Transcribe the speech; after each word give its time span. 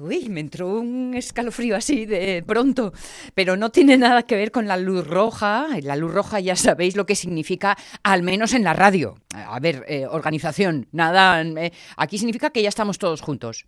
Uy, 0.00 0.30
me 0.30 0.40
entró 0.40 0.80
un 0.80 1.12
escalofrío 1.14 1.76
así 1.76 2.06
de 2.06 2.42
pronto, 2.46 2.94
pero 3.34 3.58
no 3.58 3.70
tiene 3.70 3.98
nada 3.98 4.22
que 4.22 4.34
ver 4.34 4.50
con 4.50 4.66
la 4.66 4.78
luz 4.78 5.06
roja. 5.06 5.66
La 5.82 5.94
luz 5.94 6.14
roja 6.14 6.40
ya 6.40 6.56
sabéis 6.56 6.96
lo 6.96 7.04
que 7.04 7.14
significa, 7.14 7.76
al 8.02 8.22
menos 8.22 8.54
en 8.54 8.64
la 8.64 8.72
radio. 8.72 9.18
A 9.34 9.60
ver, 9.60 9.84
eh, 9.88 10.06
organización, 10.06 10.88
nada. 10.92 11.42
eh, 11.42 11.72
aquí 11.98 12.16
significa 12.16 12.48
que 12.48 12.62
ya 12.62 12.70
estamos 12.70 12.98
todos 12.98 13.20
juntos. 13.20 13.66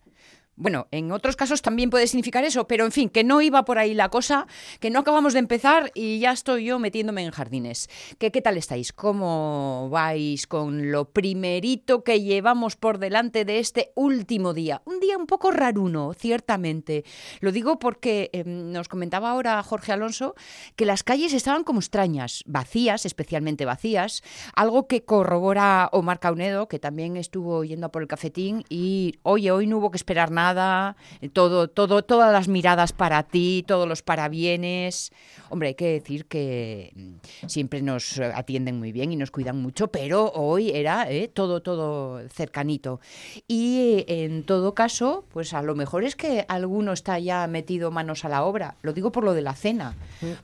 Bueno, 0.54 0.86
en 0.90 1.12
otros 1.12 1.34
casos 1.34 1.62
también 1.62 1.88
puede 1.88 2.06
significar 2.06 2.44
eso, 2.44 2.66
pero 2.66 2.84
en 2.84 2.92
fin, 2.92 3.08
que 3.08 3.24
no 3.24 3.40
iba 3.40 3.64
por 3.64 3.78
ahí 3.78 3.94
la 3.94 4.10
cosa, 4.10 4.46
que 4.80 4.90
no 4.90 4.98
acabamos 4.98 5.32
de 5.32 5.38
empezar 5.38 5.90
y 5.94 6.18
ya 6.18 6.32
estoy 6.32 6.66
yo 6.66 6.78
metiéndome 6.78 7.24
en 7.24 7.30
jardines. 7.30 7.88
¿Qué, 8.18 8.30
tal 8.30 8.58
estáis? 8.58 8.92
¿Cómo 8.92 9.88
vais 9.90 10.46
con 10.46 10.92
lo 10.92 11.06
primerito 11.06 12.04
que 12.04 12.20
llevamos 12.20 12.76
por 12.76 12.98
delante 12.98 13.46
de 13.46 13.60
este 13.60 13.92
último 13.94 14.52
día? 14.52 14.82
Un 14.84 15.00
día 15.00 15.16
un 15.16 15.26
poco 15.26 15.52
raruno, 15.52 16.12
ciertamente. 16.12 17.04
Lo 17.40 17.50
digo 17.50 17.78
porque 17.78 18.28
eh, 18.34 18.44
nos 18.44 18.88
comentaba 18.88 19.30
ahora 19.30 19.62
Jorge 19.62 19.92
Alonso 19.92 20.34
que 20.76 20.84
las 20.84 21.02
calles 21.02 21.32
estaban 21.32 21.64
como 21.64 21.80
extrañas, 21.80 22.44
vacías, 22.46 23.06
especialmente 23.06 23.64
vacías, 23.64 24.22
algo 24.54 24.86
que 24.86 25.02
corrobora 25.04 25.88
Omar 25.92 26.20
Caunedo, 26.20 26.68
que 26.68 26.78
también 26.78 27.16
estuvo 27.16 27.64
yendo 27.64 27.86
a 27.86 27.90
por 27.90 28.02
el 28.02 28.08
cafetín 28.08 28.64
y, 28.68 29.14
oye, 29.22 29.50
hoy 29.50 29.66
no 29.66 29.78
hubo 29.78 29.90
que 29.90 29.96
esperar 29.96 30.30
nada 30.30 30.41
nada, 30.42 30.96
todo, 31.32 31.68
todo, 31.68 32.02
todas 32.02 32.32
las 32.32 32.48
miradas 32.48 32.92
para 32.92 33.22
ti, 33.22 33.64
todos 33.66 33.88
los 33.88 34.02
parabienes. 34.02 35.12
Hombre, 35.50 35.68
hay 35.68 35.74
que 35.74 35.92
decir 35.92 36.26
que 36.26 36.92
mm, 36.94 37.46
siempre 37.46 37.82
nos 37.82 38.18
atienden 38.18 38.78
muy 38.78 38.90
bien 38.90 39.12
y 39.12 39.16
nos 39.16 39.30
cuidan 39.30 39.60
mucho, 39.60 39.88
pero 39.88 40.32
hoy 40.34 40.70
era 40.70 41.10
eh, 41.10 41.28
todo, 41.28 41.60
todo 41.60 42.26
cercanito. 42.28 43.00
Y 43.46 44.04
en 44.08 44.44
todo 44.44 44.74
caso, 44.74 45.24
pues 45.32 45.54
a 45.54 45.62
lo 45.62 45.74
mejor 45.74 46.04
es 46.04 46.16
que 46.16 46.44
alguno 46.48 46.92
está 46.92 47.18
ya 47.18 47.46
metido 47.46 47.90
manos 47.90 48.24
a 48.24 48.28
la 48.28 48.44
obra. 48.44 48.76
Lo 48.82 48.92
digo 48.92 49.12
por 49.12 49.24
lo 49.24 49.34
de 49.34 49.42
la 49.42 49.54
cena. 49.54 49.94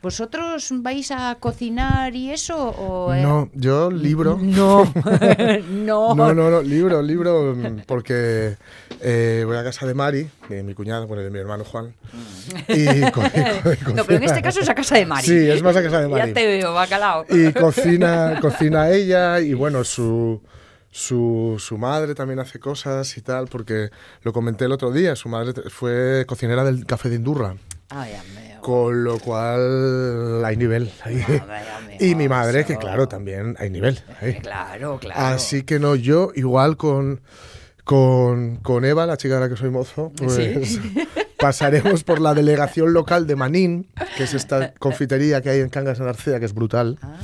¿Vosotros 0.02 0.68
vais 0.72 1.10
a 1.10 1.36
cocinar 1.40 2.14
y 2.14 2.30
eso? 2.30 2.56
O, 2.56 3.12
eh? 3.14 3.22
No, 3.22 3.50
yo 3.54 3.90
libro. 3.90 4.38
No, 4.58 4.84
no. 5.70 6.14
No, 6.14 6.34
no, 6.34 6.50
no, 6.50 6.62
libro, 6.62 7.00
libro, 7.02 7.54
mm, 7.54 7.82
porque 7.86 8.56
eh, 9.00 9.44
voy 9.46 9.56
a 9.56 9.64
casa 9.64 9.86
de 9.88 9.94
Mari, 9.94 10.30
de 10.48 10.62
mi 10.62 10.74
cuñada, 10.74 11.04
bueno, 11.06 11.22
de 11.24 11.30
mi 11.30 11.38
hermano 11.40 11.64
Juan. 11.64 11.92
Y 12.68 13.10
co- 13.10 13.22
y 13.24 13.76
co- 13.84 13.92
No, 13.94 14.04
pero 14.04 14.18
en 14.18 14.22
este 14.24 14.40
caso 14.42 14.60
es 14.60 14.68
a 14.68 14.74
casa 14.76 14.94
de 14.96 15.06
Mari. 15.06 15.26
Sí, 15.26 15.50
es 15.50 15.62
más 15.62 15.74
a 15.74 15.82
casa 15.82 16.00
de 16.02 16.08
Mari. 16.08 16.28
Ya 16.28 16.34
te 16.34 16.46
veo, 16.46 16.72
bacalao. 16.74 17.26
Y 17.28 17.52
cocina, 17.52 18.38
cocina 18.40 18.90
ella 18.90 19.40
y 19.40 19.54
bueno, 19.54 19.82
su, 19.82 20.40
su, 20.90 21.56
su 21.58 21.78
madre 21.78 22.14
también 22.14 22.38
hace 22.38 22.58
cosas 22.60 23.16
y 23.16 23.22
tal, 23.22 23.48
porque 23.48 23.90
lo 24.22 24.32
comenté 24.32 24.66
el 24.66 24.72
otro 24.72 24.92
día, 24.92 25.16
su 25.16 25.28
madre 25.28 25.52
fue 25.70 26.24
cocinera 26.26 26.62
del 26.64 26.86
Café 26.86 27.08
de 27.08 27.16
Indurra, 27.16 27.56
Ay, 27.90 28.12
amigo. 28.14 28.60
con 28.62 29.04
lo 29.04 29.18
cual 29.18 30.44
hay 30.44 30.56
nivel. 30.56 30.90
ahí. 31.02 31.22
Ay, 31.28 31.40
amigo, 31.76 32.04
Y 32.04 32.14
mi 32.14 32.28
madre, 32.28 32.64
que 32.64 32.76
claro, 32.76 33.08
también 33.08 33.56
hay 33.58 33.70
nivel. 33.70 33.98
ahí. 34.20 34.34
Claro, 34.40 34.98
claro. 35.00 35.20
Así 35.20 35.62
que 35.62 35.78
no, 35.78 35.94
yo 35.94 36.30
igual 36.34 36.76
con, 36.76 37.20
con, 37.88 38.56
con 38.56 38.84
Eva, 38.84 39.06
la 39.06 39.16
chica 39.16 39.36
de 39.36 39.40
la 39.40 39.48
que 39.48 39.56
soy 39.56 39.70
mozo, 39.70 40.12
pues 40.14 40.34
Sí. 40.34 40.78
pasaremos 41.38 42.04
por 42.04 42.20
la 42.20 42.34
delegación 42.34 42.92
local 42.92 43.26
de 43.26 43.34
Manín, 43.34 43.86
que 44.18 44.24
es 44.24 44.34
esta 44.34 44.74
confitería 44.74 45.40
que 45.40 45.48
hay 45.48 45.60
en 45.60 45.70
Cangas 45.70 45.98
en 45.98 46.06
Arcea, 46.06 46.38
que 46.38 46.44
es 46.44 46.52
brutal. 46.52 46.98
Ah. 47.00 47.16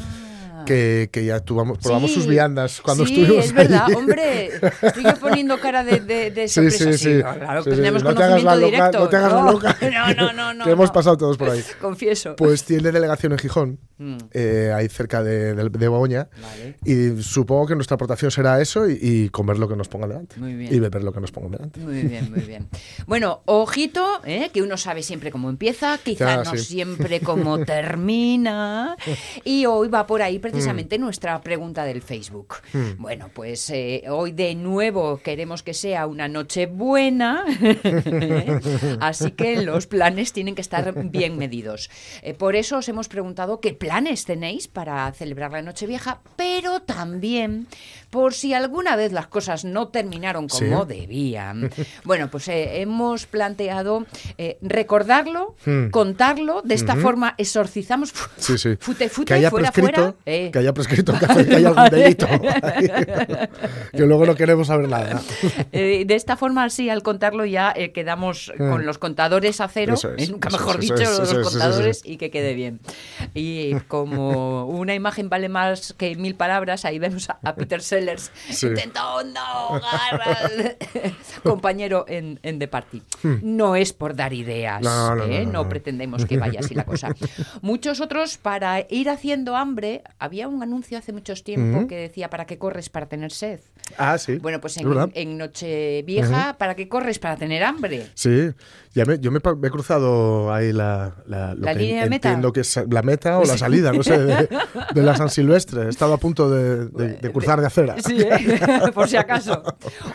Que, 0.64 1.08
que 1.12 1.24
ya 1.24 1.40
tuvamos, 1.40 1.78
probamos 1.78 2.10
Sí, 2.10 2.16
sus 2.16 2.26
viandas 2.26 2.80
cuando 2.80 3.06
sí, 3.06 3.14
estuvimos 3.20 3.44
es 3.46 3.52
verdad, 3.52 3.84
allí. 3.86 3.94
hombre. 3.94 4.50
Estoy 4.82 5.02
yo 5.04 5.16
poniendo 5.20 5.58
cara 5.60 5.84
de, 5.84 6.00
de, 6.00 6.30
de 6.30 6.48
Sí, 6.48 6.54
sorpresa. 6.70 6.92
sí, 6.92 6.98
sí. 6.98 7.18
Claro, 7.20 7.62
Sí, 7.62 7.70
que 7.70 7.76
sí. 7.76 7.82
tenemos 7.82 8.02
No 8.04 8.10
te 8.10 8.14
conocimiento 8.16 8.54
loca, 8.56 8.66
directo. 8.66 8.98
no 9.00 9.08
te 9.08 9.16
hagas 9.16 9.32
la 9.32 9.42
loca. 9.52 9.76
No, 9.94 10.14
no, 10.14 10.32
no, 10.32 10.54
no. 10.54 10.64
que 10.64 10.70
hemos 10.70 10.88
no. 10.88 10.92
pasado 10.92 11.16
todos 11.16 11.36
por 11.36 11.50
ahí. 11.50 11.62
Confieso. 11.80 12.36
Pues 12.36 12.64
tiene 12.64 12.90
delegación 12.92 13.32
en 13.32 13.38
Gijón, 13.38 13.78
Mm. 13.96 14.16
eh, 14.32 14.72
ahí 14.74 14.88
cerca 14.88 15.22
de, 15.22 15.54
de, 15.54 15.62
de 15.68 15.78
Begoña. 15.78 16.28
Vale. 16.42 16.76
Y 16.84 17.22
supongo 17.22 17.68
que 17.68 17.74
nuestra 17.76 17.94
aportación 17.94 18.28
será 18.32 18.60
eso 18.60 18.88
y, 18.90 18.98
y 19.00 19.28
comer 19.28 19.56
lo 19.56 19.68
que 19.68 19.76
nos 19.76 19.86
pongan 19.86 20.08
delante. 20.08 20.36
Muy 20.40 20.54
bien. 20.54 20.74
Y 20.74 20.80
beber 20.80 21.04
lo 21.04 21.12
que 21.12 21.20
nos 21.20 21.30
pongan 21.30 21.52
delante. 21.52 21.78
Muy 21.78 22.02
bien, 22.02 22.28
muy 22.32 22.40
bien. 22.40 22.68
Bueno, 23.06 23.42
ojito, 23.44 24.04
¿eh? 24.24 24.50
que 24.52 24.62
uno 24.62 24.76
sabe 24.78 25.04
siempre 25.04 25.30
cómo 25.30 25.48
empieza, 25.48 25.96
quizá 26.02 26.42
Ya, 26.42 26.50
no 26.52 26.56
siempre 26.58 27.20
cómo 27.20 27.58
termina. 27.64 28.96
Y 29.44 29.66
hoy 29.66 29.86
va 29.88 30.06
por 30.06 30.22
ahí 30.22 30.38
Mm. 30.54 30.56
precisamente 30.56 30.98
nuestra 30.98 31.40
pregunta 31.40 31.84
del 31.84 32.00
Facebook. 32.02 32.56
Bueno, 32.98 33.28
pues 33.34 33.68
eh, 33.70 34.04
hoy 34.08 34.32
de 34.32 34.54
nuevo 34.54 35.18
queremos 35.22 35.62
que 35.62 35.74
sea 35.74 36.06
una 36.06 36.28
noche 36.28 36.66
buena, 36.66 37.44
así 39.00 39.30
que 39.32 39.62
los 39.62 39.86
planes 39.86 40.32
tienen 40.32 40.54
que 40.54 40.60
estar 40.62 40.92
bien 41.10 41.36
medidos. 41.38 41.90
Eh, 42.22 42.34
por 42.34 42.56
eso 42.56 42.78
os 42.78 42.88
hemos 42.88 43.08
preguntado 43.08 43.60
qué 43.60 43.72
planes 43.74 44.24
tenéis 44.24 44.68
para 44.68 45.10
celebrar 45.12 45.52
la 45.52 45.62
Nochevieja, 45.62 46.20
pero 46.36 46.80
también 46.80 47.66
por 48.10 48.32
si 48.34 48.54
alguna 48.54 48.94
vez 48.96 49.12
las 49.12 49.26
cosas 49.26 49.64
no 49.64 49.88
terminaron 49.88 50.46
como 50.48 50.82
Sí. 50.84 50.88
debían. 50.88 51.70
Bueno, 52.04 52.30
pues 52.30 52.46
eh, 52.48 52.80
hemos 52.80 53.26
planteado 53.26 54.06
eh, 54.38 54.58
recordarlo, 54.62 55.56
Hmm. 55.64 55.90
contarlo, 55.90 56.62
de 56.62 56.74
esta 56.74 56.96
forma 56.96 57.34
exorcizamos 57.38 58.12
Sí, 58.36 58.58
sí. 58.58 58.76
fute, 58.78 59.08
fute, 59.08 59.28
que 59.28 59.34
haya 59.34 59.50
fuera, 59.50 59.70
prescrito, 59.72 60.00
fuera. 60.02 60.14
Eh. 60.46 60.50
que 60.50 60.58
haya 60.58 60.72
prescrito 60.72 61.12
que 61.18 61.54
haya 61.56 61.68
algún 61.68 61.84
delito. 61.90 62.26
que 63.92 64.02
luego 64.06 64.26
no 64.26 64.34
queremos 64.34 64.66
saber 64.68 64.88
nada. 64.88 65.20
Eh, 65.72 66.04
de 66.06 66.14
esta 66.14 66.36
forma, 66.36 66.68
sí, 66.70 66.88
al 66.88 67.02
contarlo 67.02 67.44
ya 67.44 67.72
eh, 67.74 67.90
quedamos 67.92 68.52
con 68.56 68.86
los 68.86 68.98
contadores 68.98 69.60
a 69.60 69.68
cero, 69.68 69.94
Hmm. 69.94 70.18
Es, 70.18 70.28
eh, 70.28 70.32
nunca 70.32 70.50
mejor 70.50 70.78
dicho, 70.78 70.94
es, 70.94 71.18
los 71.32 71.50
contadores, 71.50 72.02
y 72.04 72.16
que 72.16 72.30
quede 72.30 72.54
bien. 72.54 72.80
Y 73.34 73.74
como 73.88 74.66
una 74.66 74.94
imagen 74.94 75.28
vale 75.28 75.48
más 75.48 75.92
que 75.94 76.14
mil 76.16 76.34
palabras, 76.34 76.84
ahí 76.84 76.98
vemos 76.98 77.28
a, 77.30 77.38
a 77.42 77.54
Peter 77.54 77.80
Sellers 77.82 78.30
Sí. 78.50 78.66
intentando 78.68 79.40
ahogar 79.40 80.20
al 80.22 80.76
compañero 81.42 82.04
en, 82.08 82.38
en 82.42 82.58
The 82.58 82.68
Party. 82.68 83.02
No 83.42 83.76
es 83.76 83.92
por 83.92 84.14
dar 84.14 84.32
ideas, 84.32 84.80
Hmm. 84.80 84.84
No, 84.84 85.14
no, 85.16 85.26
no, 85.26 85.32
¿eh? 85.32 85.46
no, 85.46 85.52
no. 85.64 85.68
pretendemos 85.68 86.24
que 86.26 86.38
vaya 86.38 86.60
así 86.60 86.74
la 86.74 86.84
cosa. 86.84 87.14
Muchos 87.62 88.00
otros, 88.00 88.38
para 88.38 88.84
ir 88.88 89.08
haciendo 89.10 89.56
hambre, 89.56 90.02
había 90.34 90.48
un 90.48 90.62
anuncio 90.64 90.98
hace 90.98 91.12
mucho 91.12 91.32
tiempo 91.34 91.86
que 91.86 91.94
decía, 91.96 92.28
¿para 92.28 92.44
qué 92.44 92.58
corres 92.58 92.88
para 92.88 93.06
tener 93.06 93.30
sed? 93.30 93.60
Ah, 93.96 94.18
sí. 94.18 94.38
Bueno, 94.38 94.60
pues 94.60 94.76
Es 94.76 94.82
en, 94.82 94.88
en 95.14 95.38
Nochevieja, 95.38 96.56
¿para 96.58 96.74
qué 96.74 96.88
corres? 96.88 97.20
Para 97.20 97.36
tener 97.36 97.62
hambre. 97.62 98.08
Sí, 98.14 98.50
ya 98.94 99.04
me, 99.04 99.18
yo 99.18 99.30
me, 99.30 99.38
he 99.38 99.70
cruzado 99.70 100.52
ahí 100.52 100.72
la, 100.72 101.14
la, 101.26 101.54
lo 101.54 101.62
¿La 101.62 101.72
que 101.74 101.80
línea 101.80 102.04
de 102.04 102.10
meta? 102.10 102.28
entiendo 102.28 102.52
que 102.52 102.60
es 102.60 102.78
la 102.88 103.02
meta 103.02 103.38
o 103.38 103.44
la 103.44 103.58
salida, 103.58 103.92
no 103.92 104.02
sé, 104.02 104.18
de, 104.18 104.48
de 104.94 105.02
la 105.02 105.16
San 105.16 105.28
Silvestre. 105.30 105.82
He 105.86 105.88
estado 105.88 106.12
a 106.14 106.18
punto 106.18 106.48
de, 106.50 106.86
de- 106.86 107.14
de 107.14 107.32
cruzar 107.32 107.60
de 107.60 107.66
acera. 107.66 107.96
Sí, 108.04 108.20
¿eh? 108.20 108.60
por 108.94 109.08
si 109.08 109.16
acaso. 109.16 109.62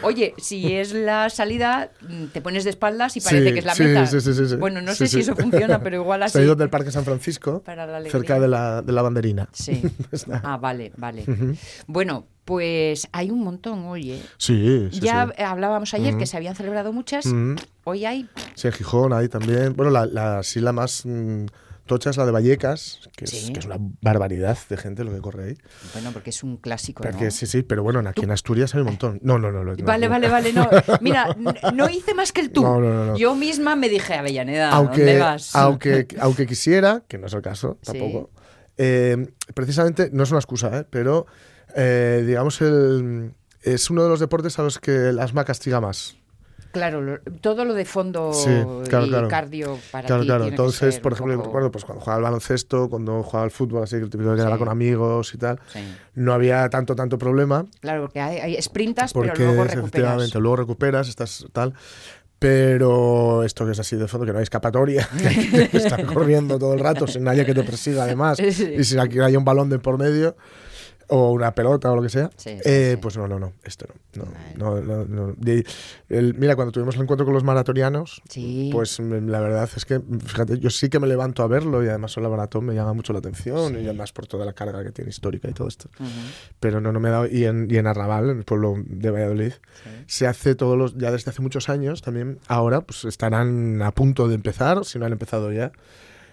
Oye, 0.01 0.33
si 0.37 0.73
es 0.75 0.93
la 0.93 1.29
salida, 1.29 1.91
mm, 2.01 2.25
te 2.27 2.41
pones 2.41 2.63
de 2.63 2.69
espaldas 2.69 3.17
y 3.17 3.21
parece 3.21 3.47
Sí, 3.47 3.53
que 3.53 3.59
es 3.59 3.65
la 3.65 3.75
sí, 3.75 3.83
meta. 3.83 4.05
sí, 4.07 4.21
sí, 4.21 4.33
sí, 4.33 4.47
sí. 4.47 4.55
Bueno, 4.55 4.81
no 4.81 4.93
sé 4.95 5.07
si 5.07 5.19
eso 5.19 5.35
funciona, 5.35 5.81
pero 5.83 5.97
igual 5.97 6.23
así. 6.23 6.37
He 6.39 6.43
ido 6.43 6.55
del 6.55 6.69
Parque 6.69 6.91
San 6.91 7.03
Francisco, 7.03 7.61
Para 7.63 7.85
la 7.85 7.97
alegría. 7.97 8.11
cerca 8.19 8.39
de 8.39 8.47
la, 8.47 8.81
de 8.81 8.91
la 8.93 9.01
banderina. 9.01 9.49
Sí. 9.51 9.81
Ah, 10.43 10.57
vale, 10.57 10.91
vale. 10.97 11.23
Bueno, 11.87 12.27
pues 12.45 13.07
hay 13.11 13.29
un 13.31 13.43
montón 13.43 13.85
hoy, 13.85 14.11
¿eh? 14.13 14.21
Sí, 14.37 14.87
sí, 14.91 14.99
ya 15.01 15.27
sí. 15.35 15.43
hablábamos 15.43 15.93
ayer 15.93 16.17
que 16.17 16.25
se 16.25 16.35
habían 16.37 16.55
celebrado 16.55 16.91
muchas. 16.93 17.25
Hoy 17.83 18.05
hay. 18.05 18.27
Sí, 18.55 18.67
en 18.67 18.73
Gijón 18.73 19.13
ahí 19.13 19.27
también. 19.27 19.75
Bueno, 19.75 19.91
la, 19.91 20.05
la, 20.05 20.41
sí, 20.43 20.59
la 20.59 20.71
más 20.71 21.03
mm, 21.05 21.45
tocha 21.85 22.09
es 22.11 22.17
la 22.17 22.25
de 22.25 22.31
Vallecas, 22.31 23.01
que, 23.15 23.25
es, 23.25 23.31
Sí. 23.31 23.53
que 23.53 23.59
es 23.59 23.65
una 23.65 23.77
barbaridad 24.01 24.57
de 24.69 24.77
gente 24.77 25.03
lo 25.03 25.11
que 25.11 25.19
corre 25.19 25.43
ahí. 25.49 25.57
Bueno, 25.93 26.11
porque 26.11 26.29
es 26.29 26.43
un 26.43 26.57
clásico. 26.57 27.03
Porque 27.03 27.25
¿no? 27.25 27.31
sí, 27.31 27.45
sí, 27.45 27.61
pero 27.63 27.83
bueno, 27.83 27.99
aquí 28.07 28.23
en 28.23 28.31
Asturias 28.31 28.73
hay 28.75 28.81
un 28.81 28.87
montón. 28.87 29.19
No, 29.23 29.37
no, 29.37 29.51
no. 29.51 29.63
no, 29.63 29.75
Vale, 29.83 30.05
no. 30.07 30.11
vale, 30.11 30.29
vale, 30.29 30.53
no. 30.53 30.69
Mira, 31.01 31.35
no 31.73 31.89
hice 31.89 32.13
más 32.13 32.31
que 32.31 32.41
el 32.41 32.51
tú. 32.51 32.61
No, 32.63 32.79
no, 32.79 32.93
no, 32.93 33.05
no. 33.05 33.17
Yo 33.17 33.35
misma 33.35 33.75
me 33.75 33.89
dije, 33.89 34.13
Avellaneda, 34.15 34.69
aunque, 34.71 34.97
¿dónde 35.05 35.19
vas? 35.19 35.55
aunque, 35.55 36.07
aunque 36.19 36.45
quisiera, 36.47 37.03
que 37.07 37.17
no 37.17 37.27
es 37.27 37.33
el 37.33 37.41
caso 37.41 37.77
tampoco, 37.83 38.31
eh, 38.77 39.27
precisamente, 39.53 40.09
no 40.13 40.23
es 40.23 40.29
una 40.31 40.39
excusa, 40.39 40.79
¿eh? 40.79 40.85
pero 40.89 41.25
eh, 41.75 42.23
digamos, 42.25 42.61
el, 42.61 43.33
es 43.63 43.89
uno 43.89 44.03
de 44.03 44.09
los 44.09 44.19
deportes 44.19 44.57
a 44.59 44.63
los 44.63 44.79
que 44.79 45.09
el 45.09 45.19
asma 45.19 45.45
castiga 45.45 45.79
más. 45.81 46.15
Claro, 46.71 47.01
lo- 47.01 47.19
todo 47.41 47.65
lo 47.65 47.73
de 47.73 47.83
fondo 47.83 48.31
Sí, 48.31 48.49
claro, 48.87 49.05
y 49.07 49.09
claro. 49.09 49.27
cardio 49.27 49.79
para 49.91 50.05
Claro, 50.05 50.21
ti 50.21 50.27
claro. 50.27 50.43
tiene 50.43 50.55
Entonces, 50.55 50.99
por 50.99 51.13
ejemplo, 51.13 51.33
poco- 51.37 51.47
recuerdo 51.47 51.71
pues, 51.71 51.83
cuando 51.83 52.01
jugaba 52.01 52.17
al 52.17 52.23
baloncesto, 52.23 52.89
cuando 52.89 53.23
jugaba 53.23 53.43
al 53.45 53.49
fútbol, 53.49 53.81
así 53.83 53.95
que 53.95 54.03
el 54.03 54.09
típico 54.11 54.29
de 54.29 54.35
quedar 54.37 54.53
Sí. 54.53 54.59
con 54.59 54.69
amigos 54.69 55.33
y 55.33 55.37
tal, 55.39 55.59
Sí. 55.73 55.79
no 56.13 56.31
había 56.31 56.69
tanto, 56.69 56.95
tanto 56.95 57.17
problema. 57.17 57.65
Claro, 57.81 58.01
porque 58.01 58.19
hay, 58.19 58.37
hay 58.37 58.61
sprintas, 58.61 59.13
Porque 59.13 59.31
pero 59.31 59.45
luego 59.45 59.63
recuperas. 59.63 59.79
efectivamente 59.79 60.39
luego 60.39 60.55
recuperas, 60.57 61.09
estás 61.09 61.47
tal. 61.53 61.73
Pero 62.37 63.43
esto 63.43 63.65
que 63.65 63.71
es 63.73 63.79
así 63.79 63.95
de 63.97 64.07
fondo, 64.07 64.25
que 64.25 64.31
no 64.31 64.37
hay 64.37 64.43
escapatoria, 64.43 65.09
que 65.71 65.77
estás 65.77 66.03
corriendo 66.05 66.57
todo 66.57 66.73
el 66.73 66.79
rato 66.79 67.05
sin 67.07 67.23
nadie 67.25 67.45
que 67.45 67.53
te 67.53 67.63
persiga 67.63 68.03
además 68.03 68.39
y 68.39 68.83
sin 68.83 69.07
que 69.09 69.21
haya 69.21 69.37
un 69.37 69.43
balón 69.45 69.69
de 69.69 69.79
por 69.79 69.97
medio. 69.97 70.37
O 71.09 71.31
una 71.31 71.53
pelota 71.55 71.91
o 71.91 71.95
lo 71.95 72.01
que 72.01 72.09
sea. 72.09 72.29
Sí, 72.37 72.51
sí, 72.57 72.61
eh, 72.65 72.91
sí. 72.93 72.97
Pues 73.01 73.17
no, 73.17 73.27
no, 73.27 73.39
no, 73.39 73.53
esto 73.63 73.87
no. 74.15 74.25
no, 74.25 74.71
Vale. 74.73 74.83
no, 74.85 75.05
no. 75.05 75.35
Y 75.45 75.63
el- 76.09 76.35
mira, 76.35 76.55
cuando 76.55 76.71
tuvimos 76.71 76.95
el 76.95 77.01
encuentro 77.01 77.25
con 77.25 77.33
los 77.33 77.43
maratonianos, 77.43 78.21
pues 78.71 78.99
mm, 78.99 79.27
la 79.27 79.39
verdad 79.39 79.69
es 79.75 79.85
que, 79.85 79.99
fíjate, 80.25 80.59
yo 80.59 80.69
sí 80.69 80.89
que 80.89 80.99
me 80.99 81.07
levanto 81.07 81.41
a 81.43 81.47
verlo 81.47 81.83
y 81.83 81.87
además 81.87 82.15
la 82.17 82.29
maratón 82.29 82.65
me 82.65 82.73
llama 82.75 82.93
mucho 82.93 83.11
la 83.13 83.19
atención 83.19 83.73
y 83.75 83.85
además 83.85 84.11
por 84.11 84.27
toda 84.27 84.45
la 84.45 84.53
carga 84.53 84.83
que 84.83 84.91
tiene 84.91 85.09
histórica 85.09 85.49
y 85.49 85.53
todo 85.53 85.67
esto. 85.67 85.89
Ujú, 85.99 86.09
Pero 86.59 86.79
no, 86.81 86.91
no 86.91 86.99
me 86.99 87.09
he 87.09 87.11
dado. 87.11 87.27
Y 87.27 87.45
en, 87.45 87.67
y 87.69 87.77
en 87.77 87.87
Arrabal, 87.87 88.29
en 88.29 88.37
el 88.39 88.43
pueblo 88.43 88.75
de 88.85 89.09
Valladolid, 89.11 89.53
se 90.07 90.27
hace 90.27 90.55
todos 90.55 90.77
los, 90.77 90.97
ya 90.97 91.11
desde 91.11 91.31
hace 91.31 91.41
muchos 91.41 91.69
años 91.69 92.01
también, 92.01 92.39
ahora 92.47 92.81
pues 92.81 93.05
estarán 93.05 93.81
a 93.81 93.91
punto 93.91 94.27
de 94.27 94.35
empezar, 94.35 94.85
si 94.85 94.99
no 94.99 95.05
han 95.05 95.11
empezado 95.13 95.51
ya, 95.51 95.71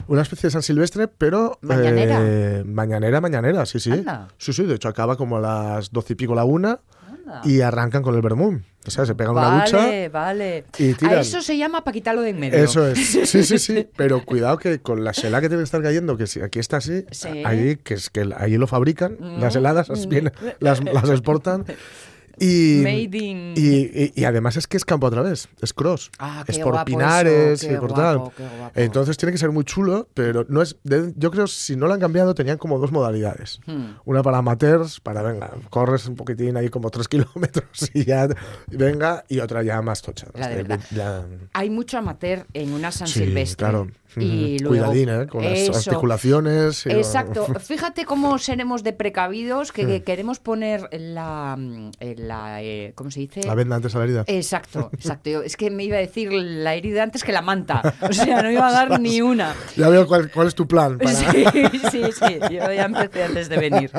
una 0.08 0.22
especie 0.22 0.48
de 0.48 0.50
San 0.52 0.62
Silvestre, 0.62 1.08
pero... 1.08 1.58
¿Mañanera? 1.62 2.18
eh, 2.22 2.62
mañanera, 2.66 3.20
mañanera, 3.20 3.66
sí, 3.66 3.80
sí. 3.80 3.90
Anda. 3.92 4.28
Sí, 4.38 4.52
sí, 4.52 4.64
de 4.64 4.74
hecho 4.74 4.88
acaba 4.88 5.16
como 5.16 5.36
a 5.38 5.40
las 5.40 5.90
doce 5.92 6.12
y 6.12 6.16
pico 6.16 6.34
la 6.34 6.44
una 6.44 6.80
Anda. 7.08 7.40
y 7.44 7.60
arrancan 7.60 8.02
con 8.02 8.14
el 8.14 8.22
vermú. 8.22 8.60
O 8.86 8.90
sea, 8.90 9.04
se 9.04 9.16
pegan 9.16 9.32
una 9.32 9.48
Vale, 9.48 9.64
ducha 9.64 10.08
vale. 10.12 10.64
y 10.78 11.04
A 11.06 11.20
eso 11.20 11.42
se 11.42 11.58
llama 11.58 11.82
para 11.82 11.92
quitarlo 11.92 12.22
de 12.22 12.30
en 12.30 12.38
medio. 12.38 12.56
Eso 12.56 12.86
es, 12.86 12.98
sí, 13.04 13.42
sí, 13.42 13.58
sí, 13.58 13.88
pero 13.96 14.24
cuidado 14.24 14.58
que 14.58 14.78
con 14.80 15.02
la 15.02 15.12
sela 15.12 15.40
que 15.40 15.48
tiene 15.48 15.60
que 15.62 15.64
estar 15.64 15.82
cayendo, 15.82 16.16
que 16.16 16.28
si 16.28 16.40
aquí 16.40 16.60
está 16.60 16.76
así, 16.76 17.04
Sí. 17.10 17.42
ahí 17.44 17.76
que 17.76 17.94
es 17.94 18.10
que 18.10 18.32
allí 18.36 18.58
lo 18.58 18.68
fabrican, 18.68 19.16
Mm. 19.18 19.40
las 19.40 19.56
heladas 19.56 19.88
las, 19.88 20.06
vienen- 20.08 20.32
las, 20.60 20.84
las 20.84 21.10
exportan 21.10 21.64
y, 22.38 22.80
Made 22.82 23.18
in- 23.18 23.54
y, 23.56 23.76
y- 24.04 24.12
y 24.14 24.24
además 24.24 24.56
es 24.56 24.66
que 24.66 24.76
es 24.76 24.84
campo 24.84 25.06
otra 25.06 25.22
vez, 25.22 25.48
es 25.60 25.72
cross, 25.72 26.10
Ah, 26.18 26.44
es 26.46 26.58
por 26.58 26.84
pinares 26.84 27.62
eso, 27.62 27.72
y 27.72 27.76
por 27.76 27.90
guapo, 27.92 28.32
tal. 28.36 28.70
Entonces 28.74 29.16
tiene 29.16 29.32
que 29.32 29.38
ser 29.38 29.50
muy 29.50 29.64
chulo, 29.64 30.08
pero 30.14 30.44
no 30.48 30.62
es, 30.62 30.76
de- 30.84 31.12
yo 31.16 31.30
creo 31.30 31.46
si 31.46 31.76
no 31.76 31.86
lo 31.86 31.94
han 31.94 32.00
cambiado 32.00 32.34
tenían 32.34 32.58
como 32.58 32.78
dos 32.78 32.92
modalidades. 32.92 33.60
Hmm. 33.66 33.94
Una 34.04 34.22
para 34.22 34.38
amateurs, 34.38 35.00
para 35.00 35.22
venga, 35.22 35.50
corres 35.70 36.06
un 36.06 36.16
poquitín 36.16 36.56
ahí 36.56 36.68
como 36.68 36.90
tres 36.90 37.08
kilómetros 37.08 37.90
y 37.94 38.04
ya 38.04 38.28
venga, 38.68 39.24
y 39.28 39.40
otra 39.40 39.62
ya 39.62 39.80
más 39.82 40.02
tocha. 40.02 40.26
La 40.34 40.48
de 40.48 40.62
verdad. 40.62 41.26
Hay 41.52 41.70
mucho 41.70 41.98
amateur 41.98 42.46
en 42.52 42.72
una 42.72 42.90
San 42.92 43.08
Sí, 43.08 43.20
Silvestre. 43.20 43.56
claro. 43.56 43.88
Y 44.18 44.54
Ujú. 44.56 44.64
luego, 44.70 44.86
Cuidadín, 44.86 45.08
¿eh? 45.10 45.26
Con 45.26 45.44
las 45.44 45.86
articulaciones. 45.86 46.86
y- 46.86 46.90
Exacto. 46.90 47.46
Fíjate 47.60 48.04
cómo 48.06 48.38
seremos 48.38 48.82
de 48.82 48.92
precavidos 48.94 49.70
Hmm. 49.70 49.74
que 49.74 49.86
que 49.86 50.02
queremos 50.02 50.38
poner 50.40 50.88
la, 50.92 51.54
mm, 51.58 51.90
la 52.26 52.62
eh, 52.62 52.92
¿cómo 52.94 53.10
se 53.10 53.20
dice? 53.20 53.42
La 53.44 53.54
venda 53.54 53.76
antes 53.76 53.94
a 53.94 53.98
la 53.98 54.04
herida. 54.04 54.24
Exacto, 54.26 54.90
exacto. 54.94 55.30
Yo- 55.30 55.42
es 55.42 55.56
que 55.56 55.70
me 55.70 55.84
iba 55.84 55.96
a 55.96 56.00
decir 56.00 56.32
la 56.32 56.74
herida 56.74 57.02
antes 57.02 57.24
que 57.24 57.32
la 57.32 57.42
manta. 57.42 57.94
O 58.02 58.12
sea, 58.12 58.42
no 58.42 58.50
iba 58.50 58.66
a 58.68 58.72
dar 58.72 59.00
ni 59.00 59.20
una. 59.22 59.54
Ya 59.76 59.88
veo 59.88 60.06
cuál, 60.06 60.30
cuál 60.30 60.48
es 60.48 60.54
tu 60.54 60.66
plan. 60.66 60.98
Para... 60.98 61.14
Sí, 61.14 61.44
sí, 61.90 62.02
sí. 62.12 62.38
Yo 62.50 62.72
ya 62.72 62.84
empecé 62.84 63.24
antes 63.24 63.48
de 63.48 63.56
venir. 63.58 63.90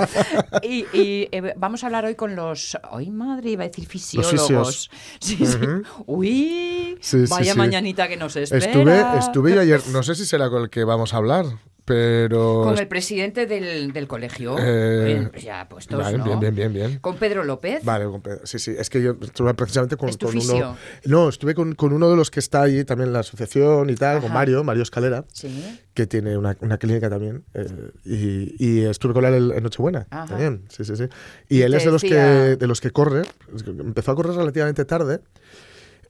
Y, 0.62 0.86
y, 0.94 1.30
eh, 1.32 1.54
vamos 1.58 1.84
a 1.84 1.88
hablar 1.88 2.06
hoy 2.06 2.16
con 2.16 2.36
los. 2.36 2.78
Hoy, 2.92 3.10
madre, 3.12 3.52
iba 3.52 3.64
a 3.64 3.68
decir 3.68 3.86
fisiólogos. 3.88 4.90
Sí, 5.20 5.38
sí. 5.38 5.58
Uy, 6.06 6.98
Sí, 7.00 7.26
sí, 7.28 7.32
vaya 7.32 7.56
mañanita 7.56 8.08
que 8.08 8.18
nos 8.18 8.36
espera. 8.36 8.66
Estuve, 8.66 9.20
estuve 9.20 9.56
yo 9.56 9.62
ayer, 9.62 9.82
no 9.92 10.04
sé 10.04 10.16
si 10.16 10.26
será 10.26 10.50
con 10.50 10.64
el 10.64 10.70
que 10.70 10.84
vamos 10.84 11.14
a 11.14 11.18
hablar, 11.18 11.46
pero... 11.88 12.64
Con 12.66 12.78
el 12.78 12.88
presidente 12.90 13.46
del, 13.46 13.94
del 13.94 14.08
colegio. 14.10 14.58
Eh, 14.60 15.06
Bien, 15.06 15.32
ya 15.42 15.70
puestos, 15.70 15.98
Vale, 15.98 16.18
¿no? 16.18 16.26
bien, 16.26 16.40
bien, 16.42 16.54
bien, 16.54 16.74
bien. 16.74 17.00
Con 17.00 17.16
Pedro 17.16 17.46
López. 17.46 17.82
Vale, 17.86 18.04
con 18.06 18.22
Pedro. 18.22 18.42
sí, 18.44 18.60
sí, 18.60 18.76
es 18.78 18.90
que 18.90 19.02
yo 19.02 19.16
estuve 19.22 19.54
precisamente 19.54 19.96
con, 19.96 20.10
¿Es 20.10 20.18
tu 20.18 20.26
con 20.28 20.38
uno... 20.38 20.76
No, 21.06 21.30
estuve 21.30 21.56
con, 21.56 21.76
con 21.76 21.94
uno 21.94 22.10
de 22.10 22.18
los 22.18 22.30
que 22.30 22.42
está 22.42 22.62
allí 22.62 22.84
también 22.84 23.08
en 23.08 23.14
la 23.14 23.20
asociación 23.20 23.90
y 23.90 23.96
tal, 23.96 24.20
con. 24.20 24.34
Mario, 24.34 24.66
Mario 24.66 24.84
Escalera, 24.84 25.24
Sí. 25.32 25.80
que 25.94 26.06
tiene 26.06 26.38
una, 26.38 26.58
una 26.60 26.78
clínica 26.78 27.10
también, 27.10 27.46
eh, 27.54 27.66
y, 28.04 28.56
y 28.60 28.84
estuve 28.84 29.14
con 29.14 29.24
él 29.24 29.34
en- 29.34 29.52
en 29.58 29.64
Nochebuena 29.64 30.08
Ajá. 30.10 30.26
también, 30.28 30.64
sí, 30.68 30.84
sí, 30.84 30.98
sí. 30.98 31.06
Y 31.48 31.60
Y 31.60 31.62
él 31.62 31.74
es 31.74 31.86
de 31.86 31.92
los, 31.92 32.02
que, 32.02 32.14
de 32.14 32.68
los 32.68 32.82
que 32.82 32.92
corre, 32.92 33.22
empezó 33.66 34.12
a 34.12 34.16
correr 34.16 34.34
relativamente 34.36 34.84
tarde, 34.84 35.22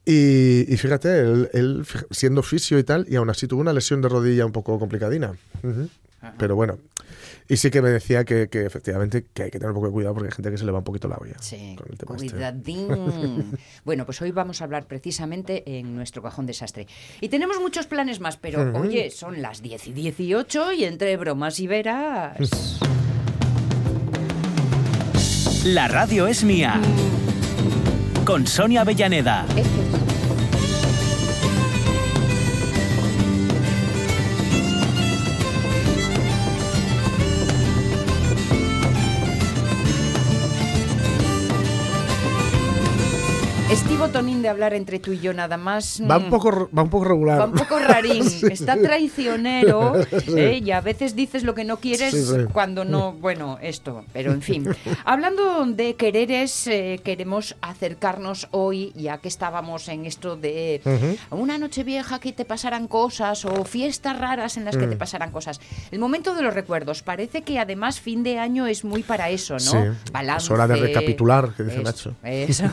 y, 0.09 0.65
y 0.73 0.77
fíjate, 0.77 1.19
él, 1.19 1.85
siendo 2.11 2.41
fisio 2.41 2.79
y 2.79 2.83
tal, 2.83 3.05
y 3.09 3.17
aún 3.17 3.29
así 3.29 3.45
tuvo 3.45 3.59
una 3.61 3.73
lesión 3.73 4.01
de 4.01 4.07
rodilla 4.07 4.45
un 4.45 4.53
poco 4.53 4.79
complicadina. 4.79 5.33
Pero 6.39 6.55
bueno, 6.55 6.77
y 7.49 7.57
sí 7.57 7.69
que 7.69 7.81
me 7.81 7.89
decía 7.89 8.25
que, 8.25 8.47
que 8.49 8.65
efectivamente 8.65 9.25
que 9.33 9.43
hay 9.43 9.51
que 9.51 9.59
tener 9.59 9.69
un 9.71 9.75
poco 9.75 9.87
de 9.87 9.93
cuidado 9.93 10.15
porque 10.15 10.27
hay 10.29 10.33
gente 10.35 10.49
que 10.51 10.57
se 10.57 10.65
le 10.65 10.71
va 10.71 10.79
un 10.79 10.83
poquito 10.83 11.07
la 11.07 11.17
olla 11.17 11.35
Sí, 11.39 11.75
con 11.77 11.87
el 11.91 11.97
tema 11.97 12.15
este. 12.15 12.31
cuidadín. 12.31 13.57
bueno, 13.85 14.05
pues 14.05 14.21
hoy 14.21 14.31
vamos 14.31 14.61
a 14.61 14.63
hablar 14.63 14.87
precisamente 14.87 15.77
en 15.79 15.95
nuestro 15.95 16.21
cajón 16.21 16.45
desastre. 16.45 16.87
Y 17.21 17.29
tenemos 17.29 17.59
muchos 17.59 17.85
planes 17.85 18.19
más, 18.19 18.37
pero 18.37 18.73
oye, 18.79 19.09
son 19.11 19.41
las 19.41 19.61
10 19.61 19.87
y 19.87 19.93
18 19.93 20.73
y 20.73 20.83
entre 20.85 21.15
bromas 21.17 21.59
y 21.59 21.67
veras. 21.67 22.79
La 25.65 25.87
radio 25.87 26.27
es 26.27 26.43
mía. 26.43 26.81
Con 28.25 28.47
Sonia 28.47 28.81
Avellaneda. 28.81 29.45
Tonín 44.17 44.41
de 44.41 44.49
hablar 44.49 44.73
entre 44.73 44.99
tú 44.99 45.11
y 45.13 45.19
yo 45.19 45.33
nada 45.33 45.57
más. 45.57 46.01
Va 46.01 46.17
mm, 46.19 46.23
un 46.25 46.29
poco, 46.29 46.69
va 46.77 46.83
un 46.83 46.89
poco 46.89 47.05
regular. 47.05 47.39
Va 47.39 47.45
un 47.45 47.53
poco 47.53 47.79
rarín, 47.79 48.23
Sí. 48.29 48.45
está 48.51 48.75
traicionero 48.77 49.93
¿eh? 50.35 50.59
y 50.63 50.71
a 50.71 50.81
veces 50.81 51.15
dices 51.15 51.43
lo 51.43 51.53
que 51.55 51.63
no 51.63 51.77
quieres 51.77 52.11
Sí, 52.13 52.23
sí. 52.23 52.45
cuando 52.51 52.83
no, 52.85 53.13
bueno, 53.13 53.57
esto, 53.61 54.03
pero 54.13 54.31
en 54.31 54.41
fin. 54.41 54.67
Hablando 55.05 55.65
de 55.65 55.95
quereres, 55.95 56.67
eh, 56.67 56.99
queremos 57.03 57.55
acercarnos 57.61 58.47
hoy, 58.51 58.91
ya 58.95 59.19
que 59.19 59.27
estábamos 59.27 59.87
en 59.89 60.05
esto 60.05 60.35
de 60.35 60.81
una 61.31 61.57
noche 61.57 61.83
vieja 61.83 62.19
que 62.19 62.33
te 62.33 62.45
pasaran 62.45 62.87
cosas 62.87 63.45
o 63.45 63.63
fiestas 63.65 64.17
raras 64.19 64.57
en 64.57 64.65
las 64.65 64.75
que 64.77 64.87
te 64.87 64.95
Mm. 64.95 64.99
pasaran 64.99 65.31
cosas. 65.31 65.59
El 65.91 65.99
momento 65.99 66.33
de 66.35 66.41
los 66.41 66.53
recuerdos, 66.53 67.03
parece 67.03 67.41
que 67.43 67.59
además 67.59 67.99
fin 67.99 68.23
de 68.23 68.39
año 68.39 68.67
es 68.67 68.83
muy 68.83 69.03
para 69.03 69.29
eso, 69.29 69.53
¿no? 69.53 69.59
Sí, 69.59 69.77
es 70.37 70.49
hora 70.51 70.67
de 70.67 70.75
recapitular, 70.77 71.53
que 71.55 71.63
dice 71.63 71.81
Eso, 71.81 71.83
Nacho. 71.83 72.15
eso. 72.23 72.63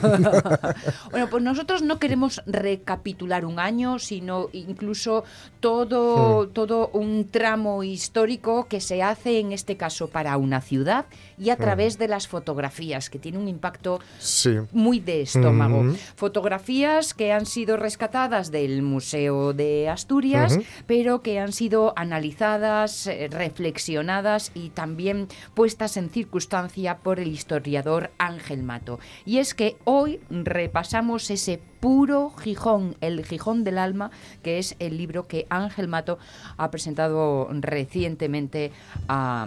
bueno, 1.10 1.28
pues 1.34 1.42
nosotros 1.42 1.82
no 1.82 1.98
queremos 1.98 2.42
recapitular 2.46 3.44
un 3.44 3.58
año, 3.58 3.98
sino 3.98 4.50
incluso 4.52 5.24
todo, 5.58 6.46
todo 6.46 6.90
un 6.92 7.28
tramo 7.28 7.82
histórico 7.82 8.68
que 8.68 8.80
se 8.80 9.02
hace 9.02 9.40
en 9.40 9.50
este 9.50 9.76
caso 9.76 10.06
para 10.06 10.36
una 10.36 10.60
ciudad 10.60 11.06
y 11.38 11.50
a 11.50 11.56
través 11.56 11.98
de 11.98 12.08
las 12.08 12.28
fotografías, 12.28 13.10
que 13.10 13.18
tiene 13.18 13.38
un 13.38 13.48
impacto 13.48 14.00
Sí. 14.18 14.56
muy 14.72 15.00
de 15.00 15.22
estómago. 15.22 15.80
Ujú. 15.80 15.96
Fotografías 16.16 17.14
que 17.14 17.32
han 17.32 17.46
sido 17.46 17.76
rescatadas 17.76 18.50
del 18.50 18.82
Museo 18.82 19.52
de 19.52 19.88
Asturias, 19.88 20.58
pero 20.86 21.22
que 21.22 21.38
han 21.38 21.52
sido 21.52 21.92
analizadas, 21.96 23.06
eh, 23.06 23.28
reflexionadas 23.30 24.50
y 24.54 24.70
también 24.70 25.28
puestas 25.54 25.96
en 25.96 26.10
circunstancia 26.10 26.98
por 26.98 27.20
el 27.20 27.28
historiador 27.28 28.10
Ángel 28.18 28.62
Mato. 28.62 28.98
Y 29.24 29.38
es 29.38 29.54
que 29.54 29.76
hoy 29.84 30.20
repasamos 30.30 31.30
ese 31.30 31.60
puro 31.80 32.30
Gijón, 32.30 32.96
el 33.00 33.24
Gijón 33.24 33.62
del 33.64 33.78
alma, 33.78 34.10
que 34.42 34.58
es 34.58 34.74
el 34.78 34.96
libro 34.96 35.26
que 35.28 35.46
Ángel 35.50 35.86
Mato 35.88 36.18
ha 36.56 36.70
presentado 36.70 37.48
recientemente 37.50 38.72
a, 39.08 39.46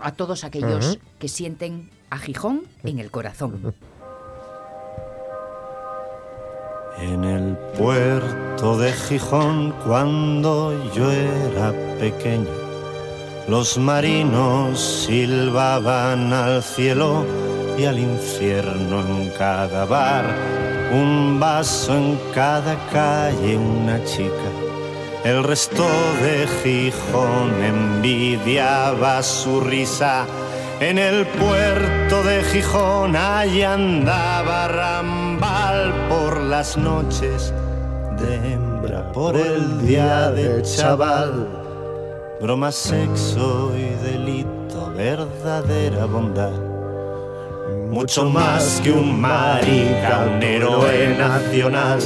a 0.00 0.12
todos 0.12 0.44
aquellos 0.44 0.98
que 1.18 1.28
sienten 1.28 1.90
a 2.10 2.18
Gijón 2.18 2.62
en 2.84 2.98
el 2.98 3.10
corazón. 3.10 3.74
En 6.98 7.24
el 7.24 7.56
puerto 7.78 8.76
de 8.78 8.92
Gijón, 8.92 9.72
cuando 9.86 10.72
yo 10.94 11.10
era 11.12 11.72
pequeño, 12.00 12.48
los 13.46 13.78
marinos 13.78 14.80
silbaban 15.06 16.32
al 16.32 16.62
cielo 16.62 17.24
y 17.78 17.84
al 17.84 17.98
infierno 17.98 19.00
en 19.00 19.30
cada 19.30 19.84
bar, 19.84 20.24
un 20.92 21.38
vaso 21.38 21.96
en 21.96 22.18
cada 22.34 22.76
calle, 22.90 23.56
una 23.56 24.04
chica. 24.04 24.67
El 25.28 25.44
resto 25.44 25.84
de 26.22 26.48
Gijón 26.62 27.62
envidiaba 27.62 29.22
su 29.22 29.60
risa. 29.60 30.24
En 30.80 30.96
el 30.96 31.26
puerto 31.26 32.22
de 32.22 32.42
Gijón 32.44 33.14
allí 33.14 33.62
andaba 33.62 34.68
Rambal 34.68 35.92
por 36.08 36.40
las 36.40 36.78
noches 36.78 37.52
de 38.18 38.36
hembra, 38.36 39.12
por 39.12 39.36
el 39.36 39.86
día 39.86 40.30
de 40.30 40.62
chaval. 40.62 41.46
Broma, 42.40 42.72
sexo 42.72 43.74
y 43.76 44.02
delito, 44.10 44.90
verdadera 44.96 46.06
bondad. 46.06 46.58
Mucho 47.90 48.24
más 48.30 48.80
que 48.82 48.92
un 48.92 49.20
marica, 49.20 50.24
un 50.26 50.42
héroe 50.42 51.14
nacional. 51.18 52.00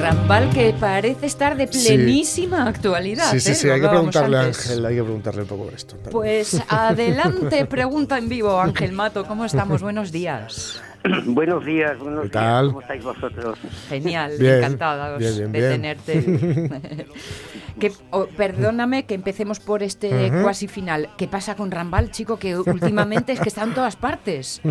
Rambal 0.00 0.50
que 0.50 0.74
parece 0.78 1.26
estar 1.26 1.56
de 1.56 1.66
plenísima 1.66 2.66
actualidad. 2.68 3.30
Sí, 3.30 3.40
sí, 3.40 3.52
¿eh? 3.52 3.54
sí, 3.54 3.70
hay 3.70 3.80
que 3.80 3.88
preguntarle 3.88 4.36
a. 4.36 4.40
Ángel, 4.42 4.84
hay 4.84 4.96
que 4.96 5.02
preguntarle 5.02 5.42
un 5.42 5.48
poco 5.48 5.70
esto. 5.74 5.94
también. 5.96 6.12
Pues 6.12 6.62
adelante, 6.68 7.64
pregunta 7.66 8.18
en 8.18 8.28
vivo, 8.28 8.60
Ángel 8.60 8.92
Mato, 8.92 9.24
¿cómo 9.24 9.44
estamos? 9.44 9.82
Buenos 9.82 10.12
días. 10.12 10.80
Buenos 11.26 11.62
días, 11.66 11.98
buenos 11.98 12.30
¿Qué 12.30 12.38
días. 12.38 12.64
¿Cómo 12.64 12.80
estáis 12.80 13.04
vosotros? 13.04 13.58
Genial, 13.90 14.32
Bien, 14.38 14.54
encantados 14.54 15.18
bien, 15.18 15.34
bien, 15.36 15.52
de 15.52 15.60
tenerte. 15.70 17.06
Que- 17.78 17.92
oh, 18.10 18.26
perdóname 18.26 19.04
que 19.04 19.14
empecemos 19.14 19.60
por 19.60 19.82
este 19.82 20.30
cuasi 20.42 20.66
final. 20.68 21.10
¿Qué 21.18 21.26
pasa 21.28 21.56
con 21.56 21.70
Rambal, 21.72 22.10
chico? 22.10 22.38
Que 22.38 22.56
últimamente 22.56 23.32
es 23.32 23.40
que 23.40 23.48
está 23.48 23.64
en 23.64 23.74
todas 23.74 23.96
partes. 23.96 24.62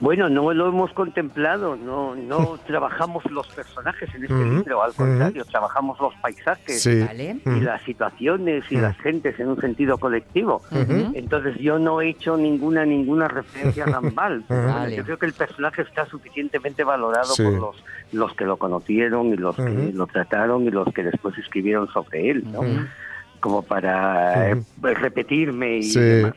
Bueno, 0.00 0.28
no 0.28 0.52
lo 0.54 0.68
hemos 0.68 0.92
contemplado, 0.92 1.74
no 1.76 2.14
no 2.14 2.56
trabajamos 2.66 3.28
los 3.30 3.48
personajes 3.48 4.08
en 4.14 4.22
este 4.24 4.44
libro, 4.44 4.82
al 4.82 4.94
contrario, 4.94 5.44
trabajamos 5.44 5.98
los 6.00 6.14
paisajes 6.16 6.80
Sí. 6.82 7.00
¿Vale? 7.00 7.38
y 7.44 7.60
las 7.60 7.82
situaciones 7.82 8.64
y 8.70 8.76
las 8.76 8.96
gentes 8.98 9.38
en 9.40 9.48
un 9.48 9.60
sentido 9.60 9.98
colectivo. 9.98 10.62
Entonces 11.14 11.58
yo 11.58 11.78
no 11.78 12.00
he 12.00 12.10
hecho 12.10 12.36
ninguna 12.36 12.84
ninguna 12.84 13.26
referencia 13.28 13.84
a 13.84 13.86
Rambal. 13.88 14.44
Vale. 14.48 14.96
Yo 14.96 15.04
creo 15.04 15.18
que 15.18 15.26
el 15.26 15.32
personaje 15.32 15.82
está 15.82 16.06
suficientemente 16.06 16.84
valorado 16.84 17.24
Sí. 17.34 17.42
por 17.42 17.52
los 17.54 17.84
los 18.12 18.32
que 18.34 18.44
lo 18.46 18.56
conocieron 18.56 19.26
y 19.26 19.36
los 19.36 19.54
que 19.56 19.90
lo 19.92 20.06
trataron 20.06 20.62
y 20.64 20.70
los 20.70 20.92
que 20.94 21.02
después 21.02 21.36
escribieron 21.36 21.88
sobre 21.88 22.30
él, 22.30 22.44
¿no? 22.50 22.60
Como 23.40 23.62
para 23.62 24.50
eh, 24.52 24.62
repetirme 24.82 25.78
y 25.78 25.82
Sí. 25.82 26.00
demás. 26.00 26.34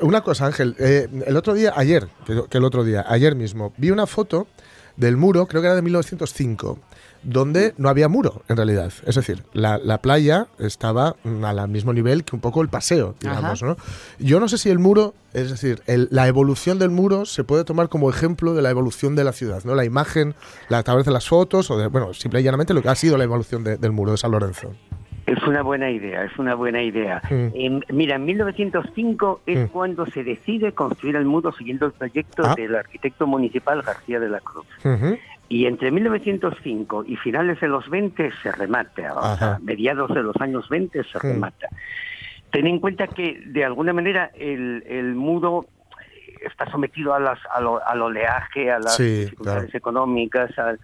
Una 0.00 0.20
cosa, 0.22 0.46
Ángel. 0.46 0.74
eh, 0.78 1.08
el 1.26 1.36
otro 1.36 1.54
día, 1.54 1.72
ayer, 1.76 2.08
que, 2.26 2.42
que 2.48 2.58
el 2.58 2.64
otro 2.64 2.84
día, 2.84 3.04
ayer 3.08 3.34
mismo, 3.34 3.72
vi 3.76 3.90
una 3.90 4.06
foto 4.06 4.46
del 4.96 5.16
muro, 5.16 5.46
creo 5.46 5.60
que 5.62 5.66
era 5.68 5.76
de 5.76 5.82
1905, 5.82 6.78
donde 7.22 7.74
no 7.76 7.88
había 7.88 8.08
muro, 8.08 8.42
en 8.48 8.56
realidad. 8.56 8.92
Es 9.04 9.16
decir, 9.16 9.42
la, 9.52 9.78
la 9.78 9.98
playa 9.98 10.46
estaba 10.58 11.16
mm, 11.24 11.44
al 11.44 11.68
mismo 11.68 11.92
nivel 11.92 12.24
que 12.24 12.34
un 12.36 12.40
poco 12.40 12.62
el 12.62 12.68
paseo, 12.68 13.14
digamos. 13.20 13.62
¿no? 13.62 13.76
Yo 14.18 14.40
no 14.40 14.48
sé 14.48 14.58
si 14.58 14.70
el 14.70 14.78
muro, 14.78 15.12
es 15.34 15.50
decir, 15.50 15.82
el- 15.86 16.08
la 16.10 16.28
evolución 16.28 16.78
del 16.78 16.90
muro 16.90 17.26
se 17.26 17.44
puede 17.44 17.64
tomar 17.64 17.88
como 17.88 18.08
ejemplo 18.10 18.54
de 18.54 18.62
la 18.62 18.70
evolución 18.70 19.16
de 19.16 19.24
la 19.24 19.32
ciudad, 19.32 19.62
¿no? 19.64 19.74
La 19.74 19.84
imagen, 19.84 20.34
la, 20.68 20.82
tal 20.82 20.96
vez 20.98 21.04
de 21.06 21.12
las 21.12 21.28
fotos, 21.28 21.70
o 21.70 21.76
de, 21.78 21.88
bueno, 21.88 22.14
simple 22.14 22.40
y 22.40 22.44
llanamente 22.44 22.72
lo 22.74 22.80
que 22.82 22.88
ha 22.88 22.94
sido 22.94 23.18
la 23.18 23.24
evolución 23.24 23.64
de- 23.64 23.76
del 23.76 23.92
muro 23.92 24.12
de 24.12 24.18
San 24.18 24.30
Lorenzo. 24.30 24.72
Es 25.26 25.42
una 25.42 25.62
buena 25.62 25.90
idea, 25.90 26.22
es 26.24 26.38
una 26.38 26.54
buena 26.54 26.80
idea. 26.82 27.20
Mm. 27.28 27.46
En- 27.54 27.84
mira, 27.90 28.14
en 28.14 28.24
1905 28.26 29.40
es 29.46 29.68
cuando 29.70 30.06
se 30.06 30.22
decide 30.22 30.72
construir 30.72 31.16
el 31.16 31.24
muro 31.24 31.50
siguiendo 31.52 31.86
el 31.86 31.92
proyecto 31.92 32.42
Ah. 32.46 32.54
del 32.56 32.76
arquitecto 32.76 33.26
municipal 33.26 33.82
García 33.82 34.20
de 34.20 34.28
la 34.28 34.40
Cruz. 34.40 34.66
Y 35.48 35.66
entre 35.66 35.90
1905 35.90 37.04
y 37.06 37.16
finales 37.16 37.60
de 37.60 37.68
los 37.68 37.88
20 37.90 38.30
se 38.42 38.52
remata, 38.52 39.14
o 39.14 39.36
sea, 39.36 39.58
mediados 39.62 40.12
de 40.14 40.22
los 40.22 40.34
años 40.40 40.68
20 40.68 41.02
se 41.04 41.18
remata. 41.18 41.68
Ten 42.50 42.66
en 42.68 42.78
cuenta 42.78 43.06
que 43.08 43.42
de 43.46 43.64
alguna 43.64 43.92
manera 43.92 44.30
el, 44.34 44.84
el 44.88 45.14
muro 45.14 45.66
está 46.44 46.70
sometido 46.70 47.14
a 47.14 47.20
las, 47.20 47.38
al, 47.54 47.66
o- 47.66 47.80
al 47.84 48.00
oleaje, 48.02 48.70
a 48.70 48.78
las 48.78 48.96
Sí, 48.96 49.20
dificultades 49.20 49.64
claro. 49.70 49.78
económicas, 49.78 50.56
al- 50.58 50.78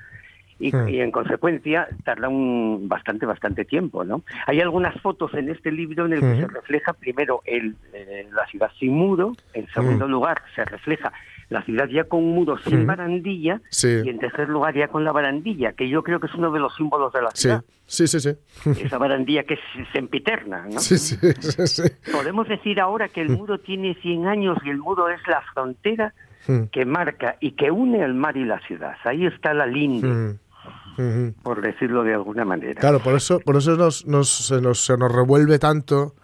y, 0.63 0.73
Mm. 0.75 0.89
y 0.89 1.01
en 1.01 1.11
consecuencia 1.11 1.89
tarda 2.05 2.29
un 2.29 2.89
bastante, 2.89 3.27
bastante 3.27 3.65
tiempo, 3.65 4.05
¿no? 4.05 4.23
Hay 4.47 4.61
algunas 4.61 4.99
fotos 5.01 5.35
en 5.35 5.49
este 5.51 5.73
libro 5.73 6.07
en 6.07 6.13
el 6.15 6.21
que 6.21 6.37
se 6.41 6.47
refleja 6.47 6.93
primero 6.93 7.43
el, 7.45 7.75
eh, 7.93 8.29
la 8.33 8.47
ciudad 8.47 8.71
sin 8.79 8.93
muro, 8.95 9.33
en 9.55 9.67
segundo 9.69 10.07
lugar 10.09 10.41
se 10.55 10.65
refleja 10.65 11.13
la 11.51 11.63
ciudad 11.65 11.87
ya 11.89 12.05
con 12.05 12.21
un 12.25 12.35
muro 12.35 12.57
sin 12.59 12.87
barandilla 12.87 13.61
Sí. 13.69 14.01
y 14.05 14.09
en 14.09 14.19
tercer 14.19 14.49
lugar 14.49 14.75
ya 14.75 14.89
con 14.89 15.05
la 15.05 15.13
barandilla, 15.13 15.73
que 15.73 15.87
yo 15.89 16.03
creo 16.03 16.19
que 16.19 16.27
es 16.29 16.35
uno 16.35 16.51
de 16.51 16.61
los 16.61 16.75
símbolos 16.77 17.13
de 17.13 17.21
la 17.23 17.31
ciudad. 17.33 17.63
sí, 17.85 18.07
sí, 18.07 18.21
sí. 18.21 18.31
Esa 18.83 18.97
barandilla 18.97 19.43
que 19.45 19.55
es 19.55 19.61
sempiterna, 19.93 20.67
¿no? 20.73 20.79
Sí, 20.81 20.97
sí, 20.97 21.17
sí, 21.41 21.67
sí. 21.67 21.83
Podemos 22.11 22.49
decir 22.49 22.81
ahora 22.81 23.09
que 23.09 23.21
el 23.21 23.29
muro 23.31 23.59
tiene 23.59 23.95
100 23.97 24.27
años 24.27 24.57
y 24.65 24.71
el 24.71 24.79
muro 24.79 25.09
es 25.11 25.21
la 25.27 25.43
frontera 25.53 26.15
que 26.73 26.85
marca 26.85 27.37
y 27.41 27.53
que 27.53 27.71
une 27.71 28.03
el 28.03 28.15
mar 28.15 28.37
y 28.37 28.45
la 28.45 28.59
ciudad. 28.67 28.95
Ahí 29.05 29.27
está 29.27 29.53
la 29.55 29.67
linde, 29.67 30.37
Por 31.43 31.61
decirlo 31.63 32.03
de 32.05 32.15
alguna 32.15 32.45
manera. 32.45 32.81
Claro, 32.81 33.01
por 33.01 33.15
eso, 33.15 33.41
por 33.41 33.57
eso 33.57 33.77
nos, 33.77 34.07
nos, 34.07 34.29
se, 34.29 34.61
nos, 34.61 34.85
se 34.85 34.97
nos 34.97 35.11
revuelve 35.13 35.59
tanto. 35.59 36.15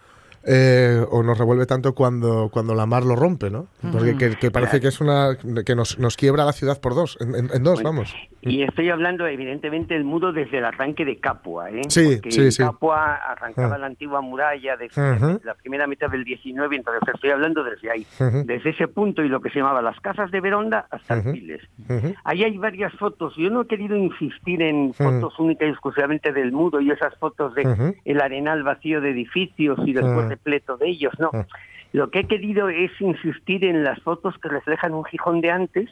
eh, 0.45 1.05
o 1.11 1.21
nos 1.21 1.37
revuelve 1.37 1.65
tanto 1.65 1.93
cuando, 1.93 2.49
cuando 2.51 2.73
la 2.73 2.85
mar 2.85 3.03
lo 3.03 3.15
rompe, 3.17 3.49
¿no? 3.49 3.67
Porque 3.91 4.15
que, 4.15 4.37
que 4.37 4.49
parece 4.51 4.79
que 4.79 4.87
es 4.87 5.01
una 5.01 5.37
que 5.65 5.75
nos, 5.75 5.99
nos 5.99 6.15
quiebra 6.15 6.45
la 6.45 6.53
ciudad 6.53 6.79
por 6.79 6.95
dos, 6.95 7.17
en, 7.19 7.35
en- 7.35 7.49
en 7.53 7.61
dos, 7.63 7.75
Bueno, 7.75 7.89
vamos. 7.89 8.15
Y 8.41 8.63
estoy 8.63 8.89
hablando, 8.89 9.27
evidentemente, 9.27 9.93
del 9.95 10.03
muro 10.05 10.31
desde 10.31 10.59
el 10.59 10.65
arranque 10.65 11.03
de 11.03 11.17
Capua. 11.17 11.69
¿eh? 11.71 11.81
Sí, 11.89 12.15
Porque 12.15 12.31
sí, 12.31 12.51
sí. 12.51 12.63
Capua 12.63 13.15
arrancaba 13.15 13.75
Ah. 13.75 13.77
la 13.79 13.87
antigua 13.87 14.21
muralla 14.21 14.77
de 14.77 14.85
Ujú. 14.85 15.41
la 15.43 15.55
primera 15.55 15.87
mitad 15.87 16.09
del 16.09 16.23
19, 16.23 16.75
entonces 16.77 17.01
estoy 17.13 17.31
hablando 17.31 17.63
desde 17.63 17.91
ahí. 17.91 18.07
Ujú. 18.19 18.43
Desde 18.45 18.69
ese 18.69 18.87
punto 18.87 19.23
y 19.23 19.29
lo 19.29 19.41
que 19.41 19.49
se 19.49 19.59
llamaba 19.59 19.81
las 19.81 19.99
casas 19.99 20.31
de 20.31 20.39
Veronda 20.41 20.87
hasta. 20.89 21.15
Arpiles. 21.15 21.61
Ujú. 21.89 22.13
Ahí 22.23 22.43
hay 22.43 22.57
varias 22.57 22.93
fotos. 22.93 23.33
Yo 23.35 23.49
no 23.49 23.61
he 23.61 23.67
querido 23.67 23.97
insistir 23.97 24.61
en 24.61 24.93
fotos 24.93 25.37
únicas 25.39 25.67
y 25.67 25.71
exclusivamente 25.71 26.31
del 26.31 26.51
muro 26.53 26.79
y 26.79 26.91
esas 26.91 27.15
fotos 27.17 27.53
de 27.55 27.95
el 28.05 28.21
arenal 28.21 28.63
vacío 28.63 29.01
de 29.01 29.09
edificios 29.11 29.77
y 29.85 29.93
después 29.93 30.29
repleto 30.29 30.77
de 30.77 30.87
ellos. 30.89 31.13
No. 31.19 31.29
Ah. 31.33 31.45
Lo 31.91 32.11
que 32.11 32.19
he 32.19 32.27
querido 32.27 32.69
es 32.69 32.91
insistir 33.01 33.65
en 33.65 33.83
las 33.83 33.99
fotos 34.03 34.37
que 34.37 34.47
reflejan 34.47 34.93
un 34.93 35.03
Gijón 35.05 35.41
de 35.41 35.49
antes. 35.51 35.89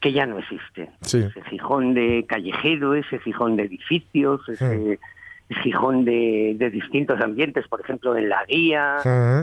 Que 0.00 0.12
ya 0.12 0.26
no 0.26 0.38
existe. 0.38 0.90
Sí. 1.02 1.18
Ese 1.18 1.42
Gijón 1.50 1.94
de 1.94 2.24
callejero, 2.28 2.94
ese 2.94 3.18
Gijón 3.18 3.56
de 3.56 3.64
edificios, 3.64 4.40
ese 4.48 4.98
Gijón 5.62 6.04
de, 6.04 6.54
de 6.58 6.70
distintos 6.70 7.20
ambientes, 7.20 7.66
por 7.68 7.80
ejemplo, 7.80 8.16
en 8.16 8.28
la 8.28 8.44
guía, 8.46 8.96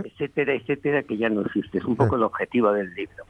etcétera, 0.04 0.54
etcétera, 0.54 1.04
que 1.04 1.18
ya 1.18 1.30
no 1.30 1.42
existe. 1.42 1.78
Es 1.78 1.86
un 1.86 1.96
poco 1.96 2.16
el 2.16 2.24
objetivo 2.24 2.72
del 2.72 2.94
libro. 2.94 3.26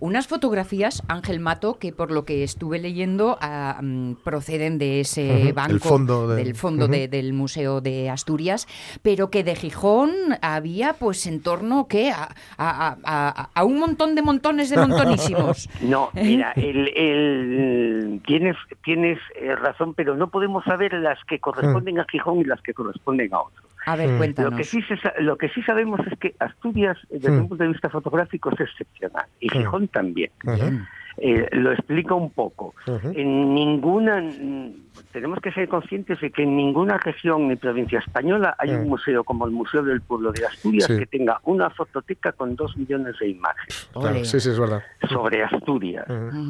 Unas 0.00 0.26
fotografías, 0.26 1.02
Ángel 1.08 1.40
Mato, 1.40 1.78
que 1.78 1.92
por 1.92 2.10
lo 2.10 2.24
que 2.24 2.42
estuve 2.44 2.78
leyendo 2.78 3.38
ah, 3.40 3.78
mm, 3.82 4.14
proceden 4.24 4.78
de 4.78 5.00
ese 5.00 5.52
banco 5.52 5.72
el 5.72 5.80
fondo 5.80 6.28
de- 6.28 6.36
del 6.44 6.54
fondo 6.54 6.88
de- 6.88 7.08
del 7.08 7.32
Museo 7.32 7.80
de 7.80 8.10
Asturias, 8.10 8.66
pero 9.02 9.30
que 9.30 9.44
de 9.44 9.54
Gijón 9.56 10.10
había 10.42 10.94
pues 10.94 11.26
en 11.26 11.42
torno 11.42 11.86
¿qué? 11.88 12.10
A, 12.10 12.24
a- 12.56 12.88
a- 12.88 12.96
a- 13.04 13.50
a 13.54 13.64
un 13.64 13.78
montón 13.78 14.14
de 14.14 14.22
montones 14.22 14.70
de 14.70 14.76
montonísimos. 14.76 15.68
No, 15.80 16.10
mira, 16.14 16.52
el, 16.56 16.88
el- 16.96 18.20
tienes, 18.26 18.56
tienes 18.84 19.18
eh, 19.40 19.54
razón, 19.56 19.94
pero 19.94 20.16
no 20.16 20.30
podemos 20.30 20.64
saber 20.64 20.92
las 20.94 21.18
que 21.24 21.38
corresponden 21.38 21.98
a 21.98 22.06
Gijón 22.10 22.38
y 22.40 22.44
las 22.44 22.60
que 22.62 22.74
corresponden 22.74 23.32
a 23.34 23.40
otro. 23.40 23.62
A 23.86 23.96
ver, 23.96 24.08
Mm. 24.08 24.12
Lo 24.12 24.18
cuéntanos. 24.18 24.56
que, 24.56 24.64
sí 24.64 24.82
se 24.82 24.96
lo 25.22 25.36
que 25.38 25.48
sí 25.48 25.62
sabemos 25.62 26.00
es 26.06 26.18
que 26.18 26.34
Asturias, 26.38 26.98
desde 27.10 27.30
Mm. 27.30 27.38
un 27.40 27.48
punto 27.48 27.64
de 27.64 27.70
vista 27.70 27.88
fotográfico, 27.88 28.50
es 28.52 28.60
excepcional. 28.60 29.24
Y 29.40 29.48
Gijón 29.48 29.88
también. 29.88 30.30
Ajá. 30.46 30.88
Eh, 31.22 31.48
lo 31.52 31.72
explico 31.72 32.16
un 32.16 32.30
poco. 32.30 32.74
En 33.14 33.54
ninguna, 33.54 34.22
mm, 34.22 34.72
tenemos 35.12 35.38
que 35.40 35.52
ser 35.52 35.68
conscientes 35.68 36.18
de 36.20 36.30
que 36.30 36.44
en 36.44 36.56
ninguna 36.56 36.96
región 36.96 37.46
ni 37.48 37.56
provincia 37.56 37.98
española 37.98 38.54
hay 38.58 38.70
un 38.70 38.84
Mm. 38.86 38.88
museo 38.88 39.22
como 39.24 39.44
el 39.44 39.50
Museo 39.52 39.82
del 39.82 40.00
Pueblo 40.00 40.32
de 40.32 40.46
Asturias 40.46 40.86
Sí. 40.86 40.96
que 40.98 41.04
tenga 41.06 41.38
una 41.44 41.68
fototeca 41.70 42.32
con 42.32 42.56
dos 42.56 42.74
millones 42.78 43.18
de 43.20 43.28
imágenes 43.28 43.90
Claro, 43.92 44.16
Ole. 44.16 44.24
sí, 44.24 44.40
sí, 44.40 44.48
es 44.48 44.58
verdad. 44.58 44.82
sobre 45.10 45.42
Asturias. 45.44 46.06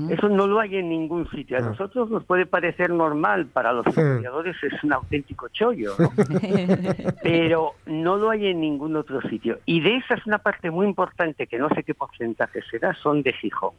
Eso 0.09 0.29
no 0.29 0.47
lo 0.47 0.61
hay 0.61 0.77
en 0.77 0.89
ningún 0.89 1.29
sitio. 1.31 1.57
A 1.59 1.63
Mm. 1.63 1.65
nosotros 1.67 2.09
nos 2.11 2.25
puede 2.25 2.47
parecer 2.47 2.91
normal, 2.91 3.47
para 3.47 3.73
los 3.73 3.85
historiadores 3.89 4.57
es 4.63 4.85
un 4.85 4.93
auténtico 4.93 5.49
chollo, 5.49 5.95
¿no? 5.99 6.11
pero 7.23 7.73
no 7.87 8.17
lo 8.17 8.31
hay 8.31 8.47
en 8.49 8.61
ningún 8.61 8.95
otro 8.97 9.21
sitio. 9.23 9.59
Y 9.67 9.81
de 9.81 9.97
esa 9.97 10.15
es 10.15 10.27
una 10.27 10.39
parte 10.39 10.71
muy 10.71 10.87
importante, 10.87 11.47
que 11.47 11.59
no 11.59 11.69
sé 11.71 11.83
qué 11.83 11.95
porcentaje 11.95 12.61
será, 12.71 12.95
son 12.95 13.23
de 13.23 13.33
Gijón. 13.33 13.73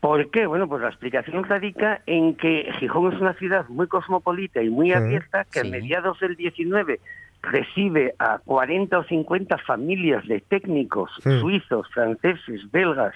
¿Por 0.00 0.30
qué? 0.30 0.46
Bueno, 0.46 0.66
pues 0.66 0.80
la 0.82 0.88
explicación 0.88 1.44
radica 1.44 2.00
en 2.06 2.34
que 2.34 2.70
Gijón 2.78 3.12
es 3.12 3.20
una 3.20 3.34
ciudad 3.34 3.68
muy 3.68 3.86
cosmopolita 3.86 4.62
y 4.62 4.70
muy 4.70 4.92
abierta, 4.92 5.44
que 5.44 5.60
Sí. 5.60 5.68
a 5.68 5.70
mediados 5.70 6.18
del 6.20 6.36
19 6.36 7.00
recibe 7.42 8.14
a 8.18 8.38
40 8.38 8.98
o 8.98 9.04
50 9.04 9.58
familias 9.58 10.26
de 10.26 10.40
técnicos 10.40 11.10
suizos, 11.40 11.86
franceses, 11.92 12.70
belgas, 12.70 13.14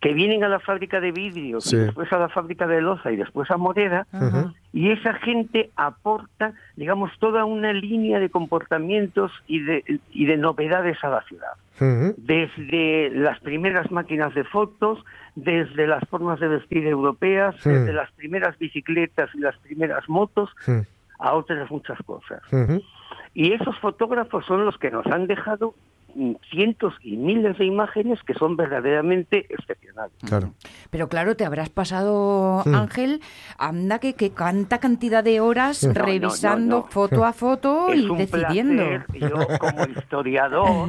que 0.00 0.12
vienen 0.12 0.44
a 0.44 0.48
la 0.48 0.60
fábrica 0.60 1.00
de 1.00 1.10
vidrio, 1.10 1.60
Sí. 1.60 1.76
después 1.76 2.12
a 2.12 2.18
la 2.18 2.28
fábrica 2.28 2.66
de 2.66 2.80
loza 2.82 3.10
y 3.10 3.16
después 3.16 3.50
a 3.50 3.56
Moreda, 3.56 4.06
y 4.72 4.90
esa 4.90 5.14
gente 5.14 5.70
aporta, 5.74 6.52
digamos, 6.76 7.10
toda 7.18 7.44
una 7.44 7.72
línea 7.72 8.20
de 8.20 8.28
comportamientos 8.30 9.32
y 9.48 9.60
de, 9.60 10.00
y 10.12 10.26
de 10.26 10.36
novedades 10.36 11.02
a 11.02 11.08
la 11.08 11.22
ciudad. 11.22 11.52
Desde 11.78 13.10
las 13.10 13.40
primeras 13.40 13.90
máquinas 13.90 14.34
de 14.34 14.44
fotos, 14.44 15.04
desde 15.34 15.86
las 15.86 16.02
formas 16.08 16.40
de 16.40 16.48
vestir 16.48 16.86
europeas, 16.86 17.54
desde 17.62 17.92
las 17.92 18.10
primeras 18.12 18.58
bicicletas 18.58 19.30
y 19.34 19.38
las 19.38 19.56
primeras 19.58 20.08
motos, 20.08 20.50
a 21.18 21.34
otras 21.34 21.70
muchas 21.70 21.98
cosas. 22.04 22.40
Y 23.34 23.52
esos 23.52 23.78
fotógrafos 23.78 24.46
son 24.46 24.64
los 24.64 24.78
que 24.78 24.90
nos 24.90 25.06
han 25.06 25.26
dejado 25.26 25.74
cientos 26.50 26.94
y 27.02 27.16
miles 27.16 27.58
de 27.58 27.64
imágenes 27.66 28.18
que 28.22 28.34
son 28.34 28.56
verdaderamente 28.56 29.46
excepcionales. 29.50 30.14
Claro. 30.26 30.52
Pero 30.90 31.08
claro, 31.08 31.36
te 31.36 31.44
habrás 31.44 31.68
pasado, 31.70 32.62
Mm. 32.64 32.74
Ángel, 32.74 33.20
anda 33.58 33.98
que, 33.98 34.14
que 34.14 34.30
tanta 34.30 34.78
cantidad 34.78 35.22
de 35.22 35.40
horas 35.40 35.82
No, 35.84 35.92
no, 35.92 36.04
revisando 36.06 36.76
no, 36.78 36.82
no. 36.82 36.88
foto 36.88 37.24
a 37.24 37.32
foto 37.32 37.88
es 37.90 38.00
y 38.00 38.08
un 38.08 38.18
decidiendo. 38.18 38.82
placer, 38.84 39.04
yo 39.20 39.58
como 39.58 39.84
historiador, 39.96 40.88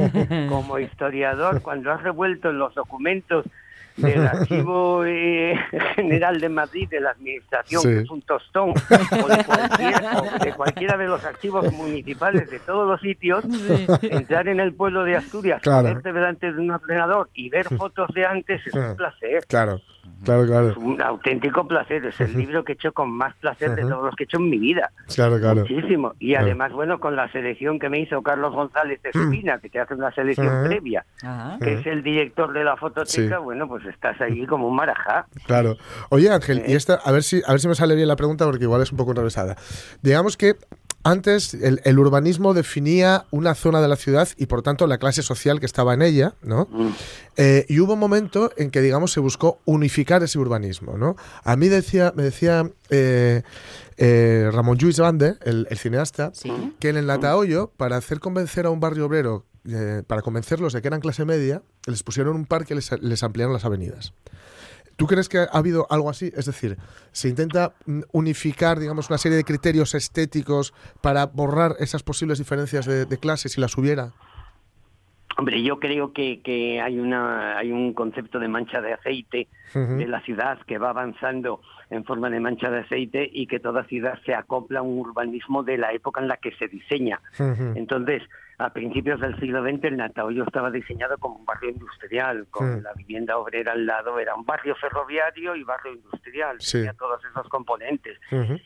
como 0.49 0.79
historiador, 0.79 1.61
cuando 1.61 1.91
has 1.91 2.01
revuelto 2.03 2.49
en 2.49 2.59
los 2.59 2.73
documentos 2.75 3.45
del 3.97 4.25
Archivo 4.27 5.03
eh, 5.05 5.55
General 5.95 6.39
de 6.39 6.49
Madrid 6.49 6.87
de 6.89 6.99
la 7.01 7.11
Administración, 7.11 7.81
Sí. 7.81 7.87
que 7.89 7.99
es 7.99 8.09
un 8.09 8.21
tostón, 8.21 8.69
o 8.71 9.27
de, 9.27 9.43
cualquiera, 9.45 10.21
o 10.21 10.43
de 10.45 10.53
cualquiera 10.53 10.97
de 10.97 11.05
los 11.07 11.23
archivos 11.25 11.71
municipales 11.73 12.49
de 12.49 12.59
todos 12.59 12.87
los 12.87 13.01
sitios, 13.01 13.43
entrar 14.03 14.47
en 14.47 14.59
el 14.59 14.73
pueblo 14.73 15.03
de 15.03 15.15
Asturias, 15.17 15.61
Claro. 15.61 15.87
ponerte 15.89 16.13
delante 16.13 16.51
de 16.53 16.59
un 16.61 16.71
ordenador 16.71 17.29
y 17.33 17.49
ver 17.49 17.65
fotos 17.75 18.09
de 18.13 18.25
antes 18.25 18.65
es 18.65 18.73
un 18.73 18.95
placer. 18.95 19.45
Claro, 19.47 19.81
claro, 20.23 20.45
claro. 20.45 20.69
Es 20.69 20.77
un 20.77 21.01
auténtico 21.01 21.67
placer, 21.67 22.05
es 22.05 22.19
el 22.21 22.33
libro 22.37 22.63
que 22.63 22.73
he 22.73 22.75
hecho 22.75 22.91
con 22.91 23.11
más 23.11 23.35
placer 23.37 23.75
de 23.75 23.81
todos 23.83 24.05
los 24.05 24.15
que 24.15 24.23
he 24.23 24.25
hecho 24.25 24.37
en 24.37 24.49
mi 24.49 24.57
vida. 24.57 24.91
Claro, 25.13 25.39
claro. 25.39 25.61
Muchísimo. 25.61 26.13
Y 26.19 26.29
Claro. 26.31 26.45
además, 26.45 26.71
bueno, 26.73 26.99
con 26.99 27.15
la 27.15 27.31
selección 27.31 27.79
que 27.79 27.89
me 27.89 27.99
hizo 27.99 28.21
Carlos 28.21 28.53
González 28.53 28.99
Espina, 29.03 29.59
que 29.59 29.69
te 29.69 29.79
hace 29.79 29.93
una 29.95 30.11
selección 30.13 30.63
previa, 30.65 31.05
que 31.61 31.73
es 31.75 31.85
el 31.87 32.03
director 32.03 32.53
de 32.53 32.63
la 32.63 32.75
fototeca, 32.77 33.37
Sí. 33.37 33.43
bueno, 33.43 33.67
pues 33.67 33.85
estás 33.85 34.19
ahí 34.21 34.45
como 34.45 34.67
un 34.67 34.75
marajá. 34.75 35.25
Claro. 35.45 35.75
Oye, 36.09 36.29
Ángel, 36.29 36.63
y 36.67 36.73
esta, 36.73 36.95
a 36.95 37.11
ver 37.11 37.23
si, 37.23 37.41
a 37.45 37.51
ver 37.51 37.59
si 37.59 37.67
me 37.67 37.75
sale 37.75 37.95
bien 37.95 38.07
la 38.07 38.15
pregunta 38.15 38.45
porque 38.45 38.63
igual 38.63 38.81
es 38.81 38.91
un 38.91 38.97
poco 38.97 39.11
enrevesada. 39.11 39.55
Digamos 40.01 40.37
que 40.37 40.55
antes 41.09 41.53
el, 41.53 41.81
el 41.83 41.99
urbanismo 41.99 42.53
definía 42.53 43.25
una 43.31 43.55
zona 43.55 43.81
de 43.81 43.87
la 43.87 43.95
ciudad 43.95 44.27
y 44.37 44.45
por 44.47 44.61
tanto 44.61 44.85
la 44.87 44.97
clase 44.97 45.21
social 45.23 45.59
que 45.59 45.65
estaba 45.65 45.93
en 45.93 46.01
ella, 46.01 46.35
¿no? 46.41 46.67
Mm. 46.71 46.89
Eh, 47.37 47.65
y 47.69 47.79
hubo 47.79 47.93
un 47.93 47.99
momento 47.99 48.51
en 48.57 48.71
que, 48.71 48.81
digamos, 48.81 49.11
se 49.11 49.19
buscó 49.19 49.59
unificar 49.65 50.23
ese 50.23 50.39
urbanismo, 50.39 50.97
¿no? 50.97 51.15
A 51.43 51.55
mí 51.55 51.67
decía, 51.69 52.11
me 52.15 52.23
decía 52.23 52.69
eh, 52.89 53.43
eh, 53.97 54.49
Ramón 54.51 54.77
Lluís 54.77 54.99
Bande, 54.99 55.35
el, 55.43 55.67
el 55.69 55.77
cineasta, 55.77 56.31
Sí. 56.33 56.51
que 56.79 56.89
en 56.89 56.97
el 56.97 57.07
Latahoyo, 57.07 57.71
para 57.77 57.97
hacer 57.97 58.19
convencer 58.19 58.65
a 58.65 58.69
un 58.69 58.79
barrio 58.79 59.05
obrero, 59.05 59.45
para 60.07 60.21
convencerlos 60.21 60.71
de 60.73 60.81
que 60.81 60.87
eran 60.87 61.01
clase 61.01 61.25
media, 61.25 61.61
les 61.87 62.01
pusieron 62.01 62.35
un 62.37 62.45
parque 62.45 62.73
y 62.73 62.77
les, 62.77 62.89
les 63.01 63.21
ampliaron 63.21 63.51
las 63.53 63.65
avenidas. 63.65 64.13
¿Tú 64.97 65.05
crees 65.05 65.29
que 65.29 65.37
ha 65.37 65.45
habido 65.53 65.87
algo 65.89 66.09
así? 66.09 66.31
Es 66.35 66.45
decir, 66.45 66.77
se 67.11 67.29
intenta 67.29 67.73
mm, 67.85 68.01
unificar, 68.11 68.79
digamos, 68.79 69.09
una 69.09 69.17
serie 69.17 69.37
de 69.37 69.43
criterios 69.43 69.95
estéticos 69.95 70.73
para 71.01 71.27
borrar 71.27 71.75
esas 71.79 72.03
posibles 72.03 72.39
diferencias 72.39 72.85
de, 72.85 73.05
de 73.05 73.17
clase, 73.17 73.47
si 73.47 73.61
las 73.61 73.77
hubiera. 73.77 74.11
Hombre, 75.37 75.61
yo 75.61 75.79
creo 75.79 76.13
que, 76.13 76.41
que 76.41 76.81
hay, 76.81 76.97
una, 76.97 77.59
hay 77.59 77.71
un 77.71 77.93
concepto 77.93 78.39
de 78.39 78.47
mancha 78.47 78.81
de 78.81 78.93
aceite 78.93 79.47
de 79.73 80.07
la 80.07 80.19
ciudad 80.21 80.57
que 80.65 80.79
va 80.79 80.89
avanzando 80.89 81.61
en 81.91 82.03
forma 82.05 82.31
de 82.31 82.39
mancha 82.39 82.71
de 82.71 82.79
aceite 82.79 83.29
y 83.31 83.45
que 83.45 83.59
toda 83.59 83.83
ciudad 83.83 84.17
se 84.25 84.33
acopla 84.33 84.79
a 84.79 84.81
un 84.81 84.97
urbanismo 84.97 85.61
de 85.61 85.77
la 85.77 85.93
época 85.93 86.21
en 86.21 86.27
la 86.27 86.37
que 86.37 86.53
se 86.53 86.67
diseña. 86.67 87.21
Entonces, 87.75 88.23
a 88.59 88.71
principios 88.71 89.19
del 89.21 89.39
siglo 89.39 89.61
XX, 89.61 89.83
el 89.83 89.97
Natahoyo 89.97 90.43
estaba 90.43 90.71
diseñado 90.71 91.17
como 91.19 91.35
un 91.35 91.45
barrio 91.45 91.69
industrial, 91.69 92.47
con 92.49 92.81
la 92.81 92.91
vivienda 92.93 93.37
obrera 93.37 93.73
al 93.73 93.85
lado, 93.85 94.17
era 94.19 94.33
un 94.33 94.45
barrio 94.45 94.75
ferroviario 94.75 95.55
y 95.55 95.63
barrio 95.63 95.93
industrial, 95.93 96.57
Sí. 96.59 96.77
tenía 96.79 96.93
todos 96.93 97.21
esos 97.29 97.47
componentes. 97.49 98.17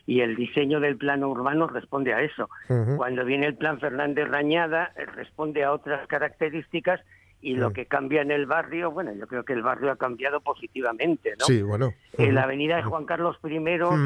Y 0.06 0.22
el 0.22 0.36
diseño 0.38 0.80
del 0.80 0.96
plano 0.98 1.28
urbano 1.30 1.68
responde 1.68 2.14
a 2.14 2.22
eso. 2.22 2.50
Cuando 2.96 3.26
viene 3.26 3.48
el 3.48 3.56
plan 3.56 3.80
Fernández 3.80 4.30
Rañada, 4.30 4.94
eh, 4.96 5.06
responde 5.08 5.64
a 5.66 5.74
otras 5.74 6.08
características 6.08 7.02
y 7.42 7.56
lo 7.56 7.74
que 7.74 7.88
cambia 7.88 8.22
en 8.22 8.30
el 8.32 8.46
barrio, 8.46 8.92
bueno, 8.92 9.12
yo 9.14 9.28
creo 9.28 9.44
que 9.44 9.54
el 9.54 9.64
barrio 9.64 9.92
ha 9.92 9.96
cambiado 9.98 10.40
positivamente, 10.42 11.34
¿no? 11.40 11.46
Sí, 11.46 11.62
bueno. 11.64 11.92
La 12.18 12.44
avenida 12.44 12.78
de 12.78 12.84
Juan 12.84 13.04
Carlos 13.06 13.38
I, 13.44 13.56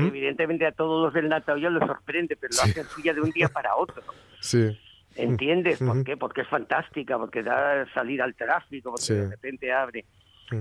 evidentemente 0.07 0.65
a 0.65 0.71
todos 0.71 1.03
los 1.03 1.13
del 1.13 1.29
Natahoyo 1.29 1.69
les 1.69 1.85
sorprende, 1.85 2.35
pero 2.37 2.51
lo 2.51 2.63
Sí. 2.63 2.71
hacen 2.71 2.85
suya 2.85 3.13
de 3.13 3.21
un 3.21 3.29
día 3.31 3.49
para 3.49 3.75
otro. 3.75 4.01
Sí. 4.39 4.79
¿Entiendes? 5.15 5.79
¿Por 5.79 6.03
qué? 6.03 6.17
Porque 6.17 6.41
es 6.41 6.47
fantástica, 6.47 7.17
porque 7.17 7.41
da 7.43 7.85
salida 7.93 8.23
al 8.23 8.35
tráfico, 8.35 8.91
porque 8.91 9.03
Sí. 9.05 9.13
de 9.13 9.29
repente 9.29 9.71
abre. 9.71 10.05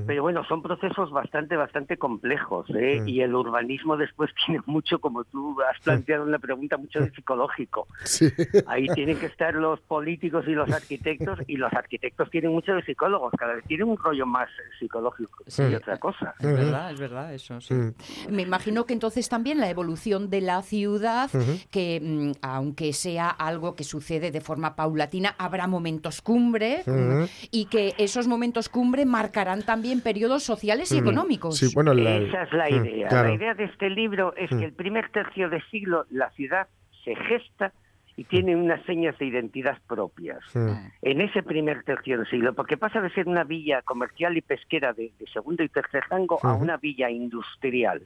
Pero 0.06 0.22
bueno, 0.22 0.44
son 0.44 0.62
procesos 0.62 1.10
bastante, 1.10 1.56
bastante 1.56 1.96
complejos, 1.98 2.66
¿eh? 2.74 3.00
Mm. 3.02 3.08
Y 3.08 3.20
el 3.20 3.34
urbanismo 3.34 3.96
después 3.96 4.30
tiene 4.46 4.62
mucho, 4.66 4.98
como 4.98 5.24
tú 5.24 5.56
has 5.62 5.78
planteado 5.82 6.24
en 6.24 6.32
la 6.32 6.38
pregunta, 6.38 6.76
mucho 6.76 7.00
de 7.00 7.10
psicológico. 7.10 7.86
Sí. 8.04 8.28
Ahí 8.66 8.86
tienen 8.94 9.18
que 9.18 9.26
estar 9.26 9.54
los 9.54 9.80
políticos 9.80 10.44
y 10.48 10.52
los 10.52 10.70
arquitectos, 10.70 11.38
y 11.46 11.56
los 11.56 11.72
arquitectos 11.72 12.30
tienen 12.30 12.52
mucho 12.52 12.72
de 12.74 12.82
psicólogos, 12.82 13.32
cada 13.38 13.54
vez 13.54 13.64
tienen 13.66 13.88
un 13.88 13.96
rollo 13.98 14.26
más 14.26 14.48
psicológico 14.78 15.44
Sí. 15.46 15.62
que 15.68 15.76
otra 15.76 15.98
cosa. 15.98 16.34
Es 16.38 16.46
verdad, 16.46 16.90
es 16.90 16.98
verdad, 17.00 17.34
eso 17.34 17.60
sí. 17.60 17.74
Mm. 17.74 17.94
Me 18.30 18.42
imagino 18.42 18.86
que 18.86 18.94
entonces 18.94 19.28
también 19.28 19.60
la 19.60 19.68
evolución 19.68 20.30
de 20.30 20.40
la 20.40 20.62
ciudad, 20.62 21.28
Ujú. 21.34 21.58
que 21.70 22.00
mm, 22.02 22.32
aunque 22.42 22.92
sea 22.94 23.28
algo 23.28 23.74
que 23.76 23.84
sucede 23.84 24.30
de 24.30 24.40
forma 24.40 24.76
paulatina, 24.76 25.34
habrá 25.38 25.66
momentos 25.66 26.22
cumbre 26.22 26.82
Ujú. 26.86 27.28
y 27.50 27.66
que 27.66 27.94
esos 27.98 28.26
momentos 28.26 28.68
cumbre 28.68 29.04
marcarán 29.04 29.60
también 29.62 29.73
periodos 30.02 30.42
sociales 30.42 30.90
y 30.92 30.96
Mm. 31.00 31.04
económicos. 31.04 31.56
Sí, 31.58 31.70
bueno, 31.74 31.94
la- 31.94 32.16
Esa 32.16 32.42
es 32.44 32.52
la 32.52 32.68
Mm, 32.70 32.84
idea. 32.86 33.08
claro. 33.08 33.28
La 33.28 33.34
idea 33.34 33.54
de 33.54 33.64
este 33.64 33.90
libro 33.90 34.34
es 34.36 34.50
Mm. 34.52 34.58
que 34.58 34.64
el 34.66 34.72
primer 34.72 35.08
tercio 35.10 35.48
de 35.48 35.60
siglo 35.70 36.06
la 36.10 36.30
ciudad 36.30 36.68
se 37.04 37.14
gesta 37.16 37.72
y 38.16 38.24
tiene 38.24 38.54
unas 38.54 38.80
señas 38.86 39.18
de 39.18 39.26
identidad 39.26 39.76
propias. 39.88 40.38
Mm. 40.54 40.70
En 41.02 41.20
ese 41.20 41.42
primer 41.42 41.82
tercio 41.82 42.18
de 42.18 42.26
siglo, 42.26 42.54
porque 42.54 42.76
pasa 42.76 43.00
de 43.00 43.10
ser 43.10 43.26
una 43.28 43.42
villa 43.44 43.82
comercial 43.82 44.36
y 44.36 44.40
pesquera 44.40 44.92
de, 44.92 45.12
de 45.18 45.26
segundo 45.32 45.62
y 45.64 45.68
tercer 45.68 46.04
rango 46.08 46.38
a 46.44 46.54
una 46.54 46.76
villa 46.76 47.10
industrial, 47.10 48.02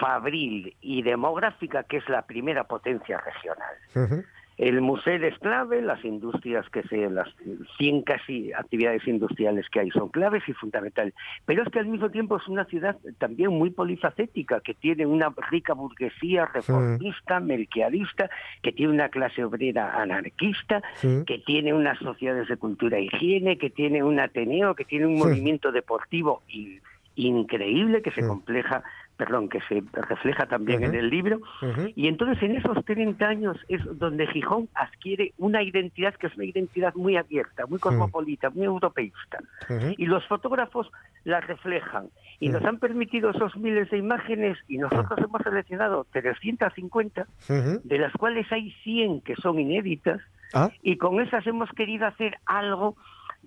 fabril 0.00 0.76
y 0.80 1.02
demográfica 1.02 1.82
que 1.84 1.96
es 1.96 2.08
la 2.08 2.22
primera 2.22 2.64
potencia 2.64 3.18
regional. 3.18 4.20
El 4.60 4.82
museo 4.82 5.14
es 5.26 5.38
clave, 5.38 5.80
las 5.80 6.04
industrias 6.04 6.68
que 6.68 6.82
se, 6.82 7.08
las 7.08 7.28
100 7.78 8.02
casi 8.02 8.52
actividades 8.52 9.08
industriales 9.08 9.66
que 9.70 9.80
hay 9.80 9.90
son 9.90 10.10
claves 10.10 10.42
y 10.46 10.52
fundamentales. 10.52 11.14
Pero 11.46 11.62
es 11.62 11.70
que 11.70 11.78
al 11.78 11.86
mismo 11.86 12.10
tiempo 12.10 12.36
es 12.36 12.46
una 12.46 12.66
ciudad 12.66 12.98
también 13.16 13.52
muy 13.52 13.70
polifacética, 13.70 14.60
que 14.60 14.74
tiene 14.74 15.06
una 15.06 15.32
rica 15.50 15.72
burguesía 15.72 16.44
reformista, 16.44 17.40
melquiadista, 17.40 18.28
que 18.60 18.72
tiene 18.72 18.92
una 18.92 19.08
clase 19.08 19.42
obrera 19.44 19.94
anarquista, 19.98 20.82
Sí. 20.96 21.22
que 21.26 21.38
tiene 21.38 21.72
unas 21.72 21.98
sociedades 21.98 22.48
de 22.48 22.58
cultura 22.58 22.98
e 22.98 23.04
higiene, 23.04 23.56
que 23.56 23.70
tiene 23.70 24.02
un 24.02 24.20
Ateneo, 24.20 24.74
que 24.74 24.84
tiene 24.84 25.06
un 25.06 25.16
Sí. 25.16 25.22
movimiento 25.24 25.72
deportivo 25.72 26.42
in- 26.48 26.82
increíble 27.16 28.02
que 28.02 28.10
se 28.12 28.20
Sí. 28.22 28.28
compleja, 28.28 28.82
perdón, 29.20 29.50
que 29.50 29.60
se 29.68 29.82
refleja 29.92 30.46
también 30.46 30.82
en 30.82 30.90
Ujú. 30.92 30.98
el 30.98 31.10
libro. 31.10 31.40
Y 31.94 32.08
entonces 32.08 32.42
en 32.42 32.56
esos 32.56 32.82
30 32.86 33.22
años 33.28 33.58
es 33.68 33.82
donde 33.98 34.26
Gijón 34.28 34.70
adquiere 34.74 35.34
una 35.36 35.62
identidad 35.62 36.14
que 36.14 36.28
es 36.28 36.34
una 36.36 36.46
identidad 36.46 36.94
muy 36.94 37.18
abierta, 37.18 37.66
muy 37.66 37.78
cosmopolita, 37.78 38.48
muy 38.48 38.64
europeísta. 38.64 39.38
Y 39.98 40.06
los 40.06 40.26
fotógrafos 40.26 40.90
la 41.24 41.40
reflejan. 41.42 42.06
Y 42.38 42.48
nos 42.48 42.64
han 42.64 42.78
permitido 42.78 43.28
esos 43.28 43.54
miles 43.58 43.90
de 43.90 43.98
imágenes 43.98 44.56
y 44.68 44.78
nosotros 44.78 45.18
hemos 45.18 45.42
seleccionado 45.42 46.06
350, 46.12 47.26
Ujú. 47.50 47.80
de 47.84 47.98
las 47.98 48.12
cuales 48.14 48.50
hay 48.50 48.70
100 48.82 49.20
que 49.20 49.34
son 49.36 49.60
inéditas. 49.60 50.22
Ah. 50.54 50.70
Y 50.82 50.96
con 50.96 51.20
esas 51.20 51.46
hemos 51.46 51.68
querido 51.72 52.06
hacer 52.06 52.38
algo 52.46 52.96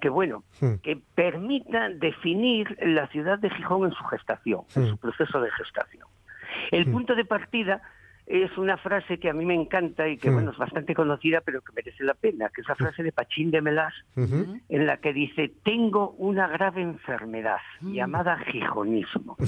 que, 0.01 0.09
bueno, 0.09 0.43
Mm. 0.61 0.75
que 0.83 0.99
permita 1.15 1.89
definir 1.89 2.77
la 2.81 3.07
ciudad 3.07 3.39
de 3.39 3.49
Gijón 3.49 3.85
en 3.85 3.91
su 3.93 4.03
gestación, 4.05 4.61
en 4.75 4.87
su 4.87 4.97
proceso 4.97 5.39
de 5.41 5.51
gestación. 5.51 6.07
El 6.71 6.91
punto 6.91 7.15
de 7.15 7.25
partida 7.25 7.81
es 8.25 8.57
una 8.57 8.77
frase 8.77 9.19
que 9.19 9.29
a 9.29 9.33
mí 9.33 9.45
me 9.45 9.53
encanta 9.55 10.07
y 10.07 10.17
que, 10.17 10.29
Mm. 10.31 10.33
bueno, 10.33 10.51
es 10.51 10.57
bastante 10.57 10.95
conocida, 10.95 11.41
pero 11.41 11.61
que 11.61 11.73
merece 11.73 12.03
la 12.03 12.13
pena, 12.13 12.49
que 12.53 12.61
es 12.61 12.67
la 12.67 12.75
frase 12.75 13.03
de 13.03 13.11
Pachín 13.11 13.51
de 13.51 13.61
Melas, 13.61 13.93
en 14.15 14.85
la 14.87 14.97
que 14.97 15.13
dice, 15.13 15.51
tengo 15.63 16.11
una 16.17 16.47
grave 16.47 16.81
enfermedad 16.81 17.57
llamada 17.81 18.37
gijonismo, 18.51 19.35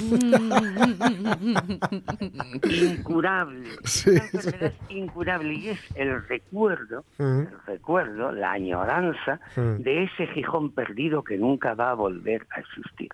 incurable, 2.63 3.69
Sí, 3.85 4.09
una 4.11 4.25
enfermedad 4.25 4.73
incurable, 4.89 5.53
y 5.53 5.69
es 5.69 5.79
el 5.95 6.23
recuerdo 6.27 7.05
Ujú. 7.17 7.39
el 7.41 7.49
recuerdo, 7.65 8.31
la 8.31 8.51
añoranza 8.51 9.39
Mm. 9.55 9.81
de 9.83 10.03
ese 10.03 10.27
Gijón 10.27 10.71
perdido 10.73 11.23
que 11.23 11.37
nunca 11.37 11.73
va 11.75 11.91
a 11.91 11.93
volver 11.93 12.45
a 12.55 12.59
existir. 12.59 13.09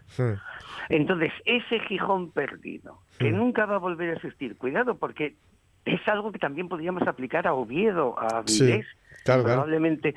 Entonces, 0.90 1.32
ese 1.46 1.80
Gijón 1.82 2.32
perdido, 2.32 3.00
que 3.20 3.32
Mm. 3.32 3.38
nunca 3.38 3.66
va 3.66 3.76
a 3.76 3.80
volver 3.80 4.10
a 4.12 4.14
existir, 4.14 4.58
cuidado, 4.58 4.98
porque 4.98 5.36
es 5.86 6.08
algo 6.08 6.32
que 6.32 6.40
también 6.40 6.68
podríamos 6.70 7.08
aplicar 7.08 7.48
a 7.48 7.54
Oviedo, 7.54 8.18
a 8.20 8.40
Avilés, 8.40 8.86
claro. 9.24 9.44
probablemente 9.44 10.14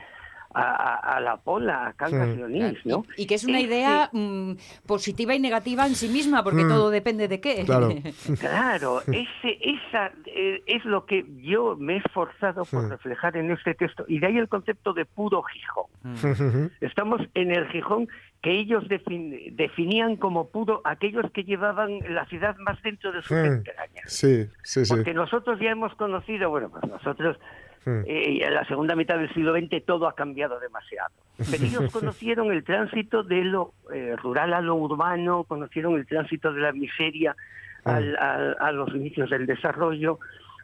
a, 0.55 1.21
la 1.21 1.37
Pola, 1.37 1.89
a 1.89 1.93
Cangas 1.95 2.37
Leonís, 2.37 2.85
¿no? 2.85 3.05
Y, 3.17 3.27
que 3.27 3.35
es 3.35 3.45
una 3.45 3.61
idea 3.61 4.09
mm, 4.13 4.53
positiva 4.87 5.35
y 5.35 5.41
negativa 5.41 5.87
en 5.87 5.95
sí 5.95 6.09
misma, 6.09 6.43
porque 6.45 6.65
mm. 6.65 6.69
todo 6.69 6.91
depende 6.91 7.29
de 7.29 7.41
qué. 7.41 7.65
Claro, 7.65 7.89
claro 8.41 9.03
ese, 9.03 9.59
esa 9.61 10.13
eh, 10.27 10.63
es 10.67 10.85
lo 10.85 11.07
que 11.07 11.25
yo 11.43 11.77
me 11.77 11.95
he 11.95 11.97
esforzado 11.99 12.65
por 12.65 12.85
mm. 12.85 12.91
reflejar 12.91 13.37
en 13.37 13.51
este 13.51 13.75
texto, 13.75 14.05
y 14.09 14.19
de 14.19 14.27
ahí 14.27 14.39
el 14.39 14.49
concepto 14.49 14.93
de 14.93 15.05
puro 15.05 15.43
Gijón. 15.43 16.71
Estamos 16.81 17.21
en 17.35 17.51
el 17.51 17.67
Gijón 17.69 18.09
que 18.43 18.53
ellos 18.53 18.85
definían 18.89 20.17
como 20.17 20.51
puro 20.51 20.83
aquellos 20.85 21.31
que 21.33 21.45
llevaban 21.45 22.01
la 22.11 22.27
ciudad 22.27 22.55
más 22.59 22.81
dentro 22.83 23.11
de 23.11 23.23
sus 23.23 23.39
entrañas. 23.39 24.05
Sí, 24.05 24.47
sí, 24.63 24.85
sí. 24.85 24.95
Porque 24.95 25.15
nosotros 25.15 25.59
ya 25.61 25.71
hemos 25.71 25.95
conocido, 25.95 26.51
bueno, 26.51 26.69
pues 26.69 26.85
nosotros 26.87 27.39
Hmm. 27.85 28.01
Eh, 28.07 28.45
en 28.45 28.55
la 28.55 28.65
segunda 28.67 28.97
mitad 28.97 29.19
del 29.19 29.33
siglo 29.35 29.55
XX 29.55 29.85
todo 29.85 30.07
ha 30.07 30.15
cambiado 30.15 30.59
demasiado. 30.59 31.11
Pero 31.51 31.65
ellos 31.65 31.93
conocieron 31.93 32.53
el 32.53 32.65
tránsito 32.65 33.23
de 33.23 33.45
lo 33.45 33.75
eh, 33.93 34.17
rural 34.17 34.55
a 34.55 34.61
lo 34.61 34.77
urbano, 34.77 35.45
conocieron 35.45 35.97
el 35.97 36.07
tránsito 36.07 36.53
de 36.53 36.61
la 36.61 36.73
miseria 36.73 37.37
hmm. 37.85 37.91
a 38.59 38.73
los 38.73 38.95
inicios 38.95 39.31
del 39.31 39.47
desarrollo, 39.47 40.19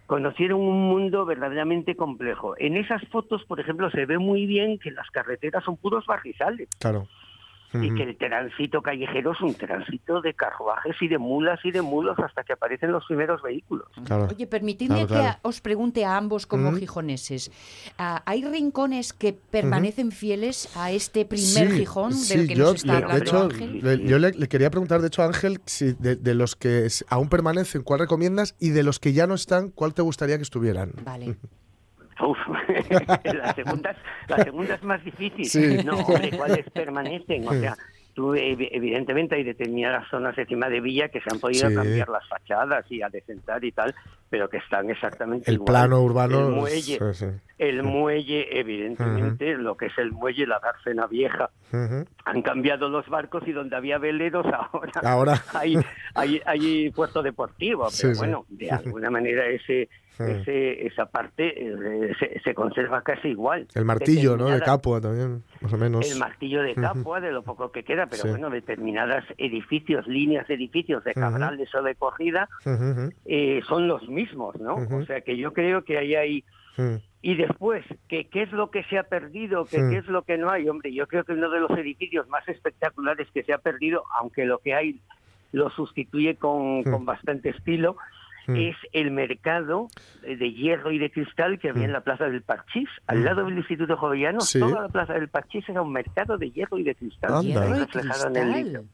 conocieron 0.07 0.61
un 0.61 0.89
mundo 0.89 1.25
verdaderamente 1.25 1.95
complejo. 1.95 2.55
En 2.59 2.77
esas 2.77 3.07
fotos, 3.09 3.45
por 3.45 3.61
ejemplo, 3.61 3.91
se 3.91 4.07
ve 4.07 4.19
muy 4.19 4.47
bien 4.47 4.79
que 4.79 4.91
las 4.91 5.09
carreteras 5.11 5.63
son 5.65 5.77
puros 5.77 6.07
barrizales. 6.07 6.69
Claro 6.79 7.07
y 7.73 7.95
que 7.95 8.03
el 8.03 8.17
tránsito 8.17 8.83
callejero 8.83 9.33
es 9.33 9.41
un 9.41 9.55
tránsito 9.55 10.21
de 10.21 10.35
carruajes 10.35 10.97
y 11.01 11.09
de 11.09 11.19
mulas 11.19 11.61
y 11.65 11.71
de 11.71 11.83
mulos 11.83 12.19
hasta 12.19 12.43
que 12.43 12.53
aparecen 12.53 12.91
los 12.93 13.05
primeros 13.07 13.43
vehículos. 13.43 13.89
Oye, 14.31 14.47
permitidme 14.47 15.07
que 15.07 15.31
os 15.43 15.61
pregunte 15.61 16.05
a 16.05 16.17
ambos 16.17 16.47
como 16.47 16.73
gijoneses. 16.73 17.51
Ah, 17.99 18.23
¿Hay 18.27 18.45
rincones 18.45 19.13
que 19.13 19.33
permanecen 19.33 20.13
fieles 20.13 20.77
a 20.77 20.91
este 20.91 21.25
primer 21.25 21.71
Gijón 21.73 22.13
del 22.29 22.49
que 22.49 22.57
nos 22.57 22.75
está 22.77 22.97
hablando 22.97 23.25
hecho, 23.25 23.43
Ángel? 23.43 24.07
yo 24.07 24.19
le, 24.19 24.33
quería 24.49 24.71
preguntar, 24.71 25.01
de 25.01 25.09
hecho, 25.09 25.23
Ángel, 25.23 25.61
si 25.67 25.93
de, 25.93 26.35
los 26.35 26.57
que 26.57 26.89
aún 27.09 27.29
permanecen, 27.29 27.83
¿cuál 27.83 28.01
recomiendas? 28.01 28.57
Y 28.59 28.71
de 28.71 28.83
los 28.83 28.99
que 28.99 29.13
ya 29.13 29.27
no 29.27 29.35
están, 29.35 29.71
¿cuál 29.71 29.95
te 29.95 30.03
gustaría 30.03 30.37
que 30.37 30.43
estuvieran? 30.43 30.93
Vale. 31.05 31.37
Uf, 32.23 32.39
la, 33.25 33.55
segunda, 33.55 33.97
la 34.29 34.45
segunda 34.45 34.75
es 34.75 34.83
más 34.83 35.05
difícil. 35.05 35.85
No, 35.85 35.99
hombre, 35.99 36.31
¿cuáles 36.37 36.69
permanecen? 36.71 37.47
O 37.49 37.53
sea, 37.53 37.77
tú, 38.15 38.35
evidentemente 38.35 39.37
hay 39.37 39.45
determinadas 39.45 40.09
zonas 40.11 40.37
encima 40.37 40.69
de 40.69 40.81
Villa 40.81 41.09
que 41.09 41.21
se 41.21 41.31
han 41.31 41.39
podido 41.39 41.73
cambiar 41.73 42.09
las 42.09 42.27
fachadas 42.29 42.85
y 42.91 43.03
adecentar 43.03 43.65
y 43.65 43.73
tal, 43.73 43.95
pero 44.29 44.49
que 44.49 44.59
están 44.59 44.91
exactamente 44.91 45.51
el 45.51 45.61
plano 45.61 46.01
urbano 46.01 46.49
el 46.49 46.55
muelle 46.55 46.99
el 47.59 47.83
muelle 47.83 48.59
evidentemente 48.59 49.55
lo 49.57 49.77
que 49.77 49.87
es 49.87 49.99
el 49.99 50.13
muelle 50.13 50.47
la 50.47 50.59
Garcena 50.61 51.07
Vieja. 51.07 51.51
Han 52.25 52.43
cambiado 52.43 52.89
los 52.89 53.09
barcos 53.09 53.47
y 53.47 53.53
donde 53.53 53.77
había 53.77 53.99
veleros 53.99 54.47
ahora, 54.47 55.01
ahora. 55.03 55.45
hay, 55.55 55.77
hay, 56.15 56.41
hay 56.45 56.91
puerto 56.91 57.23
deportivo 57.23 57.89
pero 58.01 58.15
bueno 58.17 58.47
de 58.49 58.71
alguna 58.71 59.11
manera 59.11 59.47
ese 59.47 59.89
ese, 60.29 60.87
esa 60.87 61.07
parte 61.07 61.55
eh, 61.57 62.13
se, 62.43 62.55
conserva 62.55 63.03
casi 63.03 63.29
igual. 63.29 63.67
El 63.75 63.85
martillo, 63.85 64.37
¿no? 64.37 64.49
De 64.49 64.61
Capua 64.61 65.01
también, 65.01 65.43
más 65.61 65.73
o 65.73 65.77
menos. 65.77 66.11
El 66.11 66.19
martillo 66.19 66.63
de 66.63 66.75
Capua, 66.75 67.21
de 67.21 67.33
lo 67.33 67.43
poco 67.43 67.71
que 67.73 67.83
queda, 67.83 68.07
pero 68.07 68.31
bueno, 68.31 68.51
determinadas 68.51 69.25
edificios, 69.39 70.07
líneas 70.07 70.47
de 70.49 70.55
edificios 70.55 71.05
de 71.05 71.15
Cabrales 71.15 71.75
o 71.75 71.83
de 71.83 71.95
Corrida, 71.95 72.49
eh, 73.25 73.61
son 73.69 73.89
los 73.89 74.09
mismos, 74.09 74.59
¿no? 74.61 74.75
O 74.75 75.05
sea 75.05 75.21
que 75.21 75.37
yo 75.37 75.53
creo 75.53 75.85
que 75.85 75.99
ahí 75.99 76.15
hay... 76.15 76.45
Y 77.23 77.35
después, 77.35 77.85
¿qué, 78.09 78.29
¿qué 78.29 78.45
es 78.45 78.53
lo 78.53 78.71
que 78.71 78.83
se 78.85 78.97
ha 78.97 79.03
perdido? 79.03 79.67
¿Qué, 79.67 79.77
¿Qué 79.77 79.99
es 79.99 80.07
lo 80.07 80.23
que 80.23 80.39
no 80.39 80.49
hay? 80.49 80.67
Hombre, 80.67 80.95
yo 80.95 81.07
creo 81.07 81.25
que 81.25 81.33
uno 81.33 81.51
de 81.51 81.61
los 81.61 81.71
edificios 81.73 82.27
más 82.29 82.49
espectaculares 82.49 83.29
que 83.35 83.43
se 83.43 83.53
ha 83.53 83.59
perdido, 83.59 84.05
aunque 84.19 84.47
lo 84.47 84.59
que 84.61 84.73
hay 84.73 85.01
lo 85.53 85.71
sustituye 85.71 86.37
con, 86.37 86.83
con 86.85 87.05
bastante 87.05 87.51
estilo, 87.51 87.97
Mm. 88.51 88.57
es 88.57 88.77
el 88.93 89.11
mercado 89.11 89.89
de 90.23 90.53
hierro 90.53 90.93
y 90.93 90.99
de 90.99 91.11
cristal 91.11 91.59
que 91.59 91.71
había 91.71 91.85
en 91.85 91.91
mm. 91.91 91.95
la 91.95 92.01
Plaza 92.03 92.25
del 92.25 92.43
Parchís. 92.43 92.89
Al 93.07 93.19
mm. 93.19 93.25
lado 93.25 93.45
del 93.45 93.59
Instituto 93.59 93.97
Jovellano, 93.97 94.39
toda 94.59 94.83
la 94.83 94.89
Plaza 94.89 95.15
del 95.15 95.29
Parchís 95.29 95.69
era 95.69 95.83
un 95.83 95.93
mercado 95.93 96.39
de 96.39 96.51
hierro 96.51 96.79
y 96.79 96.85
de 96.85 96.95
cristal. 96.95 97.45
reflejado 97.45 98.29
en 98.29 98.37
el 98.37 98.53
libro. 98.53 98.85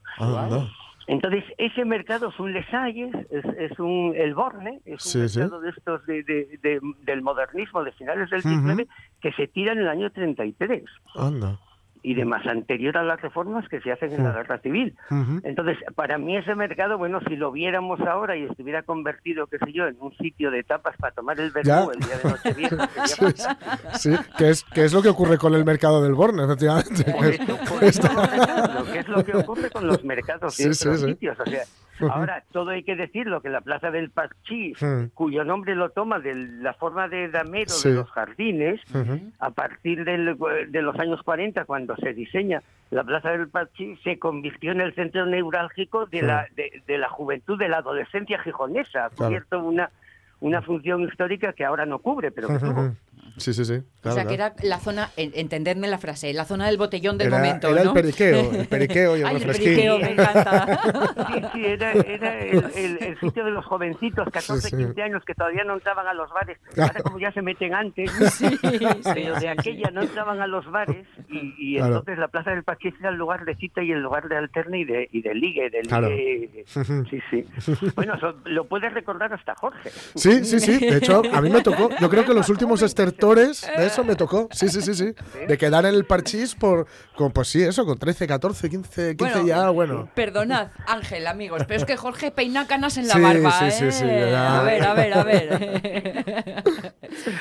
Entonces, 1.09 1.45
ese 1.59 1.85
mercado 1.85 2.31
es 2.31 2.41
un 2.41 2.53
Lesalles, 2.53 3.15
es, 3.31 3.79
un 3.79 4.13
El 4.17 4.35
Borne, 4.35 4.81
es 4.85 5.15
un 5.15 5.23
mercado 5.23 5.61
de 5.61 5.71
estos 5.71 6.05
de, 6.07 6.81
del 7.03 7.23
modernismo 7.23 7.85
de 7.85 7.93
finales 7.93 8.29
del 8.31 8.43
XIX 8.43 8.89
que 9.21 9.33
se 9.33 9.47
tira 9.47 9.73
en 9.73 9.79
el 9.79 9.89
año 9.89 10.11
33. 10.11 10.83
Anda 11.15 11.59
y 12.07 12.15
demás 12.15 12.47
anterior 12.47 12.97
a 12.97 13.03
las 13.03 13.21
reformas 13.21 13.69
que 13.69 13.81
se 13.81 13.91
hacen 13.91 14.13
en 14.13 14.23
la 14.23 14.31
guerra 14.31 14.61
civil. 14.61 14.95
Entonces, 15.43 15.77
para 15.97 16.19
mí 16.19 16.37
ese 16.37 16.55
mercado, 16.55 16.99
bueno, 16.99 17.19
si 17.27 17.35
lo 17.35 17.51
viéramos 17.51 17.99
ahora 18.01 18.37
y 18.37 18.45
estuviera 18.45 18.85
convertido, 18.85 19.49
qué 19.49 19.59
sé 19.59 19.73
yo, 19.73 19.89
en 19.89 19.97
un 19.99 20.17
sitio 20.17 20.53
de 20.53 20.63
tapas 20.63 20.97
para 20.99 21.13
tomar 21.13 21.41
el 21.41 21.51
vermú 21.51 21.91
el 21.91 21.99
día 21.99 22.17
de 22.23 22.31
Nochevieja. 22.31 22.89
sí, 23.99 24.15
que 24.39 24.51
es, 24.51 24.63
que 24.63 24.85
es 24.85 24.93
lo 24.93 25.03
que 25.03 25.09
ocurre 25.09 25.37
con 25.37 25.53
el 25.55 25.65
mercado 25.65 26.01
del 26.01 26.15
Borne, 26.15 26.45
efectivamente. 26.45 27.13
lo 27.13 28.85
que 28.93 28.99
es 29.01 29.09
lo 29.09 29.25
que 29.25 29.37
ocurre 29.37 29.69
con 29.71 29.89
los 29.89 30.05
mercados 30.05 30.61
en 30.61 30.71
otros 30.71 31.01
sitios. 31.01 31.41
O 31.41 31.45
sea, 31.45 31.65
Ahora, 32.01 32.43
todo 32.53 32.71
hay 32.71 32.83
que 32.83 32.97
decirlo, 32.97 33.41
que 33.41 33.49
la 33.49 33.61
Plaza 33.61 33.91
del 33.91 34.11
Parchís, 34.11 34.79
cuyo 35.15 35.45
nombre 35.45 35.75
lo 35.75 35.91
toma 35.91 36.19
de 36.19 36.35
la 36.35 36.75
forma 36.75 37.09
de 37.09 37.29
damero 37.29 37.73
de 37.83 37.95
los 37.95 38.11
jardines, 38.11 38.81
a 39.39 39.51
partir 39.51 40.05
de 40.05 40.83
los 40.83 40.99
años 40.99 41.23
40, 41.23 41.65
cuando 41.65 41.97
se 41.97 42.13
diseña 42.13 42.63
la 42.91 43.05
Plaza 43.05 43.31
del 43.31 43.49
Parchís, 43.49 43.99
se 44.05 44.19
convirtió 44.19 44.73
en 44.73 44.81
el 44.81 44.95
centro 44.95 45.27
neurálgico 45.27 46.07
de, 46.07 46.23
la, 46.23 46.47
de, 46.55 46.99
la 46.99 47.09
juventud, 47.09 47.59
de 47.59 47.69
la 47.69 47.79
adolescencia 47.79 48.39
gijonesa, 48.39 49.07
ha 49.07 49.11
cubierto 49.11 49.59
una, 49.61 49.91
una 50.41 50.63
función 50.63 51.03
histórica 51.03 51.53
que 51.53 51.65
ahora 51.65 51.87
no 51.87 51.99
cubre, 51.99 52.31
pero 52.31 52.49
que 52.49 52.59
tuvo. 52.59 52.93
Sí, 53.39 53.53
sí, 53.53 53.67
sí. 53.67 53.83
o 54.03 54.13
sea, 54.13 54.25
que 54.25 54.35
era 54.35 54.55
la 54.63 54.79
zona, 54.79 55.11
entenderme 55.17 55.89
la 55.89 55.99
frase, 55.99 56.33
la 56.33 56.47
zona 56.47 56.67
del 56.67 56.79
botellón 56.79 57.19
del 57.19 57.31
momento, 57.31 57.69
Era 57.69 57.83
el 57.83 57.93
periqueo, 57.93 58.51
el 58.53 58.67
periqueo 58.69 59.17
y 59.17 59.21
el 59.21 59.27
Ay, 59.27 59.37
el 59.37 59.47
periqueo, 59.47 59.99
me 59.99 60.11
encanta. 60.13 60.81
Sí, 61.27 61.43
sí, 61.53 61.67
era, 61.67 61.93
era 61.93 62.39
el, 62.41 62.99
el, 63.03 63.21
sitio 63.21 63.45
de 63.45 63.51
los 63.51 63.65
jovencitos, 63.67 64.29
14, 64.31 64.71
15 64.71 65.03
años, 65.03 65.23
que 65.27 65.35
todavía 65.35 65.65
no 65.65 65.75
entraban 65.75 66.07
a 66.07 66.15
los 66.15 66.31
bares. 66.31 66.59
Ahora 66.79 67.03
como 67.03 67.19
ya 67.19 67.31
se 67.33 67.43
meten 67.43 67.75
antes, 67.75 68.11
sí, 68.33 68.59
pero 68.63 69.39
de 69.39 69.49
aquella 69.49 69.91
no 69.91 70.03
entraban 70.03 70.41
a 70.41 70.47
los 70.47 70.71
bares 70.71 71.07
y, 71.29 71.55
y 71.59 71.77
entonces 71.77 72.19
la 72.19 72.29
Plaza 72.29 72.53
del 72.53 72.65
Pachís 72.65 72.95
era 73.01 73.11
el 73.11 73.17
lugar 73.17 73.45
de 73.45 73.55
cita 73.57 73.83
y 73.83 73.93
el 73.93 74.01
lugar 74.01 74.29
de 74.29 74.37
alterne 74.37 74.81
y 74.81 74.85
de, 74.85 75.09
y 75.13 75.21
de 75.21 75.35
ligue. 75.35 75.69
De 75.69 75.83
ligue. 75.83 76.65
Sí, 76.67 77.21
sí. 77.31 77.45
Bueno, 77.95 78.15
eso 78.15 78.35
lo 78.47 78.65
puedes 78.67 78.93
recordar 78.95 79.33
hasta 79.35 79.55
Jorge. 79.57 79.91
Sí, 80.15 80.36
sí, 80.45 80.61
sí. 80.61 80.79
De 80.79 80.99
hecho, 80.99 81.23
a 81.33 81.41
mí 81.41 81.51
me 81.51 81.63
tocó, 81.63 81.91
yo 82.01 82.09
creo 82.09 82.25
que 82.25 82.35
los 82.35 82.49
últimos 82.49 82.83
estertores 82.83 83.67
de 83.77 83.87
eso 83.87 84.05
me 84.05 84.17
tocó. 84.17 84.49
Sí, 84.53 84.69
sí, 84.69 84.83
sí, 84.83 84.95
sí. 84.95 85.15
De 85.47 85.59
quedar 85.59 85.85
en 85.87 85.95
el 85.95 86.05
parchís 86.05 86.55
por, 86.55 86.87
con, 87.15 87.33
pues 87.33 87.49
sí, 87.49 87.63
eso, 87.63 87.85
con 87.85 87.99
13, 87.99 88.27
14, 88.27 88.71
15, 88.71 89.17
15 89.17 89.47
ya, 89.47 89.71
bueno. 89.71 90.09
Perdonad, 90.15 90.69
Ángel, 90.87 91.27
amigos, 91.27 91.63
pero 91.67 91.79
es 91.79 91.85
que 91.85 91.97
Jorge 91.97 92.31
peina 92.31 92.67
canas 92.67 92.97
en 92.99 93.09
la 93.09 93.19
barba, 93.19 93.71
sí, 93.71 93.71
sí, 93.71 93.93
sí, 93.93 94.05
¿eh? 94.07 94.35
A 94.35 94.63
ver, 94.63 94.85
a 94.85 94.95
ver, 94.95 95.15
a 95.15 95.25
ver. 95.25 96.65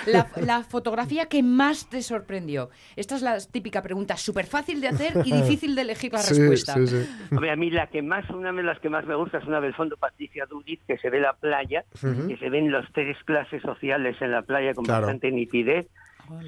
la, 0.05 0.63
fotografía 0.63 1.25
que 1.25 1.43
más 1.43 1.89
te 1.89 2.01
sorprendió. 2.01 2.69
Esta 2.95 3.15
es 3.15 3.21
la 3.21 3.37
típica 3.39 3.81
pregunta, 3.81 4.17
súper 4.17 4.45
fácil 4.45 4.81
de 4.81 4.87
hacer 4.87 5.13
y 5.23 5.31
difícil 5.31 5.75
de 5.75 5.81
elegir 5.81 6.13
la 6.13 6.19
respuesta. 6.19 6.73
Sí, 6.73 6.87
sí. 6.87 7.07
a 7.31 7.55
mí 7.55 7.69
la 7.69 7.87
que 7.87 8.01
más, 8.01 8.29
una 8.29 8.51
de 8.51 8.63
las 8.63 8.79
que 8.79 8.89
más 8.89 9.05
me 9.05 9.15
gusta 9.15 9.37
es 9.39 9.45
una 9.45 9.61
del 9.61 9.73
fondo 9.73 9.97
Patricia 9.97 10.45
Dudiz, 10.45 10.79
que 10.87 10.97
se 10.97 11.09
ve 11.09 11.19
la 11.19 11.33
playa, 11.33 11.85
que 12.01 12.37
se 12.37 12.49
ven 12.49 12.71
las 12.79 12.91
tres 12.91 13.17
clases 13.25 13.61
sociales 13.61 14.15
en 14.21 14.31
la 14.31 14.41
playa 14.41 14.73
con 14.73 14.85
bastante 14.85 15.31
nitidez 15.31 15.87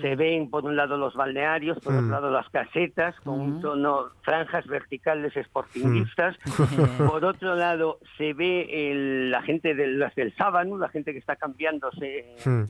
se 0.02 0.16
ven 0.16 0.50
por 0.50 0.66
un 0.66 0.76
lado 0.76 0.98
los 0.98 1.14
balnearios, 1.16 1.80
por 1.80 1.94
otro 1.94 2.06
mm. 2.06 2.12
lado 2.12 2.32
las 2.32 2.50
casetas, 2.50 3.16
con 3.22 3.40
un 3.40 3.62
tono, 3.62 4.08
franjas 4.22 4.66
verticales 4.68 5.36
esportinguistas. 5.36 6.36
Mm. 6.46 7.08
por 7.08 7.26
otro 7.26 7.56
lado 7.56 8.00
se 8.18 8.34
ve 8.34 9.28
la 9.30 9.42
gente 9.42 9.76
del, 9.76 10.04
del 10.16 10.36
sábano, 10.36 10.78
la 10.78 10.90
gente 10.90 11.14
que 11.14 11.20
está 11.20 11.36
cambiándose, 11.36 12.36
mm. 12.46 12.64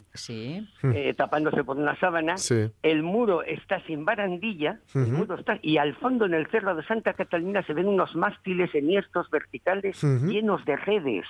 eh, 0.94 1.14
tapándose 1.16 1.64
por 1.64 1.78
una 1.78 1.98
sábana. 2.00 2.36
El 2.84 3.04
muro 3.04 3.44
está 3.44 3.82
sin 3.86 4.06
barandilla, 4.06 4.80
está, 5.38 5.60
y 5.62 5.78
al 5.78 5.96
fondo 5.96 6.26
en 6.26 6.34
el 6.34 6.48
cerro 6.48 6.76
de 6.76 6.84
Santa 6.84 7.14
Catalina 7.14 7.64
se 7.64 7.74
ven 7.74 7.88
unos 7.88 8.16
mástiles 8.16 8.74
enhiestos 8.74 9.30
verticales 9.30 10.02
llenos 10.04 10.64
de 10.66 10.76
redes. 10.76 11.26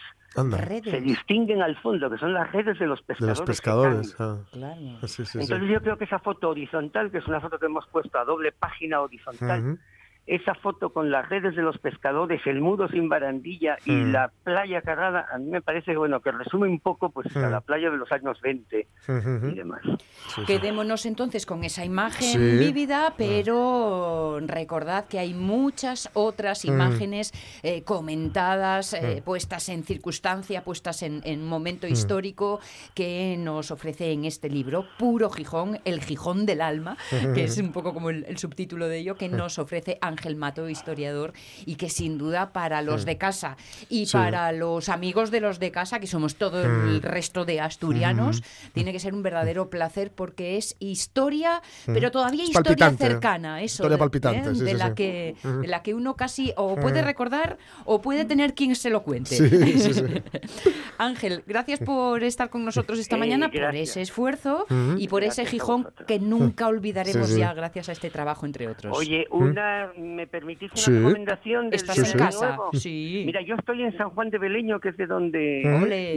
Se 0.84 1.02
distinguen 1.02 1.62
al 1.62 1.76
fondo, 1.78 2.10
que 2.10 2.18
son 2.18 2.34
las 2.34 2.52
redes 2.52 2.78
de 2.78 2.86
los 2.86 3.02
pescadores. 3.02 3.38
De 3.38 3.42
los 3.42 3.48
pescadores. 3.48 4.16
Ah. 4.20 4.38
Entonces 4.54 5.70
yo 5.70 5.82
creo 5.82 5.98
que 5.98 6.06
esa 6.06 6.20
foto 6.20 6.50
horizontal, 6.50 7.12
que 7.12 7.18
es 7.18 7.28
una 7.28 7.42
foto 7.42 7.58
que 7.58 7.66
hemos 7.66 7.88
puesto 7.88 8.20
a 8.20 8.24
doble 8.24 8.52
página 8.52 9.02
horizontal, 9.02 9.80
esa 10.28 10.54
foto 10.56 10.92
con 10.92 11.10
las 11.10 11.28
redes 11.30 11.56
de 11.56 11.62
los 11.62 11.78
pescadores, 11.78 12.42
el 12.46 12.60
muro 12.60 12.90
sin 12.90 13.08
barandilla 13.08 13.78
y 13.86 14.04
la 14.04 14.30
playa 14.44 14.82
cargada, 14.82 15.26
a 15.32 15.38
mí 15.38 15.50
me 15.50 15.62
parece 15.62 15.92
que 15.94 15.98
bueno 15.98 16.20
que 16.20 16.32
resume 16.34 16.68
un 16.68 16.82
poco 16.82 17.10
pues 17.12 17.34
a 17.38 17.50
la 17.50 17.62
playa 17.62 17.90
de 17.90 17.96
los 17.96 18.12
años 18.12 18.38
20 18.42 18.88
Ujú. 19.08 19.48
y 19.48 19.56
demás. 19.56 19.80
Sí, 19.86 19.96
sí. 20.36 20.42
Quedémonos 20.46 21.06
entonces 21.06 21.46
con 21.46 21.64
esa 21.64 21.86
imagen 21.86 22.28
Sí. 22.34 22.38
vívida, 22.58 23.14
pero 23.18 24.40
recordad 24.42 25.06
que 25.08 25.18
hay 25.20 25.34
muchas 25.34 26.10
otras 26.14 26.66
imágenes 26.66 27.32
eh, 27.64 27.84
comentadas, 27.84 28.94
eh, 28.96 29.22
puestas 29.24 29.70
en 29.70 29.84
circunstancia, 29.86 30.62
puestas 30.66 31.04
en, 31.04 31.22
en 31.24 31.46
momento 31.48 31.88
histórico, 31.88 32.60
que 32.94 33.38
nos 33.40 33.72
ofrece 33.72 34.12
en 34.12 34.26
este 34.26 34.50
libro, 34.50 34.86
Puro 35.00 35.30
Gijón, 35.30 35.80
el 35.86 36.02
Gijón 36.02 36.46
del 36.46 36.60
alma, 36.60 36.98
que 37.34 37.46
es 37.46 37.58
un 37.60 37.72
poco 37.72 37.94
como 37.94 38.10
el, 38.10 38.26
el 38.26 38.38
subtítulo 38.38 38.90
de 38.90 38.98
ello, 39.00 39.16
que 39.16 39.30
nos 39.30 39.58
ofrece 39.58 39.98
Ángel 40.02 40.17
Mato, 40.36 40.70
historiador, 40.70 41.34
y 41.66 41.76
que 41.76 41.90
sin 41.90 42.18
duda 42.18 42.52
para 42.54 42.82
los 42.82 43.06
de 43.06 43.18
casa 43.18 43.58
y 43.90 44.06
Sí. 44.08 44.14
para 44.18 44.52
los 44.52 44.90
amigos 44.90 45.32
de 45.32 45.40
los 45.42 45.60
de 45.60 45.72
casa, 45.72 46.00
que 46.00 46.08
somos 46.08 46.36
todo 46.36 46.64
el 46.64 47.02
resto 47.02 47.46
de 47.46 47.60
asturianos, 47.62 48.44
tiene 48.74 48.92
que 48.92 49.00
ser 49.00 49.14
un 49.14 49.24
verdadero 49.24 49.70
placer 49.70 50.12
porque 50.12 50.58
es 50.58 50.76
historia, 50.80 51.62
pero 51.86 52.12
todavía 52.12 52.44
Es 52.44 52.50
historia 52.50 52.76
palpitante. 52.88 53.04
cercana, 53.08 53.62
eso 53.62 53.84
Historia 53.84 53.98
palpitante, 53.98 54.50
¿eh? 54.50 54.56
sí, 54.56 54.64
de 54.64 54.72
sí, 54.72 54.78
la 54.78 54.88
sí. 54.90 54.94
que 54.96 55.36
de 55.44 55.68
la 55.68 55.84
que 55.84 55.94
uno 55.94 56.16
casi 56.16 56.54
o 56.58 56.76
puede 56.76 57.02
recordar 57.02 57.58
o 57.86 58.02
puede 58.02 58.26
tener 58.26 58.54
quien 58.54 58.76
se 58.76 58.90
lo 58.90 59.04
cuente. 59.04 59.36
Sí, 59.36 59.80
sí, 59.80 59.94
sí. 59.94 60.04
Ángel, 60.98 61.44
gracias 61.46 61.80
por 61.80 62.24
estar 62.24 62.50
con 62.50 62.66
nosotros 62.66 63.00
esta 63.00 63.18
mañana, 63.18 63.50
por 63.50 63.76
ese 63.76 64.02
esfuerzo 64.02 64.66
y 64.98 65.08
por 65.08 65.24
ese 65.24 65.42
Gracias 65.44 65.50
Gijón 65.52 65.88
que 66.08 66.20
nunca 66.20 66.68
olvidaremos 66.68 67.28
Sí, 67.28 67.34
sí. 67.36 67.40
ya 67.40 67.54
gracias 67.54 67.90
a 67.90 67.92
este 67.92 68.10
trabajo, 68.10 68.46
entre 68.46 68.68
otros. 68.68 68.98
Oye, 68.98 69.28
una, 69.32 69.92
¿me 70.16 70.28
permitís 70.28 70.72
una 70.72 70.82
Sí. 70.82 70.92
recomendación 70.92 71.70
del 71.70 71.80
¿Estás 71.80 72.14
en 72.14 72.18
casa? 72.20 72.48
Nuevo? 72.56 72.70
Sí. 72.74 73.24
Mira, 73.26 73.42
yo 73.42 73.56
estoy 73.56 73.84
en 73.84 73.96
San 73.98 74.10
Juan 74.12 74.30
de 74.30 74.38
Beleño, 74.38 74.80
que 74.80 74.90
es 74.90 74.98
de 74.98 75.06
donde 75.08 75.62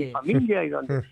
mi 0.07 0.11
familia 0.13 0.65
y 0.65 0.69
donde 0.69 1.03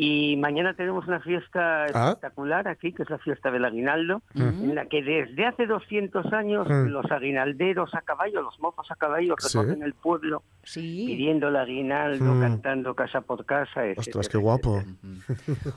y 0.00 0.36
mañana 0.36 0.74
tenemos 0.74 1.08
una 1.08 1.18
fiesta 1.18 1.86
Ah. 1.92 2.10
espectacular 2.10 2.68
aquí, 2.68 2.92
que 2.92 3.02
es 3.02 3.10
la 3.10 3.18
fiesta 3.18 3.50
del 3.50 3.64
aguinaldo, 3.64 4.22
en 4.36 4.76
la 4.76 4.86
que 4.86 5.02
desde 5.02 5.44
hace 5.44 5.66
200 5.66 6.32
años 6.32 6.68
los 6.68 7.10
aguinalderos 7.10 7.92
a 7.96 8.02
caballo, 8.02 8.40
los 8.42 8.60
mozos 8.60 8.88
a 8.92 8.94
caballo, 8.94 9.34
Sí. 9.40 9.58
recorren 9.58 9.82
el 9.82 9.94
pueblo 9.94 10.44
Sí. 10.62 11.04
pidiendo 11.08 11.48
el 11.48 11.56
aguinaldo, 11.56 12.38
cantando 12.40 12.94
casa 12.94 13.22
por 13.22 13.44
casa, 13.44 13.86
etcétera, 13.86 14.00
Ostras, 14.20 14.28
qué 14.28 14.38
guapo. 14.38 14.82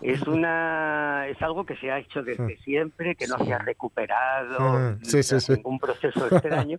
es 0.02 0.22
una 0.28 1.26
es 1.28 1.42
algo 1.42 1.66
que 1.66 1.76
se 1.78 1.90
ha 1.92 1.98
hecho 1.98 2.22
desde 2.22 2.58
siempre 2.58 3.16
que 3.16 3.26
no 3.28 3.38
Sí. 3.40 3.46
se 3.46 3.54
ha 3.54 3.58
recuperado 3.60 4.98
sí, 5.02 5.24
sí, 5.24 5.30
tras 5.30 5.44
sí. 5.46 5.54
ningún 5.54 5.80
proceso 5.80 6.28
extraño 6.28 6.78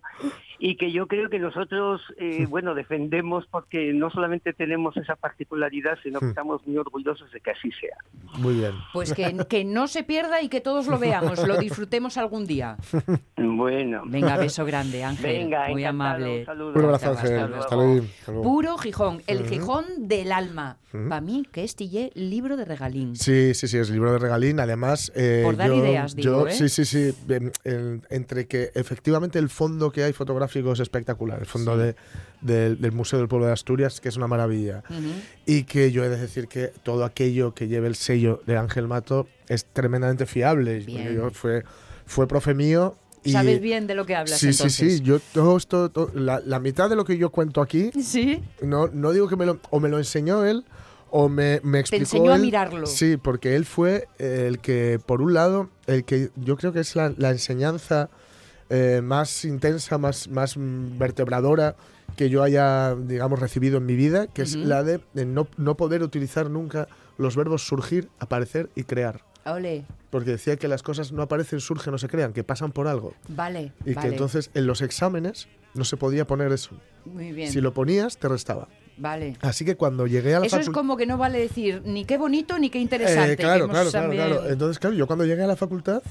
y 0.59 0.77
que 0.77 0.91
yo 0.93 1.07
creo 1.07 1.29
que 1.29 1.39
nosotros 1.39 2.01
eh, 2.17 2.45
bueno 2.47 2.73
defendemos 2.73 3.45
porque 3.47 3.91
no 3.93 4.09
solamente 4.11 4.53
tenemos 4.53 4.95
esa 4.97 5.15
particularidad 5.17 5.97
sino 6.03 6.19
que 6.21 6.27
estamos 6.27 6.65
muy 6.67 6.77
orgullosos 6.77 7.32
de 7.33 7.39
que 7.41 7.51
así 7.51 7.69
sea 7.79 7.95
Muy 8.39 8.55
bien. 8.55 8.71
Pues 8.93 9.13
que, 9.13 9.35
que 9.49 9.65
no 9.65 9.87
se 9.87 10.03
pierda 10.03 10.41
y 10.41 10.49
que 10.49 10.61
todos 10.61 10.87
lo 10.87 10.97
veamos, 10.99 11.45
lo 11.47 11.57
disfrutemos 11.57 12.17
algún 12.17 12.45
día. 12.45 12.77
bueno 13.37 14.03
Venga, 14.05 14.37
beso 14.37 14.65
grande, 14.65 15.03
Ángel. 15.03 15.25
venga 15.43 15.67
muy 15.69 15.83
encantado, 15.83 16.15
amable. 16.15 16.39
un 16.39 16.45
saludo. 16.45 16.73
Un 16.79 16.85
abrazo, 16.85 17.09
Ángel. 17.11 17.53
Hasta 17.55 17.75
luego. 17.75 18.05
Hasta 18.19 18.31
luego. 18.31 18.43
Puro 18.43 18.77
Gijón, 18.77 19.21
el 19.27 19.47
Gijón 19.47 19.85
del 20.07 20.31
alma. 20.31 20.77
Para 21.09 21.21
mí, 21.21 21.43
que 21.51 21.63
es 21.63 21.75
Tillé, 21.75 22.11
libro 22.13 22.55
de 22.55 22.65
regalín. 22.65 23.15
Sí, 23.15 23.55
sí, 23.55 23.67
sí, 23.67 23.79
es 23.79 23.89
libro 23.89 24.11
de 24.11 24.19
regalín. 24.19 24.59
Además, 24.59 25.11
eh, 25.15 25.41
Por 25.43 25.55
dar 25.57 25.69
yo, 25.69 25.75
ideas, 25.77 26.15
digo, 26.15 26.41
yo- 26.43 26.47
¿eh? 26.47 26.53
sí, 26.53 26.69
sí, 26.69 26.85
sí. 26.85 27.11
em, 27.63 28.01
entre 28.11 28.45
que 28.47 28.69
efectivamente 28.75 29.39
el 29.39 29.49
fondo 29.49 29.91
que 29.91 30.03
hay 30.03 30.13
fotográfico 30.13 30.71
es 30.73 30.79
espectacular, 30.81 31.39
el 31.39 31.47
fondo 31.47 31.75
de- 31.77 31.95
del- 32.43 32.79
del 32.81 32.91
Museo 32.91 33.19
del 33.19 33.27
Pueblo 33.27 33.47
de 33.47 33.53
Asturias, 33.53 33.99
que 34.01 34.09
es 34.09 34.17
una 34.17 34.27
maravilla. 34.27 34.83
Ujú. 34.89 34.99
Y 35.45 35.63
que 35.63 35.91
yo 35.91 36.03
he 36.03 36.09
de 36.09 36.17
decir 36.17 36.47
que 36.47 36.67
todo 36.83 37.05
aquello 37.05 37.53
que 37.53 37.67
lleve 37.67 37.87
el 37.87 37.95
sello 37.95 38.41
de 38.45 38.57
Ángel 38.57 38.87
Mato 38.87 39.27
es 39.47 39.65
tremendamente 39.65 40.25
fiable. 40.25 40.79
Bien. 40.79 41.15
Yo 41.15 41.29
fue, 41.31 41.63
fue 42.05 42.27
profe 42.27 42.53
mío. 42.53 42.95
Y, 43.25 43.31
Sabes 43.31 43.61
bien 43.61 43.87
de 43.87 43.95
lo 43.95 44.05
que 44.05 44.15
hablas, 44.15 44.37
Sí, 44.37 44.47
sí, 44.51 44.63
entonces. 44.63 44.97
sí. 44.97 45.01
Yo 45.01 45.19
todo 45.33 45.55
esto, 45.55 45.89
to- 45.89 46.11
la, 46.13 46.41
la 46.45 46.59
mitad 46.59 46.89
de 46.89 46.97
lo 46.97 47.05
que 47.05 47.17
yo 47.17 47.29
cuento 47.29 47.61
aquí, 47.61 47.89
Sí. 48.01 48.43
no, 48.61 48.87
no 48.87 49.11
digo 49.13 49.29
que 49.29 49.37
me 49.37 49.45
lo, 49.45 49.59
o 49.69 49.79
me 49.79 49.87
lo 49.87 49.97
enseñó 49.97 50.43
él 50.43 50.65
o 51.09 51.29
me, 51.29 51.61
me 51.63 51.79
explicó 51.79 52.01
enseñó 52.03 52.31
a 52.33 52.35
él. 52.35 52.41
mirarlo. 52.41 52.85
Sí, 52.85 53.15
porque 53.15 53.55
él 53.55 53.63
fue 53.63 54.09
el 54.19 54.59
que, 54.59 54.99
por 55.05 55.21
un 55.21 55.33
lado, 55.33 55.69
el 55.87 56.03
que 56.03 56.31
yo 56.35 56.57
creo 56.57 56.73
que 56.73 56.81
es 56.81 56.97
la, 56.97 57.13
la 57.17 57.29
enseñanza 57.31 58.09
eh, 58.69 58.99
más 59.01 59.45
intensa, 59.45 59.97
más, 59.97 60.27
más 60.27 60.55
vertebradora 60.57 61.75
que 62.15 62.29
yo 62.29 62.43
haya, 62.43 62.95
digamos, 62.95 63.39
recibido 63.39 63.77
en 63.77 63.85
mi 63.85 63.95
vida, 63.95 64.27
que 64.27 64.43
es 64.43 64.55
Ujú. 64.55 64.65
la 64.65 64.83
de, 64.83 64.99
de 65.13 65.25
no, 65.25 65.47
no 65.57 65.75
poder 65.75 66.03
utilizar 66.03 66.49
nunca 66.49 66.87
los 67.17 67.35
verbos 67.35 67.65
surgir, 67.65 68.09
aparecer 68.19 68.69
y 68.75 68.83
crear. 68.83 69.21
Ole, 69.45 69.83
Porque 70.09 70.31
decía 70.31 70.55
que 70.57 70.67
las 70.67 70.83
cosas 70.83 71.11
no 71.11 71.21
aparecen, 71.21 71.59
surgen 71.59 71.93
o 71.93 71.97
se 71.97 72.07
crean, 72.07 72.33
que 72.33 72.43
pasan 72.43 72.71
por 72.71 72.87
algo. 72.87 73.13
vale, 73.27 73.73
Y 73.81 73.89
que 73.89 73.93
vale. 73.95 74.09
entonces 74.09 74.49
en 74.53 74.67
los 74.67 74.81
exámenes 74.81 75.47
no 75.73 75.83
se 75.83 75.97
podía 75.97 76.25
poner 76.25 76.51
eso. 76.51 76.71
Muy 77.05 77.31
bien, 77.33 77.51
Si 77.51 77.59
lo 77.59 77.73
ponías, 77.73 78.17
te 78.17 78.29
restaba. 78.29 78.67
vale. 78.95 79.35
Así 79.41 79.65
que 79.65 79.75
cuando 79.75 80.07
llegué 80.07 80.35
a 80.35 80.39
la 80.39 80.45
Eso 80.45 80.59
es 80.59 80.69
como 80.69 80.95
que 80.95 81.05
no 81.05 81.17
vale 81.17 81.39
decir 81.39 81.81
ni 81.83 82.05
qué 82.05 82.17
bonito 82.17 82.57
ni 82.57 82.69
qué 82.69 82.79
interesante. 82.79 83.33
Eh, 83.33 83.35
que 83.35 83.43
claro, 83.43 83.67
claro, 83.67 83.89
claro, 83.91 84.11
claro. 84.11 84.47
Entonces, 84.49 84.79
claro, 84.79 84.95
yo 84.95 85.07
cuando 85.07 85.25
llegué 85.25 85.43
a 85.43 85.47
la 85.47 85.55
facultad, 85.57 86.01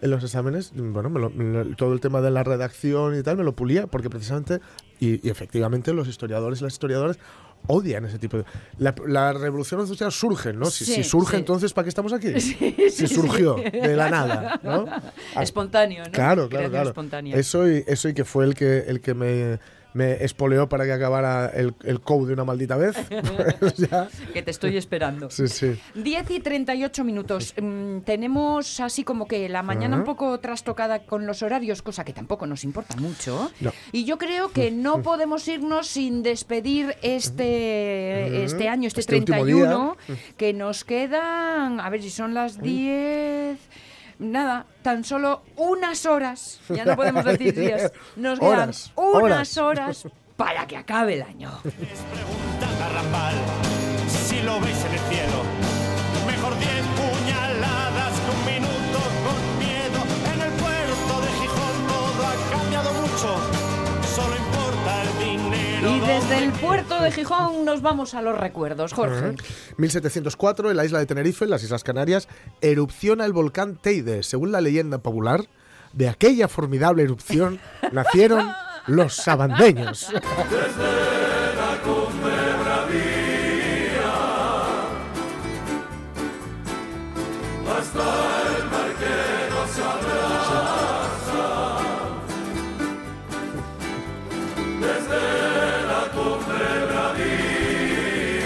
en 0.00 0.10
los 0.12 0.22
exámenes, 0.22 0.70
bueno, 0.74 1.10
me 1.10 1.18
lo- 1.20 1.28
me 1.30 1.64
lo- 1.64 1.74
todo 1.76 1.92
el 1.92 2.00
tema 2.00 2.20
de 2.20 2.30
la 2.30 2.44
redacción 2.44 3.18
y 3.18 3.22
tal, 3.24 3.36
me 3.36 3.42
lo 3.44 3.54
pulía, 3.56 3.88
porque 3.88 4.08
precisamente, 4.08 4.60
y, 5.00 5.26
y 5.26 5.30
efectivamente 5.30 5.92
los 5.92 6.08
historiadores 6.08 6.60
y 6.60 6.64
las 6.64 6.72
historiadoras 6.72 7.18
odian 7.66 8.04
ese 8.04 8.18
tipo 8.18 8.36
de... 8.38 8.44
La, 8.78 8.94
la 9.06 9.32
revolución 9.32 9.80
industrial 9.80 10.12
surge, 10.12 10.52
¿no? 10.52 10.66
Si, 10.66 10.84
Sí, 10.84 10.94
si 10.94 11.04
surge, 11.04 11.32
sí. 11.32 11.36
entonces, 11.38 11.72
¿para 11.72 11.84
qué 11.84 11.88
estamos 11.88 12.12
aquí? 12.12 12.32
Sí, 12.40 12.74
si 12.90 13.06
surgió 13.08 13.54
de 13.56 13.96
la 13.96 14.10
nada, 14.10 14.60
¿no? 14.62 14.86
Ah, 15.34 15.42
Espontáneo, 15.42 16.04
¿no? 16.04 16.10
Claro, 16.12 16.48
claro, 16.48 16.48
Creación 16.48 16.70
claro. 16.70 16.88
espontánea. 16.90 17.36
Eso 17.36 17.68
y, 17.68 17.84
eso 17.86 18.08
y 18.08 18.14
que 18.14 18.24
fue 18.24 18.44
el 18.44 18.54
que, 18.54 18.78
el 18.86 19.00
que 19.00 19.14
me, 19.14 19.58
me 19.98 20.24
espoleó 20.24 20.68
para 20.68 20.84
que 20.84 20.92
acabara 20.92 21.48
el, 21.48 21.74
el 21.82 22.00
code 22.00 22.28
de 22.28 22.32
una 22.34 22.44
maldita 22.44 22.76
vez. 22.76 22.96
Pues 23.58 23.76
ya. 23.90 24.08
Que 24.32 24.42
te 24.42 24.52
estoy 24.52 24.76
esperando. 24.76 25.28
Sí, 25.28 25.48
sí. 25.48 25.76
10 25.96 26.30
y 26.30 26.40
38 26.40 27.02
minutos. 27.02 27.52
Mm, 27.60 27.98
tenemos 28.00 28.78
así 28.78 29.02
como 29.02 29.26
que 29.26 29.48
la 29.48 29.64
mañana 29.64 29.96
un 29.96 30.04
poco 30.04 30.38
trastocada 30.38 31.00
con 31.00 31.26
los 31.26 31.42
horarios, 31.42 31.82
cosa 31.82 32.04
que 32.04 32.12
tampoco 32.12 32.46
nos 32.46 32.62
importa 32.62 32.94
mucho. 32.96 33.50
No. 33.60 33.72
Y 33.90 34.04
yo 34.04 34.18
creo 34.18 34.52
que 34.52 34.70
no 34.70 35.02
podemos 35.02 35.48
irnos 35.48 35.88
sin 35.88 36.22
despedir 36.22 36.94
este, 37.02 38.44
este 38.44 38.68
año, 38.68 38.86
este, 38.86 39.00
Este 39.00 39.16
último 39.16 39.42
31, 39.42 39.96
que 40.36 40.52
nos 40.52 40.84
quedan, 40.84 41.80
a 41.80 41.90
ver 41.90 42.02
si 42.02 42.10
son 42.10 42.34
las 42.34 42.62
10... 42.62 43.58
Nada, 44.18 44.66
tan 44.82 45.04
solo 45.04 45.42
unas 45.56 46.04
horas, 46.06 46.58
ya 46.68 46.84
no 46.84 46.96
podemos 46.96 47.24
decir 47.24 47.54
días, 47.58 47.92
nos 48.16 48.38
quedan 48.40 48.52
Horas, 48.70 48.92
unas 48.96 49.56
horas. 49.58 50.04
horas 50.04 50.14
para 50.36 50.66
que 50.66 50.76
acabe 50.76 51.14
el 51.14 51.22
año. 51.22 51.50
pregunta 51.62 52.68
garrafal 52.80 53.34
si 54.08 54.40
lo 54.42 54.60
veis 54.60 54.84
en 54.84 54.92
el 54.92 54.98
cielo. 55.00 55.42
Mejor 56.26 56.58
diez 56.58 56.84
puñaladas 56.98 58.12
que 58.20 58.30
un 58.30 58.44
minuto 58.54 58.98
con 59.24 59.58
miedo. 59.58 60.00
En 60.34 60.40
el 60.42 60.52
puerto 60.60 61.20
de 61.20 61.28
Gijón 61.40 61.86
todo 61.86 62.26
ha 62.26 62.50
cambiado 62.50 62.92
mucho. 62.92 63.57
Y 65.80 66.00
desde 66.00 66.38
el 66.38 66.52
puerto 66.52 67.00
de 67.00 67.12
Gijón 67.12 67.64
nos 67.64 67.82
vamos 67.82 68.14
a 68.14 68.22
los 68.22 68.36
recuerdos, 68.36 68.92
Jorge. 68.92 69.36
1704, 69.76 70.70
en 70.70 70.76
la 70.76 70.84
isla 70.84 70.98
de 70.98 71.06
Tenerife, 71.06 71.44
en 71.44 71.50
las 71.50 71.62
Islas 71.62 71.84
Canarias, 71.84 72.28
erupciona 72.60 73.24
el 73.24 73.32
volcán 73.32 73.76
Teide. 73.76 74.22
Según 74.22 74.50
la 74.50 74.60
leyenda 74.60 74.98
popular, 74.98 75.44
de 75.92 76.08
aquella 76.08 76.48
formidable 76.48 77.04
erupción 77.04 77.60
nacieron 77.92 78.50
los 78.86 79.14
sabandeños. 79.14 80.10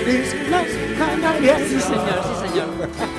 Sí, 0.04 1.80
señor, 1.80 2.22
sí, 2.26 2.48
señor. 2.48 3.11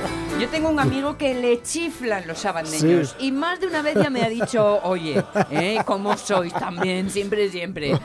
Yo 0.44 0.50
tengo 0.50 0.68
un 0.68 0.78
amigo 0.82 1.18
que 1.18 1.34
le 1.34 1.62
chiflan 1.62 2.28
los 2.28 2.40
sabandeños 2.40 3.16
y 3.18 3.32
más 3.32 3.62
de 3.62 3.68
una 3.68 3.82
vez 3.82 3.96
ya 3.96 4.10
me 4.10 4.22
ha 4.24 4.28
dicho, 4.28 4.82
oye, 4.84 5.24
¿eh? 5.50 5.80
¿cómo 5.86 6.18
sois 6.18 6.52
también? 6.54 7.10
Siempre, 7.10 7.48
siempre. 7.48 7.98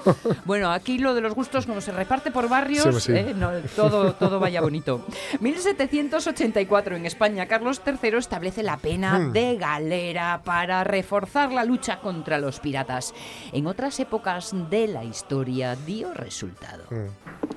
Bueno, 0.44 0.70
aquí 0.70 0.98
lo 0.98 1.14
de 1.14 1.20
los 1.20 1.34
gustos, 1.34 1.66
como 1.66 1.80
se 1.80 1.90
reparte 1.90 2.30
por 2.30 2.48
barrios, 2.48 3.02
Sí, 3.02 3.12
sí. 3.12 3.18
¿eh? 3.18 3.34
No, 3.34 3.50
todo, 3.74 4.12
todo 4.14 4.38
vaya 4.38 4.60
bonito. 4.60 5.04
1784 5.40 6.94
en 6.94 7.06
España, 7.06 7.46
Carlos 7.46 7.82
III 7.84 8.18
establece 8.18 8.62
la 8.62 8.76
pena 8.76 9.18
Hmm. 9.18 9.32
de 9.32 9.56
galera 9.56 10.40
para 10.44 10.84
reforzar 10.84 11.50
la 11.50 11.64
lucha 11.64 11.98
contra 11.98 12.38
los 12.38 12.60
piratas. 12.60 13.14
En 13.52 13.66
otras 13.66 13.98
épocas 13.98 14.52
de 14.70 14.86
la 14.86 15.02
historia 15.02 15.74
dio 15.74 16.14
resultado. 16.14 16.84
Hmm. 16.88 17.08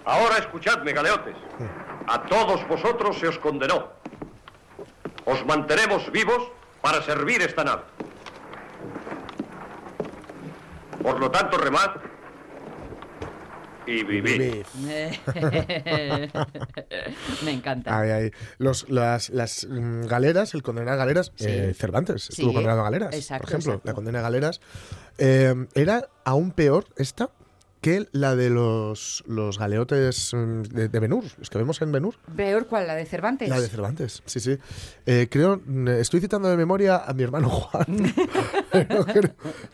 Ahora 0.05 0.39
escuchadme, 0.39 0.91
galeotes. 0.91 1.35
A 2.07 2.23
todos 2.25 2.67
vosotros 2.67 3.19
se 3.19 3.27
os 3.27 3.37
condenó. 3.37 4.01
Os 5.25 5.45
mantenemos 5.45 6.11
vivos 6.11 6.49
para 6.81 7.01
servir 7.03 7.41
esta 7.41 7.63
nave. 7.63 7.83
Por 11.01 11.19
lo 11.19 11.29
tanto, 11.31 11.57
remad 11.57 11.91
y 13.87 14.03
vivid. 14.03 14.63
Me 17.43 17.51
encanta. 17.51 18.05
Los, 18.57 18.89
las, 18.89 19.29
las 19.29 19.65
mm, 19.69 20.05
galeras, 20.05 20.53
el 20.53 20.61
condenado 20.63 20.93
a 20.95 20.97
galeras, 20.97 21.31
Sí. 21.35 21.45
eh, 21.47 21.73
Cervantes 21.75 22.23
Sí, 22.25 22.33
estuvo 22.33 22.53
condenado 22.53 22.81
a 22.81 22.83
galeras, 22.83 23.15
exacto, 23.15 23.41
por 23.43 23.49
ejemplo. 23.51 23.71
exacto. 23.73 23.87
La 23.89 23.93
condena 23.95 24.19
a 24.19 24.21
galeras 24.21 24.61
eh, 25.17 25.53
era 25.73 26.09
aún 26.23 26.51
peor 26.51 26.85
esta 26.95 27.29
que 27.81 28.07
la 28.11 28.35
de 28.35 28.49
los, 28.51 29.23
los 29.27 29.57
galeotes 29.57 30.33
mm, 30.33 30.61
de, 30.61 30.87
de 30.87 30.99
Benur, 30.99 31.23
los 31.37 31.49
que 31.49 31.57
vemos 31.57 31.81
en 31.81 31.91
Benur. 31.91 32.15
¿Peor 32.35 32.67
cuál? 32.67 32.87
¿La 32.87 32.95
de 32.95 33.05
Cervantes? 33.05 33.49
La 33.49 33.59
de 33.59 33.67
Cervantes, 33.67 34.21
sí, 34.25 34.39
sí. 34.39 34.57
Eh, 35.05 35.27
creo, 35.29 35.61
mm, 35.65 35.87
estoy 35.89 36.21
citando 36.21 36.47
de 36.47 36.57
memoria 36.57 36.97
a 36.97 37.13
mi 37.13 37.23
hermano 37.23 37.49
Juan. 37.49 37.85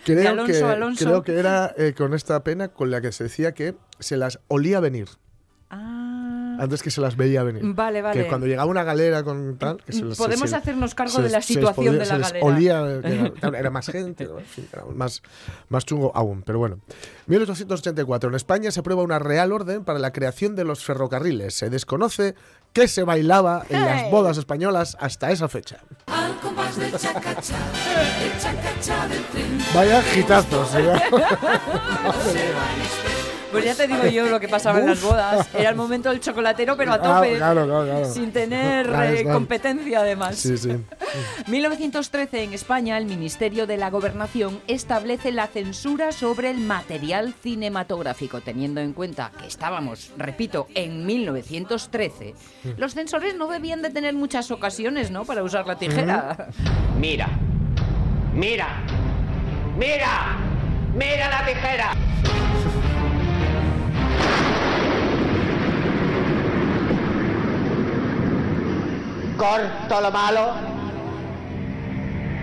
Creo, 0.06 0.30
Alonso 0.30 0.54
que, 0.54 0.64
Alonso. 0.64 1.06
creo 1.06 1.24
que 1.24 1.38
era 1.38 1.74
eh, 1.78 1.94
con 1.96 2.14
esta 2.14 2.44
pena 2.44 2.70
con 2.70 2.90
la 2.90 3.02
que 3.02 3.12
se 3.12 3.26
decía 3.26 3.52
que 3.54 3.76
se 4.00 4.18
las 4.18 4.40
olía 4.48 4.80
venir. 4.80 5.08
Antes 6.60 6.82
que 6.84 6.92
se 6.92 7.02
las 7.02 7.16
veía 7.16 7.44
venir. 7.44 7.62
Vale, 7.74 8.02
vale. 8.02 8.22
Que 8.24 8.28
cuando 8.28 8.48
llegaba 8.48 8.70
una 8.70 8.84
galera 8.84 9.24
con 9.24 9.58
tal. 9.58 9.78
Que 9.84 9.94
se 9.94 10.04
les- 10.04 10.18
Podemos 10.18 10.50
se- 10.50 10.56
hacernos 10.56 10.96
cargo 10.96 11.14
se 11.14 11.22
de 11.24 11.30
la 11.30 11.38
les- 11.38 11.46
se 11.46 11.54
les 11.54 11.60
situación 11.62 11.86
podía- 11.86 11.92
de 11.92 11.98
la 12.00 12.06
se 12.06 12.18
les 12.18 12.28
galera. 12.44 12.46
Olía, 12.46 13.32
era, 13.42 13.60
era 13.60 13.70
más 13.70 13.88
gente, 13.88 14.24
en 14.26 14.46
fin, 14.46 14.68
era 14.74 14.84
más, 14.94 15.22
más 15.70 15.86
chungo 15.86 16.12
aún. 16.16 16.44
Pero 16.44 16.60
bueno. 16.60 16.80
1884. 17.28 18.30
En 18.30 18.36
España 18.36 18.72
se 18.72 18.80
aprueba 18.80 19.04
una 19.04 19.20
real 19.20 19.52
orden 19.52 19.84
para 19.84 20.00
la 20.00 20.12
creación 20.12 20.56
de 20.56 20.64
los 20.64 20.84
ferrocarriles. 20.84 21.54
Se 21.54 21.70
desconoce 21.70 22.36
qué 22.74 22.88
se 22.88 23.04
bailaba 23.04 23.64
en 23.70 23.82
las 23.84 24.10
bodas 24.12 24.38
españolas 24.38 24.98
hasta 25.00 25.32
esa 25.32 25.48
fecha. 25.48 25.78
Vaya 29.74 30.02
gitazos. 30.02 30.70
¿eh? 30.76 30.94
Pues 33.52 33.64
ya 33.64 33.76
te 33.76 33.88
digo 33.88 34.06
yo 34.08 34.28
lo 34.28 34.40
que 34.40 34.48
pasaba 34.48 34.80
en 34.80 34.88
las 34.88 35.02
bodas. 35.02 35.48
Era 35.56 35.70
el 35.70 35.76
momento 35.76 36.10
del 36.10 36.20
chocolatero, 36.20 36.76
pero 36.76 36.92
a 36.92 36.96
Ah, 36.96 37.02
tope. 37.02 37.36
claro, 37.38 37.66
claro, 37.66 37.86
claro. 37.86 38.06
Sin 38.14 38.32
tener 38.32 38.90
Ahí 38.96 39.18
eh, 39.20 39.24
competencia, 39.24 40.00
además. 40.02 40.36
Sí, 40.38 40.58
sí. 40.58 40.70
1913 41.48 42.44
en 42.44 42.54
España, 42.54 42.98
el 42.98 43.06
Ministerio 43.06 43.66
de 43.66 43.78
la 43.78 43.90
Gobernación 43.90 44.60
establece 44.68 45.32
la 45.32 45.48
censura 45.48 46.12
sobre 46.12 46.50
el 46.50 46.58
material 46.60 47.34
cinematográfico, 47.42 48.42
teniendo 48.42 48.82
en 48.82 48.94
cuenta 48.94 49.32
que 49.40 49.48
estábamos, 49.48 50.12
repito, 50.18 50.68
en 50.76 51.06
1913. 51.06 52.36
Los 52.78 52.94
censores 52.94 53.36
no 53.36 53.48
debían 53.48 53.82
de 53.82 53.90
tener 53.90 54.14
muchas 54.14 54.52
ocasiones, 54.52 55.10
¿no?, 55.12 55.24
para 55.26 55.44
usar 55.44 55.66
la 55.66 55.78
tijera. 55.78 56.50
Mira, 57.00 57.30
mira, 58.34 58.68
mira, 59.78 60.36
mira 60.96 61.30
la 61.30 61.46
tijera. 61.46 61.92
Corto 69.38 70.02
lo 70.02 70.12
malo 70.12 70.54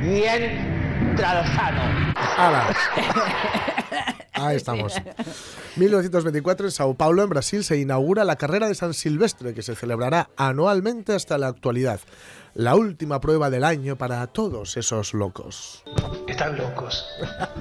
y 0.02 0.22
entra 0.22 1.42
lo 1.42 1.54
sano. 1.54 2.14
¡Hala! 2.36 2.74
Ahí 4.32 4.56
estamos. 4.56 4.94
1924 5.76 6.66
en 6.66 6.72
Sao 6.72 6.94
Paulo, 6.94 7.22
en 7.22 7.30
Brasil, 7.30 7.64
se 7.64 7.78
inaugura 7.78 8.24
la 8.24 8.36
carrera 8.36 8.68
de 8.68 8.74
San 8.74 8.94
Silvestre, 8.94 9.54
que 9.54 9.62
se 9.62 9.74
celebrará 9.74 10.30
anualmente 10.36 11.14
hasta 11.14 11.38
la 11.38 11.48
actualidad. 11.48 12.00
La 12.54 12.76
última 12.76 13.20
prueba 13.20 13.50
del 13.50 13.64
año 13.64 13.96
para 13.96 14.26
todos 14.28 14.76
esos 14.76 15.14
locos. 15.14 15.82
Están 16.28 16.56
locos. 16.56 17.06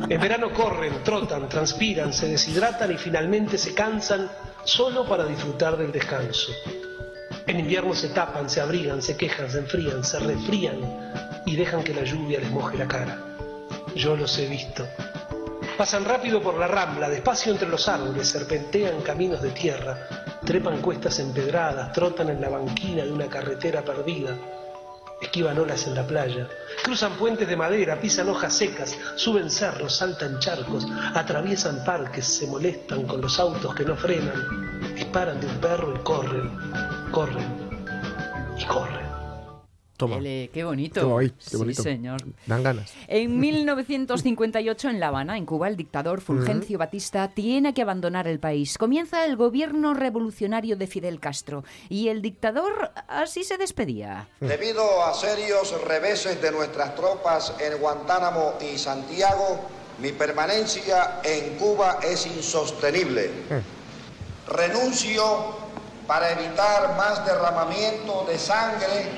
En 0.09 0.19
verano 0.21 0.51
corren, 0.53 1.03
trotan, 1.03 1.49
transpiran, 1.49 2.13
se 2.13 2.27
deshidratan 2.27 2.91
y 2.91 2.97
finalmente 2.97 3.57
se 3.57 3.73
cansan 3.73 4.29
solo 4.63 5.07
para 5.07 5.25
disfrutar 5.25 5.77
del 5.77 5.91
descanso. 5.91 6.51
En 7.45 7.59
invierno 7.59 7.93
se 7.93 8.09
tapan, 8.09 8.49
se 8.49 8.61
abrigan, 8.61 9.01
se 9.01 9.17
quejan, 9.17 9.49
se 9.49 9.59
enfrían, 9.59 10.03
se 10.03 10.19
resfrían 10.19 10.77
y 11.45 11.55
dejan 11.55 11.83
que 11.83 11.93
la 11.93 12.03
lluvia 12.03 12.39
les 12.39 12.49
moje 12.49 12.77
la 12.77 12.87
cara. 12.87 13.19
Yo 13.95 14.15
los 14.15 14.37
he 14.39 14.47
visto. 14.47 14.87
Pasan 15.77 16.05
rápido 16.05 16.41
por 16.41 16.57
la 16.57 16.67
rambla, 16.67 17.09
despacio 17.09 17.51
entre 17.51 17.67
los 17.67 17.87
árboles, 17.89 18.29
serpentean 18.29 19.01
caminos 19.01 19.41
de 19.41 19.49
tierra, 19.49 20.07
trepan 20.45 20.81
cuestas 20.81 21.19
empedradas, 21.19 21.91
trotan 21.91 22.29
en 22.29 22.39
la 22.39 22.49
banquina 22.49 23.03
de 23.03 23.11
una 23.11 23.27
carretera 23.27 23.83
perdida, 23.83 24.37
esquivan 25.21 25.57
olas 25.57 25.87
en 25.87 25.95
la 25.95 26.05
playa, 26.05 26.47
cruzan 26.83 27.13
puentes 27.13 27.47
de 27.47 27.55
madera, 27.55 27.99
pisan 27.99 28.29
hojas 28.29 28.53
secas, 28.53 28.97
suben 29.15 29.49
cerros, 29.49 29.95
saltan 29.95 30.39
charcos, 30.39 30.85
atraviesan 31.15 31.83
parques, 31.83 32.25
se 32.25 32.47
molestan 32.47 33.07
con 33.07 33.19
los 33.19 33.39
autos 33.39 33.73
que 33.73 33.83
no 33.83 33.95
frenan, 33.95 34.93
disparan 34.95 35.41
de 35.41 35.47
un 35.47 35.57
perro 35.57 35.93
y 35.95 35.99
corren, 36.03 36.51
corren 37.13 37.45
y 38.57 38.65
corren. 38.65 39.03
Toma. 39.95 40.17
Ele, 40.17 40.49
qué 40.51 40.63
bonito. 40.63 41.19
Qué 41.19 41.31
sí, 41.37 41.55
bonito. 41.55 41.83
señor. 41.83 42.19
Dan 42.47 42.63
ganas. 42.63 42.91
En 43.07 43.39
1958, 43.39 44.89
en 44.89 44.99
La 44.99 45.09
Habana, 45.09 45.37
en 45.37 45.45
Cuba, 45.45 45.67
el 45.67 45.77
dictador 45.77 46.19
Fulgencio 46.21 46.79
Batista 46.79 47.29
tiene 47.29 47.75
que 47.75 47.83
abandonar 47.83 48.27
el 48.27 48.39
país. 48.39 48.79
Comienza 48.79 49.23
el 49.25 49.37
gobierno 49.37 49.93
revolucionario 49.93 50.75
de 50.75 50.87
Fidel 50.87 51.19
Castro 51.19 51.63
y 51.87 52.07
el 52.07 52.23
dictador 52.23 52.91
así 53.07 53.43
se 53.43 53.57
despedía. 53.57 54.27
Debido 54.39 55.05
a 55.05 55.13
serios 55.13 55.79
reveses 55.85 56.41
de 56.41 56.51
nuestras 56.51 56.95
tropas 56.95 57.53
en 57.59 57.79
Guantánamo 57.79 58.55
y 58.73 58.79
Santiago, 58.79 59.59
mi 59.99 60.11
permanencia 60.11 61.21
en 61.23 61.55
Cuba 61.59 61.99
es 62.03 62.25
insostenible. 62.25 63.29
Renuncio 64.47 65.62
para 66.07 66.31
evitar 66.31 66.95
más 66.97 67.25
derramamiento 67.25 68.25
de 68.27 68.37
sangre 68.37 69.09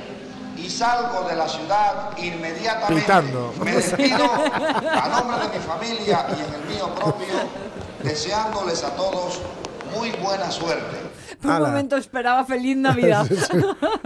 y 0.58 0.70
salgo 0.70 1.28
de 1.28 1.36
la 1.36 1.48
ciudad 1.50 2.18
inmediatamente. 2.18 3.02
Pitando. 3.02 3.54
Me 3.64 3.72
despido 3.76 4.24
a 4.26 5.10
nombre 5.10 5.38
de 5.48 5.58
mi 5.60 5.64
familia 5.66 6.26
y 6.30 6.34
en 6.42 6.62
el 6.62 6.68
mío 6.76 6.94
propio, 6.96 7.28
deseándoles 8.04 8.84
a 8.84 8.96
todos 8.96 9.42
muy 9.96 10.12
buena 10.12 10.50
suerte. 10.52 10.98
Por 11.42 11.50
un 11.52 11.58
Ala. 11.58 11.68
momento 11.70 11.98
esperaba 11.98 12.46
feliz 12.46 12.78
Navidad. 12.78 13.26
Sí, 13.30 13.36
sí. 13.36 13.58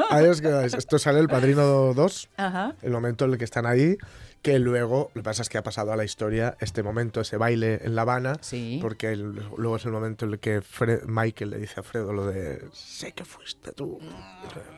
Ahí 0.09 0.25
os 0.27 0.41
quedáis. 0.41 0.73
Esto 0.73 0.97
sale 0.97 1.19
el 1.19 1.27
Padrino 1.27 1.93
2, 1.93 2.29
Ajá. 2.37 2.73
el 2.81 2.91
momento 2.91 3.25
en 3.25 3.31
el 3.33 3.37
que 3.37 3.45
están 3.45 3.65
ahí, 3.65 3.97
que 4.41 4.57
luego, 4.57 5.11
lo 5.13 5.21
que 5.21 5.25
pasa 5.25 5.41
es 5.41 5.49
que 5.49 5.57
ha 5.57 5.63
pasado 5.63 5.91
a 5.91 5.97
la 5.97 6.05
historia 6.05 6.55
este 6.61 6.81
momento, 6.81 7.19
ese 7.21 7.35
baile 7.37 7.81
en 7.83 7.93
La 7.95 8.03
Habana, 8.03 8.37
Sí. 8.41 8.79
porque 8.81 9.11
el- 9.11 9.33
luego 9.57 9.75
es 9.75 9.85
el 9.85 9.91
momento 9.91 10.25
en 10.25 10.31
el 10.33 10.39
que 10.39 10.61
Fred- 10.61 11.03
Michael 11.07 11.49
le 11.49 11.57
dice 11.57 11.81
a 11.81 11.83
Fredo 11.83 12.13
lo 12.13 12.25
de, 12.25 12.63
sé 12.71 13.11
que 13.11 13.25
fuiste 13.25 13.73
tú, 13.73 13.99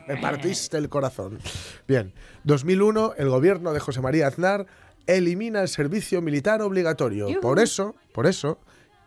me 0.08 0.16
partiste 0.16 0.78
el 0.78 0.88
corazón. 0.88 1.38
Bien, 1.86 2.12
2001, 2.44 3.14
el 3.16 3.28
gobierno 3.28 3.72
de 3.72 3.78
José 3.80 4.00
María 4.00 4.26
Aznar 4.26 4.66
elimina 5.06 5.62
el 5.62 5.68
servicio 5.68 6.20
militar 6.22 6.60
obligatorio. 6.62 7.40
Por 7.40 7.58
eso, 7.60 7.94
por 8.12 8.26
eso, 8.26 8.58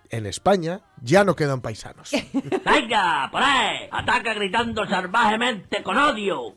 en 0.10 0.26
España 0.26 0.82
ya 1.02 1.24
no 1.26 1.36
quedan 1.36 1.62
paisanos. 1.62 2.12
¡Venga, 2.66 3.28
por 3.32 3.42
ahí! 3.44 3.88
¡Ataca 3.92 4.34
gritando 4.36 4.86
salvajemente 4.88 5.84
con 5.84 5.98
odio! 5.98 6.56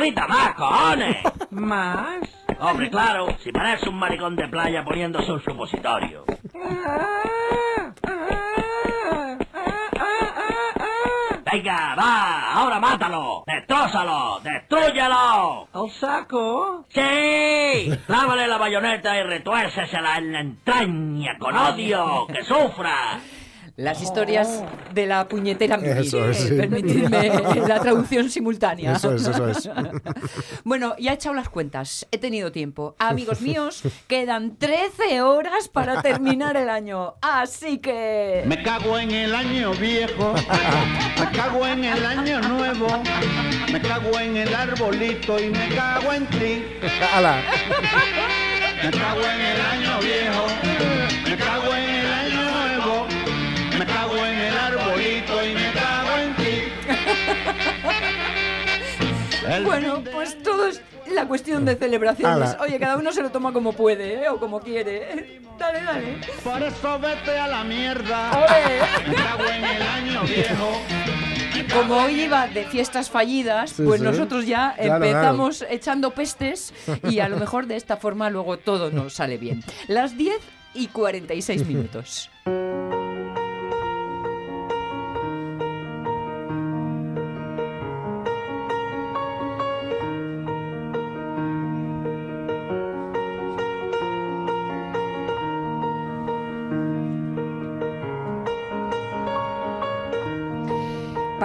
¡Pero 0.00 0.12
grita 0.12 0.26
más, 0.28 0.54
cojones! 0.54 1.16
¿Más? 1.50 2.20
Hombre, 2.58 2.88
claro, 2.88 3.36
si 3.44 3.52
parece 3.52 3.86
un 3.90 3.98
maricón 3.98 4.34
de 4.34 4.48
playa 4.48 4.82
poniéndose 4.82 5.30
un 5.30 5.42
supositorio. 5.42 6.24
Venga, 11.52 11.94
va, 11.96 12.52
ahora 12.54 12.80
mátalo, 12.80 13.44
destrózalo, 13.46 14.40
destrúyelo. 14.40 15.68
¿Al 15.70 15.90
saco? 15.90 16.86
Sí, 16.88 17.90
clávale 18.06 18.48
la 18.48 18.56
bayoneta 18.56 19.18
y 19.18 19.22
retuércesela 19.22 20.16
en 20.16 20.32
la 20.32 20.40
entraña 20.40 21.36
con 21.38 21.54
odio, 21.54 22.26
que 22.28 22.42
sufra. 22.44 23.20
Las 23.80 24.02
historias 24.02 24.62
de 24.92 25.06
la 25.06 25.26
puñetera 25.26 25.78
Miki. 25.78 26.08
Eso 26.08 26.28
es, 26.28 26.36
sí. 26.36 26.54
Permitidme 26.54 27.30
la 27.66 27.80
traducción 27.80 28.28
simultánea. 28.28 28.92
Eso 28.92 29.14
es, 29.14 29.26
eso 29.26 29.48
es. 29.48 29.70
Bueno, 30.64 30.94
ya 30.98 31.12
he 31.12 31.14
echado 31.14 31.34
las 31.34 31.48
cuentas. 31.48 32.06
He 32.10 32.18
tenido 32.18 32.52
tiempo. 32.52 32.94
Amigos 32.98 33.40
míos, 33.40 33.82
quedan 34.06 34.56
13 34.56 35.22
horas 35.22 35.68
para 35.68 36.02
terminar 36.02 36.58
el 36.58 36.68
año. 36.68 37.14
Así 37.22 37.78
que... 37.78 38.42
Me 38.46 38.62
cago 38.62 38.98
en 38.98 39.12
el 39.12 39.34
año 39.34 39.72
viejo, 39.72 40.34
me 41.18 41.36
cago 41.36 41.66
en 41.66 41.84
el 41.84 42.04
año 42.04 42.40
nuevo, 42.42 42.86
me 43.72 43.80
cago 43.80 44.18
en 44.18 44.36
el 44.36 44.54
arbolito 44.54 45.38
y 45.38 45.48
me 45.48 45.68
cago 45.74 46.12
en 46.12 46.26
ti. 46.26 46.64
¡Hala! 47.14 47.42
Me 48.82 48.90
cago 48.90 49.20
en 49.20 49.40
el 49.40 49.60
año 49.60 50.00
viejo, 50.00 50.46
me 51.24 51.36
cago 51.36 51.74
en 51.74 51.90
el 51.90 51.99
El 59.48 59.64
Bueno, 59.64 60.02
pues 60.12 60.42
todo 60.42 60.66
es 60.66 60.80
la 61.12 61.26
cuestión 61.26 61.64
de 61.64 61.76
celebraciones. 61.76 62.50
Ala. 62.50 62.58
Oye, 62.60 62.78
cada 62.78 62.96
uno 62.96 63.12
se 63.12 63.22
lo 63.22 63.30
toma 63.30 63.52
como 63.52 63.72
puede, 63.72 64.22
¿eh? 64.24 64.28
O 64.28 64.38
como 64.38 64.60
quiere. 64.60 65.40
Dale, 65.58 65.82
dale. 65.82 66.18
Por 66.44 66.62
eso 66.62 66.98
vete 66.98 67.38
a 67.38 67.46
la 67.48 67.64
mierda. 67.64 68.30
Cago 68.30 69.44
en 69.50 69.64
el 69.64 69.82
año 69.82 70.22
viejo. 70.24 70.80
Como 71.74 71.96
hoy 71.98 72.22
iba 72.22 72.48
de 72.48 72.64
fiestas 72.64 73.10
fallidas, 73.10 73.70
Sí, 73.70 73.82
pues 73.84 74.00
sí. 74.00 74.04
nosotros 74.06 74.46
ya 74.46 74.74
Claro, 74.76 75.04
empezamos 75.04 75.64
echando 75.70 76.10
pestes 76.10 76.72
y 77.08 77.20
a 77.20 77.28
lo 77.28 77.36
mejor 77.36 77.66
de 77.66 77.76
esta 77.76 77.96
forma 77.96 78.28
luego 78.30 78.56
todo 78.58 78.90
nos 78.90 79.14
sale 79.14 79.36
bien. 79.38 79.62
Las 79.86 80.16
10 80.16 80.36
y 80.74 80.88
46 80.88 81.66
minutos. 81.68 82.30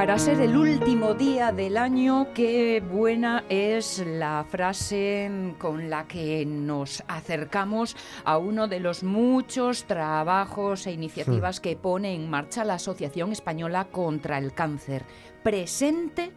Para 0.05 0.19
ser 0.19 0.39
el 0.39 0.55
último 0.55 1.15
día 1.15 1.51
del 1.51 1.77
año, 1.77 2.27
qué 2.35 2.79
buena 2.79 3.43
es 3.49 4.05
la 4.05 4.45
frase 4.47 5.55
con 5.57 5.89
la 5.89 6.07
que 6.07 6.45
nos 6.45 7.03
acercamos 7.07 7.97
a 8.23 8.37
uno 8.37 8.67
de 8.67 8.79
los 8.79 9.01
muchos 9.01 9.85
trabajos 9.85 10.85
e 10.85 10.91
iniciativas 10.91 11.59
que 11.59 11.75
pone 11.75 12.13
en 12.13 12.29
marcha 12.29 12.63
la 12.63 12.75
Asociación 12.75 13.31
Española 13.31 13.85
contra 13.85 14.37
el 14.37 14.53
Cáncer. 14.53 15.07
Presente 15.41 16.33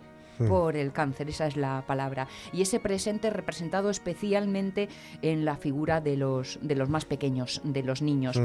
por 0.47 0.77
el 0.77 0.93
cáncer, 0.93 1.29
esa 1.29 1.47
es 1.47 1.57
la 1.57 1.83
palabra. 1.87 2.29
Y 2.53 2.63
ese 2.63 2.81
presente 2.81 3.31
representado 3.31 3.91
especialmente 3.91 4.89
en 5.23 5.45
la 5.45 5.57
figura 5.57 6.01
de 6.01 6.17
los, 6.17 6.59
de 6.63 6.75
los 6.75 6.89
más 6.89 7.05
pequeños, 7.05 7.61
de 7.65 7.83
los 7.83 8.03
niños. 8.03 8.39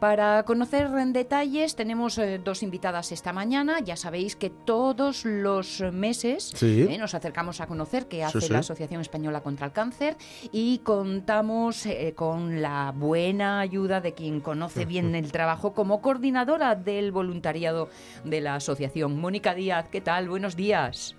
Para 0.00 0.42
conocer 0.44 0.86
en 0.98 1.12
detalles 1.12 1.76
tenemos 1.76 2.18
eh, 2.18 2.40
dos 2.42 2.62
invitadas 2.62 3.12
esta 3.12 3.32
mañana. 3.32 3.80
Ya 3.80 3.96
sabéis 3.96 4.36
que 4.36 4.50
todos 4.50 5.24
los 5.24 5.80
meses 5.92 6.52
Sí. 6.54 6.86
eh, 6.90 6.98
nos 6.98 7.14
acercamos 7.14 7.60
a 7.60 7.66
conocer 7.66 8.06
qué 8.06 8.24
hace 8.24 8.40
Sí, 8.40 8.46
sí. 8.48 8.52
la 8.52 8.60
Asociación 8.60 9.00
Española 9.00 9.42
contra 9.42 9.66
el 9.66 9.72
Cáncer 9.72 10.16
y 10.52 10.78
contamos 10.78 11.86
eh, 11.86 12.12
con 12.16 12.62
la 12.62 12.92
buena 12.96 13.60
ayuda 13.60 14.00
de 14.00 14.14
quien 14.14 14.40
conoce 14.40 14.84
bien 14.86 15.14
el 15.14 15.32
trabajo 15.32 15.72
como 15.74 16.00
coordinadora 16.00 16.74
del 16.74 17.12
voluntariado 17.12 17.88
de 18.24 18.40
la 18.40 18.54
asociación. 18.56 19.18
Mónica 19.20 19.54
Díaz, 19.54 19.88
¿qué 19.90 20.00
tal? 20.00 20.28
Buenos 20.28 20.56
días. 20.56 21.16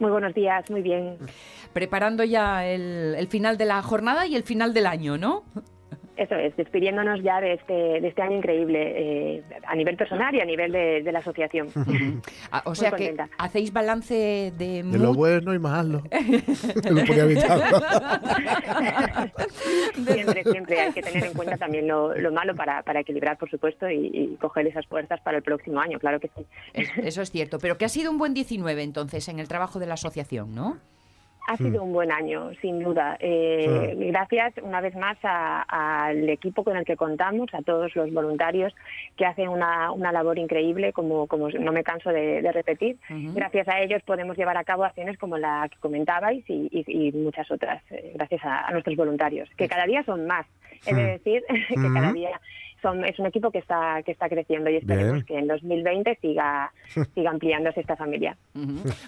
Muy 0.00 0.10
buenos 0.10 0.32
días, 0.32 0.68
muy 0.70 0.80
bien. 0.80 1.18
Preparando 1.74 2.24
ya 2.24 2.66
el, 2.66 3.28
final 3.28 3.58
de 3.58 3.66
la 3.66 3.82
jornada 3.82 4.26
y 4.26 4.34
el 4.34 4.42
final 4.42 4.72
del 4.72 4.86
año, 4.86 5.18
¿no? 5.18 5.44
Eso 6.20 6.34
es, 6.34 6.54
despidiéndonos 6.54 7.22
ya 7.22 7.40
de 7.40 7.54
este, 7.54 7.72
de 7.72 8.06
este 8.08 8.20
año 8.20 8.36
increíble 8.36 8.78
eh, 9.38 9.42
a 9.66 9.74
nivel 9.74 9.96
personal 9.96 10.34
y 10.34 10.40
a 10.42 10.44
nivel 10.44 10.70
de, 10.70 11.02
de 11.02 11.12
la 11.12 11.20
asociación. 11.20 11.68
Ah, 12.52 12.62
O 12.66 12.74
sea 12.74 12.90
que 12.92 13.16
hacéis 13.38 13.72
balance 13.72 14.52
de, 14.58 14.82
De 14.82 14.98
lo 14.98 15.14
bueno 15.14 15.54
y 15.54 15.58
malo. 15.58 16.02
lo 16.90 17.04
ponía 17.06 17.24
vital. 17.24 17.62
siempre, 19.94 20.42
siempre 20.44 20.80
hay 20.80 20.92
que 20.92 21.02
tener 21.02 21.24
en 21.24 21.32
cuenta 21.32 21.56
también 21.56 21.86
lo, 21.88 22.14
lo 22.14 22.32
malo 22.32 22.54
para, 22.54 22.82
para 22.82 23.00
equilibrar, 23.00 23.38
por 23.38 23.48
supuesto, 23.50 23.88
y, 23.88 24.10
y 24.12 24.36
coger 24.40 24.66
esas 24.66 24.86
fuerzas 24.86 25.20
para 25.22 25.38
el 25.38 25.42
próximo 25.42 25.80
año, 25.80 25.98
claro 25.98 26.20
que 26.20 26.28
sí. 26.36 26.44
Es- 26.74 26.90
Eso 26.98 27.22
es 27.22 27.30
cierto, 27.30 27.58
pero 27.58 27.78
que 27.78 27.84
ha 27.84 27.88
sido 27.88 28.10
un 28.10 28.18
buen 28.18 28.34
19 28.34 28.82
entonces 28.82 29.28
en 29.28 29.38
el 29.38 29.48
trabajo 29.48 29.78
de 29.78 29.86
la 29.86 29.94
asociación, 29.94 30.54
¿no? 30.54 30.78
Ha 31.48 31.56
sido 31.56 31.82
un 31.82 31.92
buen 31.92 32.12
año, 32.12 32.50
sin 32.60 32.78
duda. 32.82 33.16
Eh, 33.18 33.94
Gracias 34.12 34.54
una 34.62 34.80
vez 34.80 34.94
más 34.94 35.16
al 35.22 36.28
equipo 36.28 36.62
con 36.64 36.76
el 36.76 36.84
que 36.84 36.96
contamos, 36.96 37.52
a 37.54 37.62
todos 37.62 37.94
los 37.96 38.12
voluntarios 38.12 38.74
que 39.16 39.26
hacen 39.26 39.48
una, 39.48 39.90
una 39.92 40.12
labor 40.12 40.38
increíble, 40.38 40.92
como, 40.92 41.26
como 41.26 41.48
no 41.50 41.72
me 41.72 41.82
canso 41.82 42.10
de, 42.10 42.42
de 42.42 42.52
repetir. 42.52 42.96
Gracias 43.34 43.66
a 43.68 43.80
ellos 43.80 44.02
podemos 44.04 44.36
llevar 44.36 44.56
a 44.56 44.64
cabo 44.64 44.84
acciones 44.84 45.18
como 45.18 45.38
la 45.38 45.68
que 45.70 45.78
comentabais 45.78 46.44
y, 46.48 46.68
y- 46.70 47.08
y 47.08 47.12
muchas 47.12 47.50
otras, 47.50 47.82
eh, 47.90 48.12
gracias 48.14 48.44
a, 48.44 48.66
a 48.68 48.70
nuestros 48.72 48.96
voluntarios, 48.96 49.48
que 49.56 49.68
cada 49.68 49.86
día 49.86 50.02
son 50.04 50.26
más. 50.26 50.46
De 50.86 50.92
decir 51.04 51.42
que 51.68 51.74
cada 51.74 52.12
día 52.12 52.40
son, 52.82 53.04
es 53.04 53.18
un 53.18 53.26
equipo 53.26 53.50
que 53.50 53.58
está, 53.58 54.02
que 54.04 54.12
está 54.12 54.28
creciendo 54.28 54.70
y 54.70 54.76
esperemos 54.76 55.12
Bien. 55.12 55.24
que 55.24 55.38
en 55.38 55.46
2020 55.48 56.18
siga, 56.20 56.72
siga 57.14 57.30
ampliándose 57.30 57.80
esta 57.80 57.96
familia. 57.96 58.36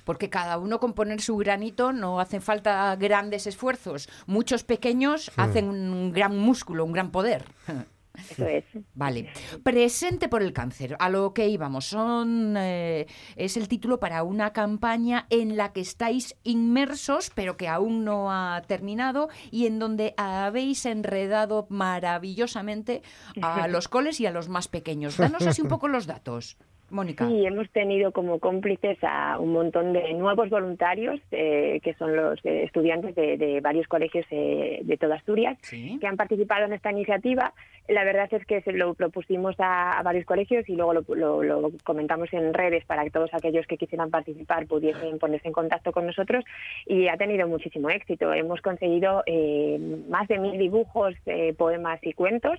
Porque 0.04 0.30
cada 0.30 0.58
uno 0.58 0.78
con 0.80 0.92
poner 0.94 1.20
su 1.20 1.36
granito 1.36 1.92
no 1.92 2.20
hacen 2.20 2.42
falta 2.42 2.94
grandes 2.96 3.46
esfuerzos. 3.46 4.08
Muchos 4.26 4.64
pequeños 4.64 5.30
hacen 5.36 5.68
un 5.68 6.12
gran 6.12 6.36
músculo, 6.36 6.84
un 6.84 6.92
gran 6.92 7.10
poder. 7.10 7.44
Eso 8.14 8.46
es. 8.46 8.64
Vale. 8.94 9.30
Presente 9.62 10.28
por 10.28 10.42
el 10.42 10.52
cáncer. 10.52 10.96
A 10.98 11.08
lo 11.08 11.32
que 11.32 11.48
íbamos. 11.48 11.86
Son, 11.86 12.54
eh, 12.56 13.06
es 13.36 13.56
el 13.56 13.68
título 13.68 14.00
para 14.00 14.22
una 14.22 14.52
campaña 14.52 15.26
en 15.30 15.56
la 15.56 15.72
que 15.72 15.80
estáis 15.80 16.36
inmersos, 16.42 17.30
pero 17.34 17.56
que 17.56 17.68
aún 17.68 18.04
no 18.04 18.30
ha 18.30 18.62
terminado 18.66 19.28
y 19.50 19.66
en 19.66 19.78
donde 19.78 20.14
habéis 20.16 20.84
enredado 20.86 21.66
maravillosamente 21.70 23.02
a 23.40 23.66
los 23.68 23.88
coles 23.88 24.20
y 24.20 24.26
a 24.26 24.30
los 24.30 24.48
más 24.48 24.68
pequeños. 24.68 25.16
Danos 25.16 25.46
así 25.46 25.62
un 25.62 25.68
poco 25.68 25.88
los 25.88 26.06
datos, 26.06 26.56
Mónica. 26.92 27.26
Sí, 27.26 27.44
hemos 27.46 27.68
tenido 27.70 28.12
como 28.12 28.38
cómplices 28.38 28.98
a 29.02 29.38
un 29.38 29.52
montón 29.52 29.92
de 29.92 30.12
nuevos 30.14 30.48
voluntarios, 30.50 31.20
eh, 31.30 31.80
que 31.82 31.94
son 31.94 32.14
los 32.14 32.38
eh, 32.44 32.64
estudiantes 32.64 33.14
de, 33.14 33.36
de 33.38 33.60
varios 33.60 33.88
colegios 33.88 34.26
eh, 34.30 34.80
de 34.82 34.96
toda 34.96 35.16
Asturias, 35.16 35.58
Sí. 35.62 35.98
que 36.00 36.06
han 36.06 36.16
participado 36.16 36.66
en 36.66 36.74
esta 36.74 36.90
iniciativa. 36.92 37.52
La 37.88 38.04
verdad 38.04 38.28
es 38.32 38.44
que 38.46 38.60
se 38.62 38.72
lo 38.72 38.94
propusimos 38.94 39.56
a, 39.58 39.98
a 39.98 40.02
varios 40.02 40.24
colegios 40.26 40.68
y 40.68 40.76
luego 40.76 40.92
lo, 40.94 41.04
lo- 41.14 41.42
lo 41.42 41.70
comentamos 41.82 42.32
en 42.32 42.54
redes 42.54 42.84
para 42.84 43.02
que 43.04 43.10
todos 43.10 43.32
aquellos 43.34 43.66
que 43.66 43.76
quisieran 43.78 44.10
participar 44.10 44.66
pudiesen 44.66 45.18
ponerse 45.18 45.48
en 45.48 45.54
contacto 45.54 45.90
con 45.92 46.06
nosotros 46.06 46.44
y 46.86 47.08
ha 47.08 47.16
tenido 47.16 47.48
muchísimo 47.48 47.90
éxito. 47.90 48.32
Hemos 48.32 48.60
conseguido 48.60 49.22
eh, 49.26 49.78
más 50.08 50.28
de 50.28 50.38
mil 50.38 50.58
dibujos, 50.58 51.14
eh, 51.26 51.54
poemas 51.56 51.98
y 52.02 52.12
cuentos 52.12 52.58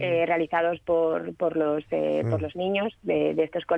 eh, 0.00 0.24
realizados 0.26 0.80
por, 0.80 1.34
por, 1.36 1.56
los, 1.56 1.84
eh, 1.90 2.22
por 2.30 2.40
Mm. 2.40 2.42
los 2.44 2.56
niños 2.56 2.96
de, 3.02 3.34
de 3.34 3.42
estos 3.44 3.64
colegios 3.66 3.71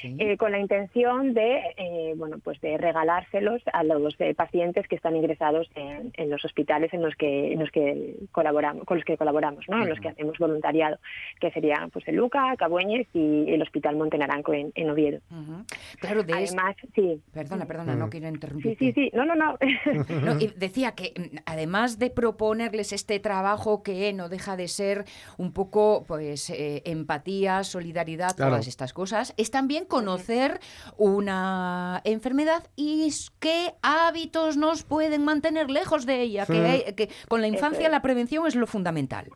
Sí. 0.00 0.16
eh, 0.18 0.36
con 0.36 0.52
la 0.52 0.58
intención 0.58 1.34
de 1.34 1.60
eh, 1.76 2.14
bueno 2.16 2.38
pues 2.42 2.60
de 2.60 2.76
regalárselos 2.78 3.62
a 3.72 3.82
los 3.84 4.14
eh, 4.20 4.34
pacientes 4.34 4.86
que 4.88 4.96
están 4.96 5.16
ingresados 5.16 5.68
en, 5.74 6.12
en 6.16 6.30
los 6.30 6.44
hospitales 6.44 6.92
en 6.92 7.02
los 7.02 7.14
que 7.16 7.52
en 7.52 7.58
los 7.60 7.70
que 7.70 8.16
colaboramos 8.32 8.84
con 8.84 8.96
los 8.98 9.04
que 9.04 9.16
colaboramos 9.16 9.64
¿no? 9.68 9.82
en 9.82 9.88
los 9.88 10.00
que 10.00 10.08
hacemos 10.08 10.38
voluntariado 10.38 10.98
que 11.40 11.50
serían 11.52 11.90
pues 11.90 12.06
el 12.08 12.16
Luca 12.16 12.54
Cabueñes 12.58 13.06
y 13.14 13.50
el 13.52 13.62
Hospital 13.62 13.96
Montenaranco 13.96 14.52
en, 14.52 14.72
en 14.74 14.90
Oviedo. 14.90 15.20
Claro, 16.00 16.22
de 16.22 16.32
es- 16.42 16.52
además 16.52 16.76
sí 16.94 17.20
Perdona, 17.32 17.66
perdona, 17.66 17.94
no 17.94 18.10
quiero 18.10 18.26
sí 18.28 18.34
interrumpirte. 18.34 18.84
sí 18.86 18.92
sí 18.92 19.10
no 19.14 19.24
no 19.24 19.34
no 19.34 19.56
No, 20.24 20.40
y 20.40 20.48
decía 20.56 20.92
que 20.92 21.12
mm, 21.16 21.36
además 21.46 21.98
de 21.98 22.10
proponerles 22.10 22.92
este 22.92 23.18
trabajo 23.20 23.82
que 23.82 24.12
no 24.12 24.28
deja 24.28 24.56
de 24.56 24.68
ser 24.68 25.04
un 25.36 25.52
poco 25.52 26.04
pues 26.06 26.50
eh, 26.50 26.82
empatía, 26.84 27.64
solidaridad, 27.64 28.34
Claro. 28.36 28.52
todas 28.52 28.66
estas 28.68 28.92
cosas, 28.92 29.27
es 29.36 29.50
también 29.50 29.84
conocer 29.84 30.60
una 30.96 32.00
enfermedad 32.04 32.66
y 32.76 33.12
qué 33.40 33.74
hábitos 33.82 34.56
nos 34.56 34.82
pueden 34.82 35.24
mantener 35.24 35.70
lejos 35.70 36.06
de 36.06 36.22
ella, 36.22 36.46
que, 36.46 37.10
con 37.28 37.40
la 37.40 37.48
infancia 37.48 37.88
la 37.88 38.02
prevención 38.02 38.46
es 38.46 38.54
lo 38.54 38.66
fundamental. 38.66 39.30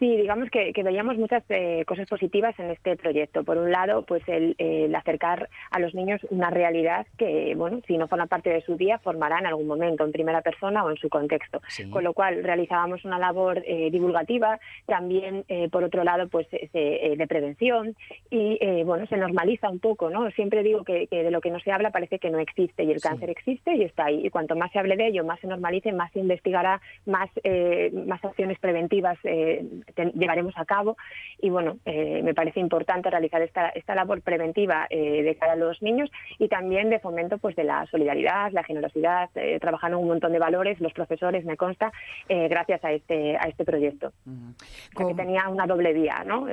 Sí, 0.00 0.16
digamos 0.16 0.48
que, 0.50 0.72
que 0.72 0.82
veíamos 0.82 1.18
muchas 1.18 1.44
eh, 1.50 1.84
cosas 1.86 2.08
positivas 2.08 2.58
en 2.58 2.70
este 2.70 2.96
proyecto. 2.96 3.44
Por 3.44 3.58
un 3.58 3.70
lado, 3.70 4.02
pues 4.02 4.22
el, 4.28 4.54
el 4.56 4.94
acercar 4.94 5.50
a 5.70 5.78
los 5.78 5.94
niños 5.94 6.22
una 6.30 6.48
realidad 6.48 7.06
que, 7.18 7.54
bueno, 7.54 7.82
si 7.86 7.98
no 7.98 8.08
forma 8.08 8.26
parte 8.26 8.48
de 8.48 8.62
su 8.62 8.76
día, 8.78 8.98
formará 8.98 9.38
en 9.38 9.46
algún 9.46 9.66
momento 9.66 10.02
en 10.04 10.10
primera 10.10 10.40
persona 10.40 10.82
o 10.82 10.90
en 10.90 10.96
su 10.96 11.10
contexto. 11.10 11.60
Con 11.90 12.02
lo 12.02 12.14
cual 12.14 12.42
realizábamos 12.42 13.04
una 13.04 13.18
labor 13.18 13.62
eh, 13.66 13.90
divulgativa, 13.90 14.58
también 14.86 15.44
eh, 15.48 15.68
por 15.68 15.84
otro 15.84 16.02
lado, 16.02 16.28
pues 16.28 16.46
eh, 16.52 16.70
eh, 16.72 17.16
de 17.18 17.26
prevención 17.26 17.94
y 18.30 18.56
eh, 18.62 18.84
bueno, 18.84 19.06
se 19.06 19.18
normaliza 19.18 19.68
un 19.68 19.80
poco, 19.80 20.08
¿no? 20.08 20.30
Siempre 20.30 20.62
digo 20.62 20.82
que, 20.82 21.08
que 21.08 21.22
de 21.22 21.30
lo 21.30 21.42
que 21.42 21.50
no 21.50 21.60
se 21.60 21.72
habla 21.72 21.90
parece 21.90 22.18
que 22.18 22.30
no 22.30 22.38
existe 22.38 22.84
y 22.84 22.90
el 22.90 23.02
cáncer 23.02 23.28
existe 23.28 23.74
y 23.74 23.82
está 23.82 24.06
ahí. 24.06 24.26
Y 24.26 24.30
cuanto 24.30 24.56
más 24.56 24.72
se 24.72 24.78
hable 24.78 24.96
de 24.96 25.08
ello, 25.08 25.24
más 25.24 25.40
se 25.40 25.46
normalice, 25.46 25.92
más 25.92 26.10
se 26.12 26.20
investigará, 26.20 26.80
más 27.04 27.28
eh, 27.44 27.90
más 28.06 28.24
acciones 28.24 28.58
preventivas 28.58 29.18
eh, 29.24 29.62
te- 29.90 30.12
llevaremos 30.12 30.54
a 30.56 30.64
cabo 30.64 30.96
y 31.40 31.50
bueno, 31.50 31.78
eh, 31.84 32.22
me 32.22 32.34
parece 32.34 32.60
importante 32.60 33.10
realizar 33.10 33.42
esta, 33.42 33.68
esta 33.70 33.94
labor 33.94 34.22
preventiva 34.22 34.86
eh, 34.90 35.22
de 35.22 35.34
cara 35.36 35.52
a 35.52 35.56
los 35.56 35.80
niños 35.82 36.10
y 36.38 36.48
también 36.48 36.90
de 36.90 36.98
fomento 36.98 37.38
pues 37.38 37.56
de 37.56 37.64
la 37.64 37.86
solidaridad, 37.86 38.52
la 38.52 38.62
generosidad, 38.64 39.30
eh, 39.34 39.58
trabajando 39.60 39.98
un 39.98 40.08
montón 40.08 40.32
de 40.32 40.38
valores, 40.38 40.80
los 40.80 40.92
profesores, 40.92 41.44
me 41.44 41.56
consta, 41.56 41.92
eh, 42.28 42.48
gracias 42.48 42.84
a 42.84 42.92
este, 42.92 43.36
a 43.36 43.44
este 43.48 43.64
proyecto. 43.64 44.12
O 44.26 44.98
sea, 44.98 45.06
que 45.08 45.14
tenía 45.14 45.48
una 45.48 45.66
doble 45.66 45.92
vía, 45.92 46.22
¿no? 46.26 46.46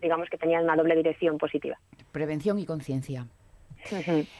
Digamos 0.00 0.28
que 0.28 0.38
tenía 0.38 0.60
una 0.60 0.76
doble 0.76 0.96
dirección 0.96 1.38
positiva. 1.38 1.78
Prevención 2.12 2.58
y 2.58 2.66
conciencia. 2.66 3.26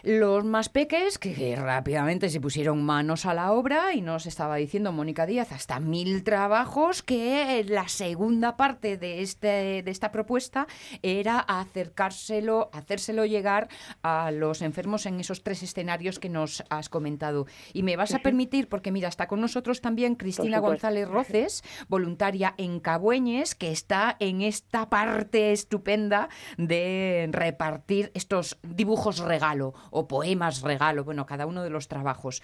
Los 0.03 0.45
más 0.45 0.69
peques 0.69 1.19
que 1.19 1.57
rápidamente 1.57 2.29
se 2.29 2.41
pusieron 2.41 2.83
manos 2.83 3.27
a 3.27 3.35
la 3.35 3.53
obra 3.53 3.95
y 3.95 4.01
nos 4.01 4.27
estaba 4.27 4.57
diciendo 4.57 4.93
Mónica 4.93 5.27
Díaz 5.27 5.53
hasta 5.53 5.81
mil 5.81 6.25
trabajos 6.25 7.03
que 7.03 7.65
la 7.69 7.89
segunda 7.89 8.57
parte 8.57 8.97
de 8.97 9.23
este 9.23 9.83
de 9.83 9.91
esta 9.91 10.11
propuesta 10.11 10.67
era 11.03 11.39
acercárselo, 11.41 12.71
hacérselo 12.73 13.25
llegar 13.25 13.69
a 14.03 14.31
los 14.31 14.63
enfermos 14.63 15.07
en 15.07 15.21
esos 15.21 15.43
tres 15.43 15.63
escenarios 15.63 16.19
que 16.19 16.29
nos 16.29 16.65
has 16.71 16.89
comentado. 16.89 17.47
Y 17.73 17.83
me 17.83 17.97
vas 17.97 18.15
a 18.15 18.21
permitir 18.21 18.69
porque 18.69 18.93
mira, 18.93 19.09
está 19.09 19.27
con 19.27 19.41
nosotros 19.41 19.81
también 19.81 20.15
Cristina. 20.17 20.59
González 20.59 21.09
Roces, 21.09 21.63
voluntaria 21.89 22.55
en 22.57 22.81
Cabueñes, 22.81 23.55
que 23.55 23.71
está 23.71 24.17
en 24.19 24.43
esta 24.43 24.89
parte 24.89 25.53
estupenda 25.53 26.29
de 26.57 27.29
repartir 27.31 28.11
estos 28.15 28.59
dibujos 28.63 29.19
regalo 29.35 29.75
o 29.91 30.07
poemas 30.07 30.63
regalo, 30.63 31.05
bueno, 31.05 31.27
cada 31.27 31.47
uno 31.47 31.63
de 31.63 31.71
los 31.71 31.89
trabajos. 31.89 32.43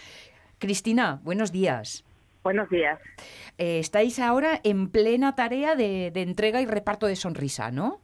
Cristina, 0.58 1.20
buenos 1.22 1.52
días. 1.52 2.04
Buenos 2.42 2.68
días. 2.70 2.98
Eh, 3.58 3.78
estáis 3.78 4.18
ahora 4.18 4.60
en 4.64 4.88
plena 4.88 5.34
tarea 5.34 5.76
de, 5.76 6.10
de 6.10 6.22
entrega 6.22 6.60
y 6.60 6.66
reparto 6.66 7.06
de 7.06 7.16
sonrisa, 7.16 7.70
¿no? 7.70 8.00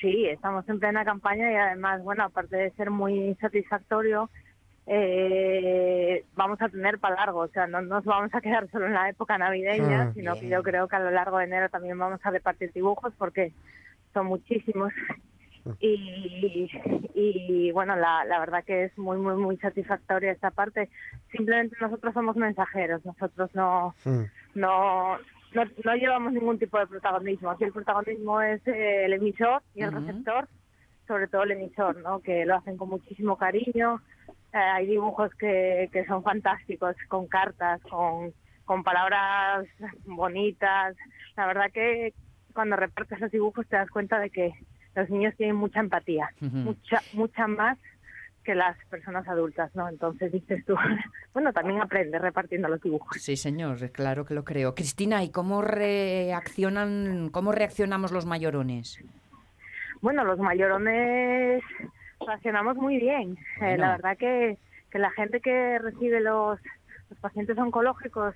Sí, 0.00 0.26
estamos 0.26 0.68
en 0.68 0.78
plena 0.78 1.04
campaña 1.04 1.50
y 1.50 1.56
además, 1.56 2.02
bueno, 2.02 2.24
aparte 2.24 2.56
de 2.56 2.70
ser 2.72 2.90
muy 2.90 3.34
satisfactorio, 3.40 4.30
eh, 4.86 6.24
vamos 6.36 6.60
a 6.62 6.68
tener 6.68 6.98
para 6.98 7.16
largo, 7.16 7.40
o 7.40 7.48
sea, 7.48 7.66
no 7.66 7.80
nos 7.82 8.04
vamos 8.04 8.32
a 8.34 8.40
quedar 8.40 8.70
solo 8.70 8.86
en 8.86 8.94
la 8.94 9.08
época 9.08 9.36
navideña, 9.36 10.02
Ah, 10.02 10.12
sino 10.14 10.34
que 10.38 10.48
yo 10.48 10.62
creo 10.62 10.86
que 10.86 10.96
a 10.96 11.00
lo 11.00 11.10
largo 11.10 11.38
de 11.38 11.44
enero 11.44 11.68
también 11.68 11.98
vamos 11.98 12.20
a 12.22 12.30
repartir 12.30 12.72
dibujos 12.72 13.12
porque 13.18 13.52
son 14.14 14.26
muchísimos. 14.26 14.92
Y, 15.80 16.70
y 17.14 17.72
bueno, 17.72 17.96
la, 17.96 18.24
la 18.24 18.38
verdad 18.38 18.64
que 18.64 18.84
es 18.84 18.98
muy, 18.98 19.18
muy, 19.18 19.34
muy 19.34 19.56
satisfactoria 19.56 20.32
esta 20.32 20.50
parte. 20.50 20.88
Simplemente 21.32 21.76
nosotros 21.80 22.14
somos 22.14 22.36
mensajeros, 22.36 23.04
nosotros 23.04 23.50
no, 23.54 23.94
no, 24.54 25.18
no, 25.52 25.64
no 25.84 25.94
llevamos 25.94 26.32
ningún 26.32 26.58
tipo 26.58 26.78
de 26.78 26.86
protagonismo. 26.86 27.50
Aquí 27.50 27.64
el 27.64 27.72
protagonismo 27.72 28.40
es 28.42 28.66
eh, 28.66 29.06
el 29.06 29.14
emisor 29.14 29.62
y 29.74 29.82
el 29.82 29.92
receptor, 29.92 30.48
sobre 31.06 31.28
todo 31.28 31.42
el 31.42 31.52
emisor, 31.52 31.96
¿no? 31.98 32.20
que 32.20 32.44
lo 32.44 32.56
hacen 32.56 32.76
con 32.76 32.88
muchísimo 32.88 33.36
cariño. 33.36 34.02
Eh, 34.52 34.58
hay 34.58 34.86
dibujos 34.86 35.34
que, 35.34 35.88
que 35.92 36.04
son 36.06 36.22
fantásticos, 36.22 36.96
con 37.08 37.26
cartas, 37.26 37.80
con, 37.82 38.32
con 38.64 38.82
palabras 38.84 39.66
bonitas. 40.04 40.96
La 41.36 41.46
verdad 41.46 41.70
que 41.72 42.14
cuando 42.52 42.76
repartes 42.76 43.20
los 43.20 43.30
dibujos 43.30 43.66
te 43.68 43.76
das 43.76 43.90
cuenta 43.90 44.18
de 44.18 44.30
que 44.30 44.52
los 44.96 45.10
niños 45.10 45.34
tienen 45.36 45.56
mucha 45.56 45.80
empatía, 45.80 46.30
mucha, 46.40 47.02
mucha 47.12 47.46
más 47.46 47.78
que 48.42 48.54
las 48.54 48.76
personas 48.86 49.28
adultas, 49.28 49.74
¿no? 49.74 49.88
Entonces 49.88 50.32
dices 50.32 50.64
tú, 50.64 50.74
bueno, 51.34 51.52
también 51.52 51.80
aprendes 51.80 52.20
repartiendo 52.20 52.68
los 52.68 52.80
dibujos. 52.80 53.20
Sí, 53.20 53.36
señor, 53.36 53.90
claro 53.90 54.24
que 54.24 54.34
lo 54.34 54.44
creo. 54.44 54.74
Cristina, 54.74 55.22
¿y 55.22 55.30
cómo 55.30 55.62
reaccionan, 55.62 57.28
cómo 57.30 57.52
reaccionamos 57.52 58.12
los 58.12 58.24
mayorones? 58.24 59.04
Bueno, 60.00 60.24
los 60.24 60.38
mayorones 60.38 61.62
reaccionamos 62.24 62.76
muy 62.76 62.98
bien. 62.98 63.36
Eh, 63.60 63.76
la 63.76 63.96
verdad 63.96 64.16
que, 64.16 64.56
que 64.90 64.98
la 64.98 65.10
gente 65.10 65.40
que 65.40 65.78
recibe 65.78 66.20
los, 66.20 66.58
los 67.10 67.18
pacientes 67.18 67.58
oncológicos 67.58 68.34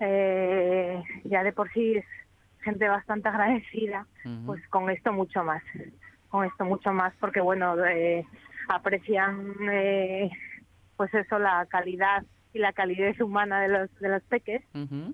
eh, 0.00 1.02
ya 1.24 1.42
de 1.42 1.52
por 1.52 1.72
sí 1.72 1.96
es 1.96 2.04
gente 2.66 2.88
bastante 2.88 3.28
agradecida, 3.28 4.06
pues 4.44 4.60
con 4.68 4.90
esto 4.90 5.12
mucho 5.12 5.44
más. 5.44 5.62
Con 6.28 6.44
esto 6.44 6.64
mucho 6.64 6.92
más 6.92 7.14
porque, 7.20 7.40
bueno, 7.40 7.76
eh, 7.86 8.26
aprecian 8.68 9.54
eh, 9.70 10.28
pues 10.96 11.14
eso, 11.14 11.38
la 11.38 11.64
calidad 11.66 12.24
y 12.52 12.58
la 12.58 12.72
calidez 12.72 13.20
humana 13.20 13.60
de 13.60 13.68
los, 13.68 13.94
de 14.00 14.08
los 14.08 14.22
peques 14.24 14.62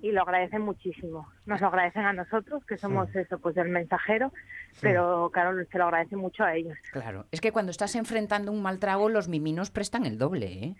y 0.00 0.12
lo 0.12 0.22
agradecen 0.22 0.62
muchísimo. 0.62 1.28
Nos 1.44 1.60
lo 1.60 1.66
agradecen 1.66 2.04
a 2.04 2.12
nosotros, 2.12 2.64
que 2.64 2.78
somos 2.78 3.14
eso, 3.14 3.38
pues 3.38 3.56
el 3.56 3.68
mensajero, 3.68 4.32
pero 4.80 5.28
claro, 5.32 5.52
se 5.70 5.78
lo 5.78 5.84
agradece 5.84 6.16
mucho 6.16 6.44
a 6.44 6.54
ellos. 6.54 6.78
Claro, 6.92 7.26
es 7.32 7.40
que 7.40 7.52
cuando 7.52 7.70
estás 7.70 7.96
enfrentando 7.96 8.52
un 8.52 8.62
mal 8.62 8.78
trago, 8.78 9.08
los 9.08 9.28
miminos 9.28 9.70
prestan 9.70 10.06
el 10.06 10.18
doble, 10.18 10.46
¿eh? 10.46 10.76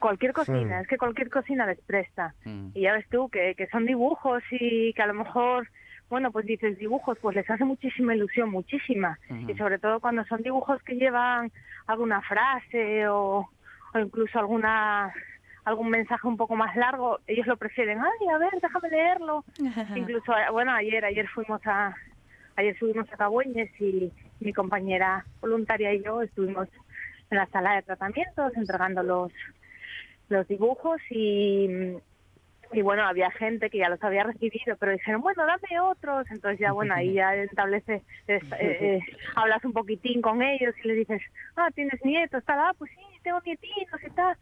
Cualquier 0.00 0.32
cocina, 0.32 0.80
es 0.80 0.88
que 0.88 0.96
cualquier 0.96 1.28
cocina 1.28 1.66
les 1.66 1.78
presta. 1.82 2.34
Mm. 2.44 2.70
Y 2.72 2.80
ya 2.82 2.94
ves 2.94 3.06
tú 3.10 3.28
que, 3.28 3.54
que 3.54 3.66
son 3.66 3.84
dibujos 3.84 4.42
y 4.50 4.94
que 4.94 5.02
a 5.02 5.06
lo 5.06 5.12
mejor, 5.14 5.68
bueno, 6.10 6.32
pues 6.32 6.44
dices 6.44 6.76
dibujos, 6.76 7.16
pues 7.22 7.36
les 7.36 7.48
hace 7.48 7.64
muchísima 7.64 8.14
ilusión, 8.14 8.50
muchísima. 8.50 9.18
Y 9.48 9.54
sobre 9.54 9.78
todo 9.78 10.00
cuando 10.00 10.24
son 10.24 10.42
dibujos 10.42 10.82
que 10.82 10.96
llevan 10.96 11.52
alguna 11.86 12.20
frase 12.22 13.06
o, 13.08 13.48
o 13.94 13.98
incluso 13.98 14.38
alguna 14.38 15.14
algún 15.64 15.90
mensaje 15.90 16.26
un 16.26 16.36
poco 16.36 16.56
más 16.56 16.74
largo, 16.74 17.20
ellos 17.28 17.46
lo 17.46 17.56
prefieren. 17.56 18.00
Ay, 18.00 18.28
a 18.34 18.38
ver, 18.38 18.50
déjame 18.60 18.90
leerlo. 18.90 19.44
incluso, 19.94 20.32
bueno, 20.50 20.72
ayer 20.72 21.04
ayer 21.04 21.28
fuimos 21.28 21.60
a 21.64 21.94
ayer 22.56 22.76
subimos 22.76 23.10
a 23.12 23.16
Cabueñes 23.16 23.70
y 23.80 24.12
mi 24.40 24.52
compañera 24.52 25.24
voluntaria 25.40 25.94
y 25.94 26.02
yo 26.02 26.22
estuvimos 26.22 26.68
en 27.30 27.38
la 27.38 27.46
sala 27.46 27.76
de 27.76 27.82
tratamientos 27.82 28.52
entregando 28.56 29.02
los 29.04 29.32
los 30.28 30.46
dibujos 30.48 31.00
y, 31.10 31.96
y 32.72 32.82
bueno, 32.82 33.04
había 33.04 33.30
gente 33.32 33.68
que 33.70 33.78
ya 33.78 33.88
los 33.88 34.02
había 34.02 34.24
recibido, 34.24 34.76
pero 34.78 34.92
dijeron, 34.92 35.20
bueno, 35.22 35.44
dame 35.46 35.80
otros. 35.80 36.26
Entonces 36.30 36.60
ya, 36.60 36.72
bueno, 36.72 36.94
ahí 36.94 37.14
ya 37.14 37.34
establece, 37.34 38.02
es- 38.26 38.42
eh, 38.60 38.78
eh, 38.80 39.00
hablas 39.36 39.64
un 39.64 39.72
poquitín 39.72 40.22
con 40.22 40.42
ellos 40.42 40.74
y 40.84 40.88
les 40.88 40.96
dices, 40.98 41.22
ah, 41.56 41.70
tienes 41.74 42.00
nietos, 42.04 42.44
tal, 42.44 42.58
ah, 42.60 42.72
pues 42.78 42.90
sí, 42.94 43.00
tengo 43.22 43.40
nietitos 43.44 44.02
y 44.04 44.10
tal. 44.10 44.36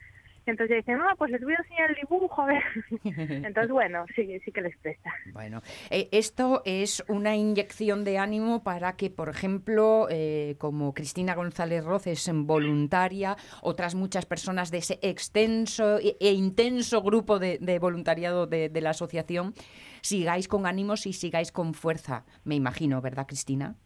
Entonces 0.51 0.71
ya 0.71 0.77
dicen, 0.77 0.99
ah, 1.01 1.15
pues 1.17 1.31
les 1.31 1.43
voy 1.43 1.55
a 1.55 1.59
enseñar 1.59 1.91
el 1.91 1.97
dibujo, 1.97 2.43
a 2.43 2.47
ver. 2.47 2.63
Entonces, 3.45 3.71
bueno, 3.71 4.05
sí, 4.15 4.39
sí 4.45 4.53
que 4.53 4.61
les 4.61 4.77
presta. 4.79 5.13
Bueno, 5.33 5.63
eh, 5.91 6.09
esto 6.13 6.63
es 6.65 7.05
una 7.09 7.37
inyección 7.37 8.05
de 8.05 8.19
ánimo 8.19 8.63
para 8.63 8.97
que, 8.97 9.11
por 9.11 9.29
ejemplo, 9.29 10.09
eh, 10.11 10.57
como 10.59 10.95
Cristina 10.95 11.35
González 11.35 11.85
Roces, 11.85 12.31
voluntaria, 12.33 13.37
otras 13.63 13.95
muchas 13.95 14.27
personas 14.27 14.71
de 14.71 14.79
ese 14.79 14.99
extenso 15.03 15.99
e, 15.99 16.17
e 16.21 16.33
intenso 16.33 17.03
grupo 17.03 17.39
de, 17.39 17.59
de 17.59 17.79
voluntariado 17.79 18.47
de, 18.47 18.69
de 18.69 18.81
la 18.81 18.91
asociación, 18.91 19.55
sigáis 20.03 20.49
con 20.49 20.67
ánimos 20.67 21.07
y 21.07 21.13
sigáis 21.13 21.53
con 21.53 21.75
fuerza, 21.75 22.25
me 22.45 22.55
imagino, 22.55 23.01
¿verdad, 23.01 23.27
Cristina? 23.27 23.77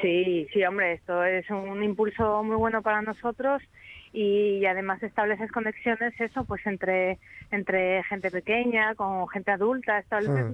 Sí, 0.00 0.46
sí, 0.52 0.64
hombre, 0.64 0.94
esto 0.94 1.24
es 1.24 1.48
un 1.50 1.82
impulso 1.82 2.42
muy 2.42 2.56
bueno 2.56 2.82
para 2.82 3.02
nosotros 3.02 3.62
y 4.12 4.64
además 4.66 5.02
estableces 5.02 5.52
conexiones, 5.52 6.18
eso, 6.20 6.44
pues 6.44 6.64
entre 6.66 7.18
entre 7.50 8.02
gente 8.04 8.30
pequeña, 8.30 8.94
con 8.94 9.28
gente 9.28 9.50
adulta, 9.52 9.98
estableces 9.98 10.46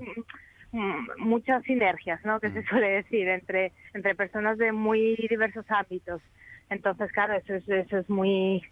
mm, 0.73 0.79
mm, 0.79 1.07
muchas 1.19 1.63
sinergias, 1.65 2.25
¿no? 2.25 2.41
Que 2.41 2.51
se 2.51 2.63
suele 2.65 2.89
decir 2.89 3.29
entre 3.29 3.73
entre 3.95 4.15
personas 4.15 4.59
de 4.59 4.73
muy 4.73 5.17
diversos 5.29 5.65
ámbitos. 5.71 6.21
Entonces, 6.69 7.11
claro, 7.13 7.35
eso 7.35 7.55
es 7.55 7.69
eso 7.69 7.99
es 7.99 8.11
muy 8.11 8.63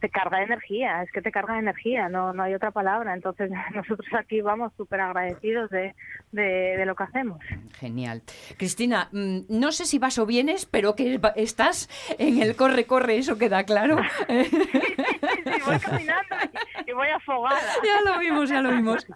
te 0.00 0.08
carga 0.08 0.38
de 0.38 0.44
energía, 0.44 1.02
es 1.02 1.10
que 1.12 1.22
te 1.22 1.30
carga 1.30 1.54
de 1.54 1.60
energía, 1.60 2.08
no 2.08 2.32
no 2.32 2.42
hay 2.42 2.54
otra 2.54 2.70
palabra. 2.70 3.14
Entonces, 3.14 3.50
nosotros 3.74 4.08
aquí 4.18 4.40
vamos 4.40 4.72
súper 4.76 5.00
agradecidos 5.00 5.70
de, 5.70 5.94
de, 6.32 6.42
de 6.42 6.86
lo 6.86 6.94
que 6.94 7.04
hacemos. 7.04 7.38
Genial. 7.78 8.22
Cristina, 8.56 9.08
mm, 9.12 9.40
no 9.48 9.72
sé 9.72 9.86
si 9.86 9.98
vas 9.98 10.18
o 10.18 10.26
vienes, 10.26 10.66
pero 10.66 10.94
que 10.94 11.20
estás 11.36 11.88
en 12.18 12.40
el 12.42 12.56
corre-corre, 12.56 13.18
eso 13.18 13.38
queda 13.38 13.64
claro. 13.64 13.96
voy 15.66 15.78
caminando 15.78 16.36
y 16.86 16.92
voy 16.92 17.08
afogada. 17.08 17.60
Ya 17.84 18.10
lo 18.10 18.18
vimos, 18.18 18.48
ya 18.48 18.60
lo 18.60 18.70
vimos. 18.70 19.06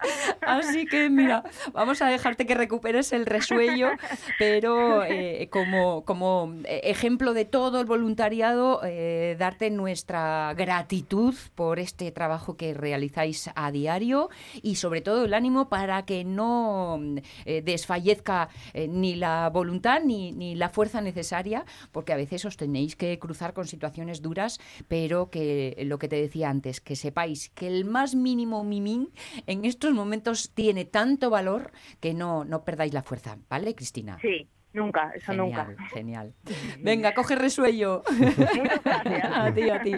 Así 0.41 0.85
que 0.85 1.09
mira, 1.09 1.43
vamos 1.73 2.01
a 2.01 2.07
dejarte 2.07 2.45
que 2.45 2.55
recuperes 2.55 3.11
el 3.11 3.25
resuello, 3.25 3.89
pero 4.39 5.03
eh, 5.03 5.49
como, 5.51 6.05
como 6.05 6.53
eh, 6.65 6.81
ejemplo 6.83 7.33
de 7.33 7.45
todo 7.45 7.81
el 7.81 7.85
voluntariado, 7.85 8.81
eh, 8.83 9.35
darte 9.37 9.69
nuestra 9.69 10.50
gratitud 10.53 11.35
por 11.55 11.79
este 11.79 12.11
trabajo 12.11 12.57
que 12.57 12.73
realizáis 12.73 13.49
a 13.55 13.71
diario 13.71 14.29
y 14.61 14.75
sobre 14.75 15.01
todo 15.01 15.25
el 15.25 15.33
ánimo 15.33 15.69
para 15.69 16.05
que 16.05 16.23
no 16.23 16.99
eh, 17.45 17.61
desfallezca 17.61 18.49
eh, 18.73 18.87
ni 18.87 19.15
la 19.15 19.49
voluntad 19.49 20.01
ni, 20.03 20.31
ni 20.31 20.55
la 20.55 20.69
fuerza 20.69 21.01
necesaria, 21.01 21.65
porque 21.91 22.13
a 22.13 22.17
veces 22.17 22.45
os 22.45 22.57
tenéis 22.57 22.95
que 22.95 23.17
cruzar 23.19 23.53
con 23.53 23.67
situaciones 23.67 24.21
duras, 24.21 24.59
pero 24.87 25.29
que 25.29 25.81
lo 25.85 25.99
que 25.99 26.07
te 26.07 26.21
decía 26.21 26.49
antes, 26.49 26.81
que 26.81 26.95
sepáis 26.95 27.49
que 27.49 27.67
el 27.67 27.85
más 27.85 28.15
mínimo 28.15 28.63
mimín 28.63 29.09
en 29.47 29.65
estos 29.65 29.93
momentos 29.93 30.51
tiene 30.53 30.85
tanto 30.85 31.29
valor 31.29 31.71
que 31.99 32.13
no, 32.13 32.45
no 32.45 32.63
perdáis 32.63 32.93
la 32.93 33.03
fuerza, 33.03 33.37
¿vale, 33.49 33.75
Cristina? 33.75 34.17
Sí, 34.21 34.47
nunca, 34.73 35.11
eso 35.15 35.31
Genial, 35.31 35.67
nunca. 35.67 35.87
genial. 35.89 36.33
Venga, 36.79 37.13
coge 37.13 37.35
resuello. 37.35 38.03
a 39.33 39.53
ti, 39.53 39.69
a 39.69 39.81
ti. 39.81 39.93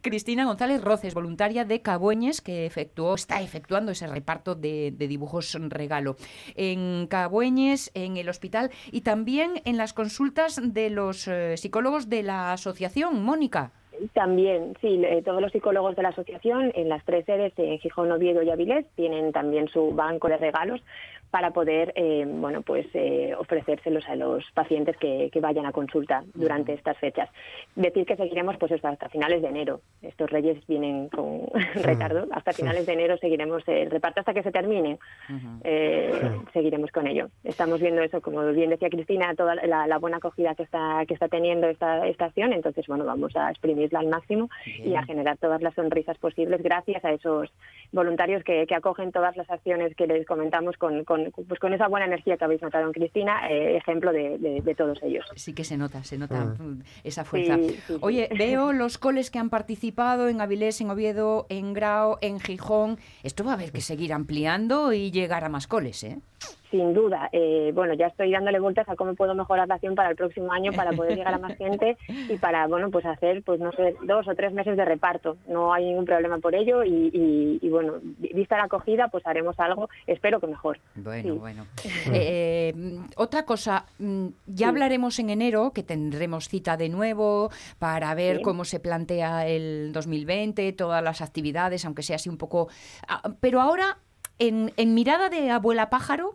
Cristina 0.00 0.44
González 0.44 0.82
Roces, 0.82 1.14
voluntaria 1.14 1.64
de 1.64 1.82
Cabueñes, 1.82 2.40
que 2.40 2.66
efectuó, 2.66 3.14
está 3.14 3.40
efectuando 3.40 3.92
ese 3.92 4.06
reparto 4.06 4.54
de, 4.54 4.92
de 4.92 5.08
dibujos 5.08 5.56
regalo. 5.70 6.16
En 6.54 7.06
Cabueñes, 7.08 7.90
en 7.94 8.16
el 8.16 8.28
hospital 8.28 8.70
y 8.90 9.02
también 9.02 9.60
en 9.64 9.76
las 9.76 9.92
consultas 9.92 10.60
de 10.62 10.90
los 10.90 11.28
eh, 11.28 11.56
psicólogos 11.56 12.08
de 12.08 12.22
la 12.22 12.52
asociación, 12.52 13.22
Mónica. 13.22 13.72
También, 14.12 14.74
sí, 14.80 15.00
eh, 15.04 15.22
todos 15.24 15.40
los 15.40 15.52
psicólogos 15.52 15.94
de 15.94 16.02
la 16.02 16.08
asociación 16.08 16.72
en 16.74 16.88
las 16.88 17.04
tres 17.04 17.24
sedes, 17.26 17.52
en 17.56 17.78
Gijón, 17.78 18.10
Oviedo 18.10 18.42
y 18.42 18.50
Avilés, 18.50 18.86
tienen 18.96 19.32
también 19.32 19.68
su 19.68 19.92
banco 19.92 20.28
de 20.28 20.36
regalos 20.36 20.82
para 21.34 21.50
poder, 21.50 21.92
eh, 21.96 22.24
bueno, 22.28 22.62
pues 22.62 22.86
eh, 22.94 23.34
ofrecérselos 23.36 24.08
a 24.08 24.14
los 24.14 24.44
pacientes 24.52 24.96
que, 24.98 25.30
que 25.32 25.40
vayan 25.40 25.66
a 25.66 25.72
consulta 25.72 26.22
durante 26.32 26.74
estas 26.74 26.96
fechas. 26.98 27.28
Decir 27.74 28.06
que 28.06 28.14
seguiremos, 28.14 28.56
pues 28.56 28.70
hasta 28.70 29.08
finales 29.08 29.42
de 29.42 29.48
enero. 29.48 29.80
Estos 30.00 30.30
reyes 30.30 30.64
vienen 30.68 31.08
con 31.08 31.48
retardo. 31.74 32.28
Hasta 32.30 32.52
finales 32.52 32.86
de 32.86 32.92
enero 32.92 33.16
seguiremos 33.18 33.66
el 33.66 33.90
reparto 33.90 34.20
hasta 34.20 34.32
que 34.32 34.44
se 34.44 34.52
termine. 34.52 35.00
Eh, 35.64 36.12
seguiremos 36.52 36.92
con 36.92 37.08
ello. 37.08 37.26
Estamos 37.42 37.80
viendo 37.80 38.00
eso, 38.02 38.20
como 38.20 38.46
bien 38.52 38.70
decía 38.70 38.88
Cristina, 38.88 39.34
toda 39.34 39.56
la, 39.56 39.88
la 39.88 39.98
buena 39.98 40.18
acogida 40.18 40.54
que 40.54 40.62
está 40.62 41.04
que 41.08 41.14
está 41.14 41.26
teniendo 41.26 41.66
esta 41.66 42.06
estación. 42.06 42.52
Entonces, 42.52 42.86
bueno, 42.86 43.04
vamos 43.04 43.34
a 43.34 43.50
exprimirla 43.50 43.98
al 43.98 44.06
máximo 44.06 44.50
y 44.64 44.94
a 44.94 45.02
generar 45.02 45.36
todas 45.38 45.60
las 45.62 45.74
sonrisas 45.74 46.16
posibles 46.18 46.62
gracias 46.62 47.04
a 47.04 47.10
esos 47.10 47.52
voluntarios 47.92 48.42
que, 48.44 48.66
que 48.66 48.74
acogen 48.74 49.12
todas 49.12 49.36
las 49.36 49.48
acciones 49.50 49.94
que 49.96 50.06
les 50.06 50.26
comentamos 50.26 50.76
con, 50.76 51.04
con, 51.04 51.32
pues 51.48 51.60
con 51.60 51.72
esa 51.72 51.88
buena 51.88 52.06
energía 52.06 52.36
que 52.36 52.44
habéis 52.44 52.62
notado 52.62 52.86
en 52.86 52.92
Cristina, 52.92 53.48
eh, 53.50 53.76
ejemplo 53.76 54.12
de, 54.12 54.38
de- 54.38 54.60
de 54.60 54.74
todos 54.74 55.02
ellos. 55.02 55.24
Sí 55.36 55.52
que 55.54 55.64
se 55.64 55.76
nota, 55.76 56.02
se 56.04 56.18
nota 56.18 56.42
Ah. 56.42 56.62
mm, 56.62 56.82
esa 57.04 57.24
fuerza. 57.24 57.56
Sí, 57.56 57.68
sí, 57.70 57.80
sí. 57.86 57.96
Oye, 58.00 58.28
veo 58.36 58.72
los 58.72 58.98
coles 58.98 59.30
que 59.30 59.38
han 59.38 59.50
participado 59.50 60.28
en 60.28 60.40
Avilés, 60.40 60.80
en 60.80 60.90
Oviedo, 60.90 61.46
en 61.48 61.72
Grao, 61.74 62.18
en 62.20 62.40
Gijón. 62.40 62.98
Esto 63.22 63.44
va 63.44 63.52
a 63.52 63.54
haber 63.54 63.72
que 63.72 63.80
seguir 63.80 64.12
ampliando 64.12 64.92
y 64.92 65.10
llegar 65.10 65.44
a 65.44 65.48
más 65.48 65.66
coles, 65.66 66.02
¿eh? 66.04 66.18
Sin 66.70 66.92
duda. 66.92 67.28
Eh, 67.30 67.70
bueno, 67.72 67.94
ya 67.94 68.08
estoy 68.08 68.32
dándole 68.32 68.58
vueltas 68.58 68.88
a 68.88 68.96
cómo 68.96 69.14
puedo 69.14 69.32
mejorar 69.34 69.68
la 69.68 69.76
acción 69.76 69.94
para 69.94 70.10
el 70.10 70.16
próximo 70.16 70.52
año 70.52 70.72
para 70.72 70.90
poder 70.90 71.16
llegar 71.16 71.32
a 71.34 71.38
más 71.38 71.56
gente 71.58 71.96
y 72.28 72.36
para, 72.38 72.66
bueno, 72.66 72.90
pues 72.90 73.06
hacer, 73.06 73.42
pues 73.44 73.60
no 73.60 73.70
sé, 73.72 73.94
dos 74.02 74.26
o 74.26 74.34
tres 74.34 74.52
meses 74.52 74.76
de 74.76 74.84
reparto. 74.84 75.36
No 75.46 75.72
hay 75.72 75.84
ningún 75.84 76.04
problema 76.04 76.38
por 76.38 76.54
ello 76.56 76.82
y, 76.82 77.10
y- 77.12 77.58
y, 77.62 77.68
bueno, 77.70 77.94
vi- 78.02 78.32
vista 78.34 78.56
la 78.56 78.64
acogida, 78.64 79.06
pues 79.08 79.24
haremos 79.24 79.58
algo, 79.60 79.88
espero 80.08 80.40
que 80.40 80.48
mejor. 80.48 80.78
Bueno, 80.96 81.22
Sí. 81.34 81.38
bueno. 81.38 81.66
Eh, 82.12 82.72
mm, 82.74 83.04
otra 83.16 83.44
cosa, 83.44 83.86
mm, 84.00 84.26
ya 84.46 84.68
hablaremos 84.68 85.18
en 85.20 85.30
enero, 85.30 85.70
que 85.72 85.82
tendremos 85.84 86.48
cita 86.48 86.76
de 86.76 86.88
nuevo 86.88 87.50
para 87.78 88.12
ver 88.16 88.38
Sí. 88.38 88.42
cómo 88.42 88.64
se 88.64 88.80
plantea 88.80 89.46
el 89.46 89.92
2020, 89.92 90.72
todas 90.72 91.04
las 91.04 91.20
actividades, 91.22 91.84
aunque 91.84 92.02
sea 92.02 92.16
así 92.16 92.28
un 92.28 92.36
poco... 92.38 92.68
ah, 93.06 93.22
Pero 93.40 93.60
ahora... 93.60 93.98
En, 94.38 94.72
en 94.76 94.94
mirada 94.94 95.28
de 95.28 95.50
abuela 95.50 95.90
pájaro, 95.90 96.34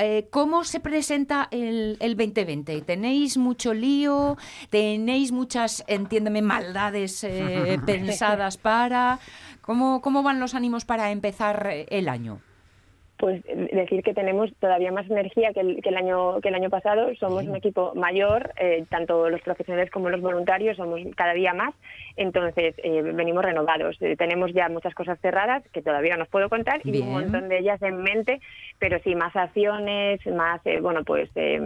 eh, 0.00 0.26
¿cómo 0.30 0.64
se 0.64 0.80
presenta 0.80 1.48
el, 1.50 1.98
el 2.00 2.16
2020? 2.16 2.80
¿Tenéis 2.82 3.36
mucho 3.36 3.74
lío? 3.74 4.38
¿Tenéis 4.70 5.30
muchas, 5.30 5.84
entiéndeme, 5.86 6.40
maldades 6.40 7.22
eh, 7.22 7.78
pensadas 7.86 8.56
para? 8.56 9.18
¿Cómo, 9.60 10.00
¿Cómo 10.00 10.22
van 10.22 10.40
los 10.40 10.54
ánimos 10.54 10.84
para 10.84 11.10
empezar 11.10 11.68
eh, 11.70 11.86
el 11.90 12.08
año? 12.08 12.40
Pues 13.16 13.42
decir 13.44 14.02
que 14.02 14.12
tenemos 14.12 14.50
todavía 14.58 14.90
más 14.90 15.08
energía 15.08 15.52
que 15.52 15.60
el, 15.60 15.82
que 15.82 15.88
el 15.88 15.96
año 15.96 16.40
que 16.40 16.48
el 16.48 16.54
año 16.56 16.68
pasado. 16.68 17.14
Somos 17.14 17.44
un 17.44 17.56
equipo 17.56 17.94
mayor, 17.94 18.52
eh, 18.58 18.84
tanto 18.90 19.30
los 19.30 19.40
profesionales 19.40 19.90
como 19.90 20.10
los 20.10 20.20
voluntarios 20.20 20.76
somos 20.76 21.00
cada 21.16 21.32
día 21.32 21.54
más. 21.54 21.74
Entonces 22.16 22.74
eh, 22.78 23.02
venimos 23.02 23.44
renovados. 23.44 23.96
Eh, 24.00 24.16
tenemos 24.16 24.52
ya 24.52 24.68
muchas 24.68 24.94
cosas 24.94 25.18
cerradas 25.20 25.62
que 25.72 25.82
todavía 25.82 26.16
no 26.16 26.22
os 26.24 26.28
puedo 26.28 26.48
contar 26.48 26.80
y 26.84 27.00
un 27.00 27.10
montón 27.12 27.48
de 27.48 27.58
ellas 27.58 27.80
en 27.82 28.02
mente, 28.02 28.40
pero 28.78 28.98
sí 29.02 29.14
más 29.14 29.34
acciones, 29.34 30.24
más 30.26 30.60
eh, 30.64 30.80
bueno 30.80 31.02
pues 31.04 31.28
eh, 31.34 31.60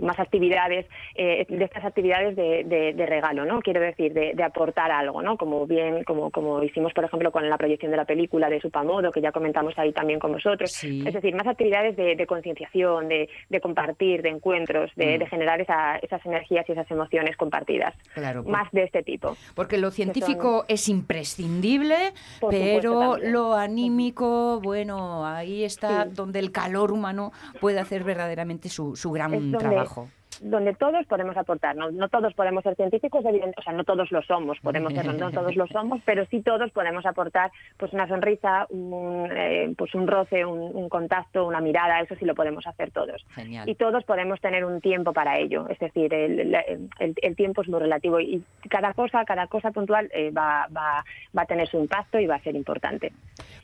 más 0.00 0.18
actividades 0.18 0.86
eh, 1.14 1.46
de 1.48 1.64
estas 1.64 1.84
actividades 1.84 2.36
de, 2.36 2.64
de- 2.64 2.92
de 2.92 3.06
regalo, 3.06 3.44
¿no? 3.44 3.60
Quiero 3.60 3.80
decir 3.80 4.12
de, 4.12 4.32
de 4.34 4.42
aportar 4.42 4.90
algo, 4.92 5.22
¿no? 5.22 5.36
Como 5.36 5.66
bien 5.66 6.04
como 6.04 6.30
como 6.30 6.62
hicimos 6.62 6.92
por 6.92 7.04
ejemplo 7.04 7.30
con 7.32 7.48
la 7.48 7.58
proyección 7.58 7.90
de 7.90 7.96
la 7.96 8.04
película 8.04 8.48
de 8.48 8.60
Supamodo 8.60 9.10
que 9.10 9.20
ya 9.20 9.32
comentamos 9.32 9.76
ahí 9.78 9.92
también 9.92 10.18
con 10.20 10.32
vosotros. 10.32 10.70
Sí. 10.72 11.04
Es 11.06 11.14
decir, 11.14 11.34
más 11.34 11.46
actividades 11.46 11.96
de, 11.96 12.26
concienciación, 12.26 13.08
de, 13.08 13.28
de 13.48 13.60
compartir, 13.60 14.22
de 14.22 14.28
encuentros, 14.30 14.90
de, 14.94 15.16
Mm. 15.16 15.18
de 15.18 15.26
generar 15.26 15.60
esa- 15.60 15.96
esas 15.98 16.24
energías 16.24 16.68
y 16.68 16.72
esas 16.72 16.88
emociones 16.90 17.36
compartidas. 17.36 17.94
Claro, 18.14 18.44
Más 18.44 18.70
de 18.72 18.84
este 18.84 19.02
tipo. 19.02 19.36
Porque 19.54 19.78
lo 19.80 19.90
científico 19.90 20.64
es 20.68 20.88
imprescindible, 20.88 22.14
Por 22.40 22.50
pero 22.50 23.16
lo 23.16 23.54
anímico, 23.54 24.60
bueno, 24.60 25.26
ahí 25.26 25.64
está 25.64 26.04
donde 26.04 26.38
el 26.38 26.52
calor 26.52 26.92
humano 26.92 27.32
puede 27.60 27.80
hacer 27.80 28.04
verdaderamente 28.04 28.68
su, 28.68 28.96
su 28.96 29.10
gran 29.10 29.34
Es 29.34 29.58
trabajo. 29.58 30.08
Donde 30.40 30.74
todos 30.74 31.06
podemos 31.06 31.36
aportar. 31.36 31.76
No, 31.76 31.90
no 31.90 32.08
todos 32.08 32.32
podemos 32.34 32.62
ser 32.64 32.74
científicos, 32.74 33.24
evidente- 33.24 33.54
o 33.58 33.62
sea, 33.62 33.72
no 33.74 33.84
todos 33.84 34.10
lo 34.10 34.22
somos, 34.22 34.58
podemos 34.60 34.92
ser, 34.94 35.06
no 35.14 35.30
todos 35.30 35.54
lo 35.54 35.66
somos, 35.68 36.00
pero 36.06 36.24
sí 36.26 36.40
todos 36.42 36.70
podemos 36.72 37.04
aportar 37.06 37.52
pues 37.76 37.92
una 37.92 38.08
sonrisa, 38.08 38.66
un, 38.70 39.28
eh, 39.30 39.72
pues 39.76 39.94
un 39.94 40.06
roce, 40.06 40.44
un, 40.44 40.58
un 40.74 40.88
contacto, 40.88 41.46
una 41.46 41.60
mirada, 41.60 42.00
eso 42.00 42.14
sí 42.16 42.24
lo 42.24 42.34
podemos 42.34 42.66
hacer 42.66 42.90
todos. 42.90 43.24
Genial. 43.34 43.68
Y 43.68 43.74
todos 43.74 44.02
podemos 44.04 44.40
tener 44.40 44.64
un 44.64 44.80
tiempo 44.80 45.12
para 45.12 45.38
ello, 45.38 45.68
es 45.68 45.78
decir, 45.78 46.12
el, 46.14 46.40
el- 46.40 46.54
el- 46.98 47.14
el 47.20 47.36
tiempo 47.36 47.62
es 47.62 47.68
muy 47.68 47.78
relativo 47.80 48.18
y 48.20 48.42
cada 48.68 48.94
cosa, 48.94 49.24
cada 49.24 49.46
cosa 49.46 49.70
puntual 49.70 50.10
eh, 50.14 50.30
va, 50.30 50.66
va, 50.74 51.04
va 51.36 51.42
a 51.42 51.46
tener 51.46 51.68
su 51.68 51.78
impacto 51.78 52.18
y 52.18 52.26
va 52.26 52.36
a 52.36 52.42
ser 52.42 52.56
importante. 52.56 53.12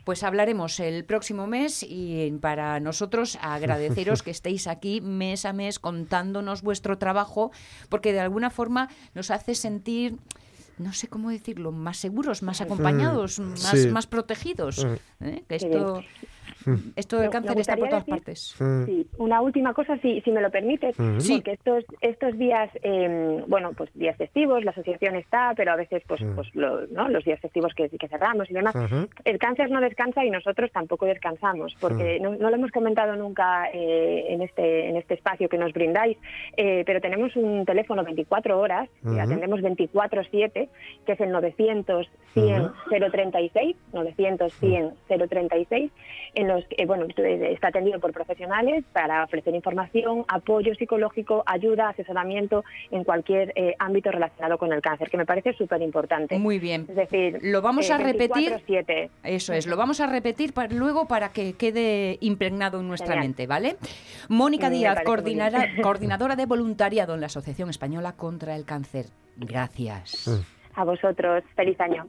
Pues 0.05 0.23
hablaremos 0.23 0.79
el 0.81 1.05
próximo 1.05 1.47
mes 1.47 1.83
y 1.89 2.31
para 2.41 2.79
nosotros 2.81 3.39
agradeceros 3.43 4.23
que 4.25 4.31
estéis 4.31 4.67
aquí 4.69 5.01
mes 5.01 5.45
a 5.47 5.53
mes 5.53 5.79
contándonos 5.79 6.63
vuestro 6.67 6.99
trabajo, 6.99 7.51
porque 7.89 8.13
de 8.13 8.21
alguna 8.21 8.51
forma 8.51 8.91
nos 9.15 9.31
hace 9.31 9.55
sentir, 9.55 10.19
no 10.77 10.93
sé 10.93 11.09
cómo 11.09 11.31
decirlo, 11.31 11.73
más 11.73 11.97
seguros, 11.97 12.43
más 12.43 12.61
acompañados, 12.61 13.39
más, 13.39 13.71
sí. 13.71 13.89
más 13.89 14.07
protegidos. 14.07 14.85
Mm. 14.85 15.25
¿eh? 15.25 15.45
Que 15.49 15.57
esto, 15.57 16.03
esto 16.97 17.19
del 17.21 17.31
cáncer 17.31 17.59
está 17.59 17.77
por 17.77 17.89
todas 17.89 18.05
decir- 18.07 18.15
partes. 18.15 18.57
Mm. 18.59 18.85
Sí, 18.87 19.07
una 19.19 19.41
última 19.41 19.73
cosa, 19.75 19.97
si, 19.99 20.21
si 20.23 20.31
me 20.31 20.41
lo 20.41 20.51
permites. 20.51 20.97
Sí. 21.19 21.37
porque 21.37 21.53
estos 21.53 21.85
estos 22.01 22.39
días, 22.39 22.71
eh, 22.83 23.43
bueno, 23.47 23.73
pues 23.77 23.91
días 23.95 24.17
festivos, 24.17 24.65
la 24.65 24.71
asociación 24.73 25.17
está, 25.17 25.53
pero 25.57 25.73
a 25.73 25.77
veces, 25.77 26.03
pues, 26.07 26.21
Mm. 26.23 26.35
pues 26.35 26.55
lo- 26.55 26.87
¿no? 26.89 27.09
los 27.09 27.25
días 27.25 27.41
festivos 27.41 27.73
que, 27.75 27.89
que 27.89 28.09
cerramos 28.09 28.51
y 28.51 28.55
demás. 28.55 28.75
El 29.25 29.39
cáncer 29.39 29.71
no 29.71 29.81
descansa 29.81 30.25
y 30.25 30.31
nosotros 30.31 30.71
tampoco 30.73 31.07
descansamos, 31.07 31.75
porque 31.81 32.19
no, 32.21 32.35
no 32.37 32.51
lo 32.51 32.57
hemos 32.57 32.71
comentado 32.71 33.17
nunca 33.17 33.69
eh, 33.73 34.27
en 34.29 34.43
este 34.43 34.89
en 34.89 34.97
este 34.97 35.15
espacio 35.15 35.49
que 35.49 35.59
nos 35.59 35.73
brindáis, 35.73 36.17
eh, 36.57 36.83
pero 36.87 37.01
tenemos 37.01 37.35
un 37.37 37.65
teléfono 37.65 38.05
24 38.05 38.59
horas, 38.59 38.89
que 39.03 39.09
Ujú. 39.09 39.21
atendemos 39.21 39.61
24/7, 39.61 40.69
que 41.07 41.13
es 41.13 41.21
el 41.21 41.31
900 41.31 42.09
100 42.35 42.63
Ujú. 42.63 42.73
036, 43.11 43.77
900 43.93 44.53
100 44.55 44.95
036, 45.09 45.91
en 46.37 46.49
los 46.49 46.65
que, 46.67 46.77
eh, 46.83 46.87
bueno, 46.87 47.07
está 47.17 47.69
atendido 47.69 47.99
por 47.99 48.13
profesionales 48.13 48.85
para 48.93 49.25
ofrecer 49.25 49.55
información, 49.55 50.25
apoyo 50.29 50.75
psicológico, 50.75 51.43
ayuda, 51.47 51.89
asesoramiento 51.89 52.63
en 52.91 53.05
cualquier 53.05 53.53
eh, 53.57 53.75
ámbito 53.79 54.11
relacionado 54.11 54.59
con 54.59 54.73
el 54.73 54.81
cáncer, 54.83 55.11
que 55.11 55.17
me 55.17 55.25
parece 55.27 55.55
súper 55.55 55.81
importante. 55.83 56.39
Muy 56.39 56.59
bien. 56.59 56.87
Es 56.89 56.95
decir, 56.97 57.39
Lo 57.43 57.63
vamos 57.63 57.89
eh, 57.91 57.95
a 57.95 57.99
repetir. 57.99 58.53
24/7. 58.67 59.11
Eso 59.25 59.53
es, 59.55 59.67
lo 59.67 59.77
vamos 59.77 60.01
a 60.01 60.07
repetir 60.07 60.53
luego 60.71 61.09
para 61.09 61.31
que 61.31 61.55
quede 61.55 62.19
impregnado 62.21 62.81
en 62.81 62.89
nuestra 62.89 63.15
Genial. 63.15 63.29
mente, 63.29 63.47
¿vale? 63.47 63.77
Mónica 64.29 64.69
Me 64.69 64.77
Díaz, 64.77 64.99
coordinara- 65.05 65.69
coordinadora 65.83 66.37
de 66.37 66.45
voluntariado 66.47 67.15
en 67.15 67.21
la 67.21 67.27
Asociación 67.27 67.71
Española 67.71 68.13
contra 68.13 68.55
el 68.57 68.65
Cáncer. 68.67 69.07
Gracias. 69.37 70.29
A 70.75 70.85
vosotros, 70.85 71.43
feliz 71.55 71.81
año. 71.81 72.05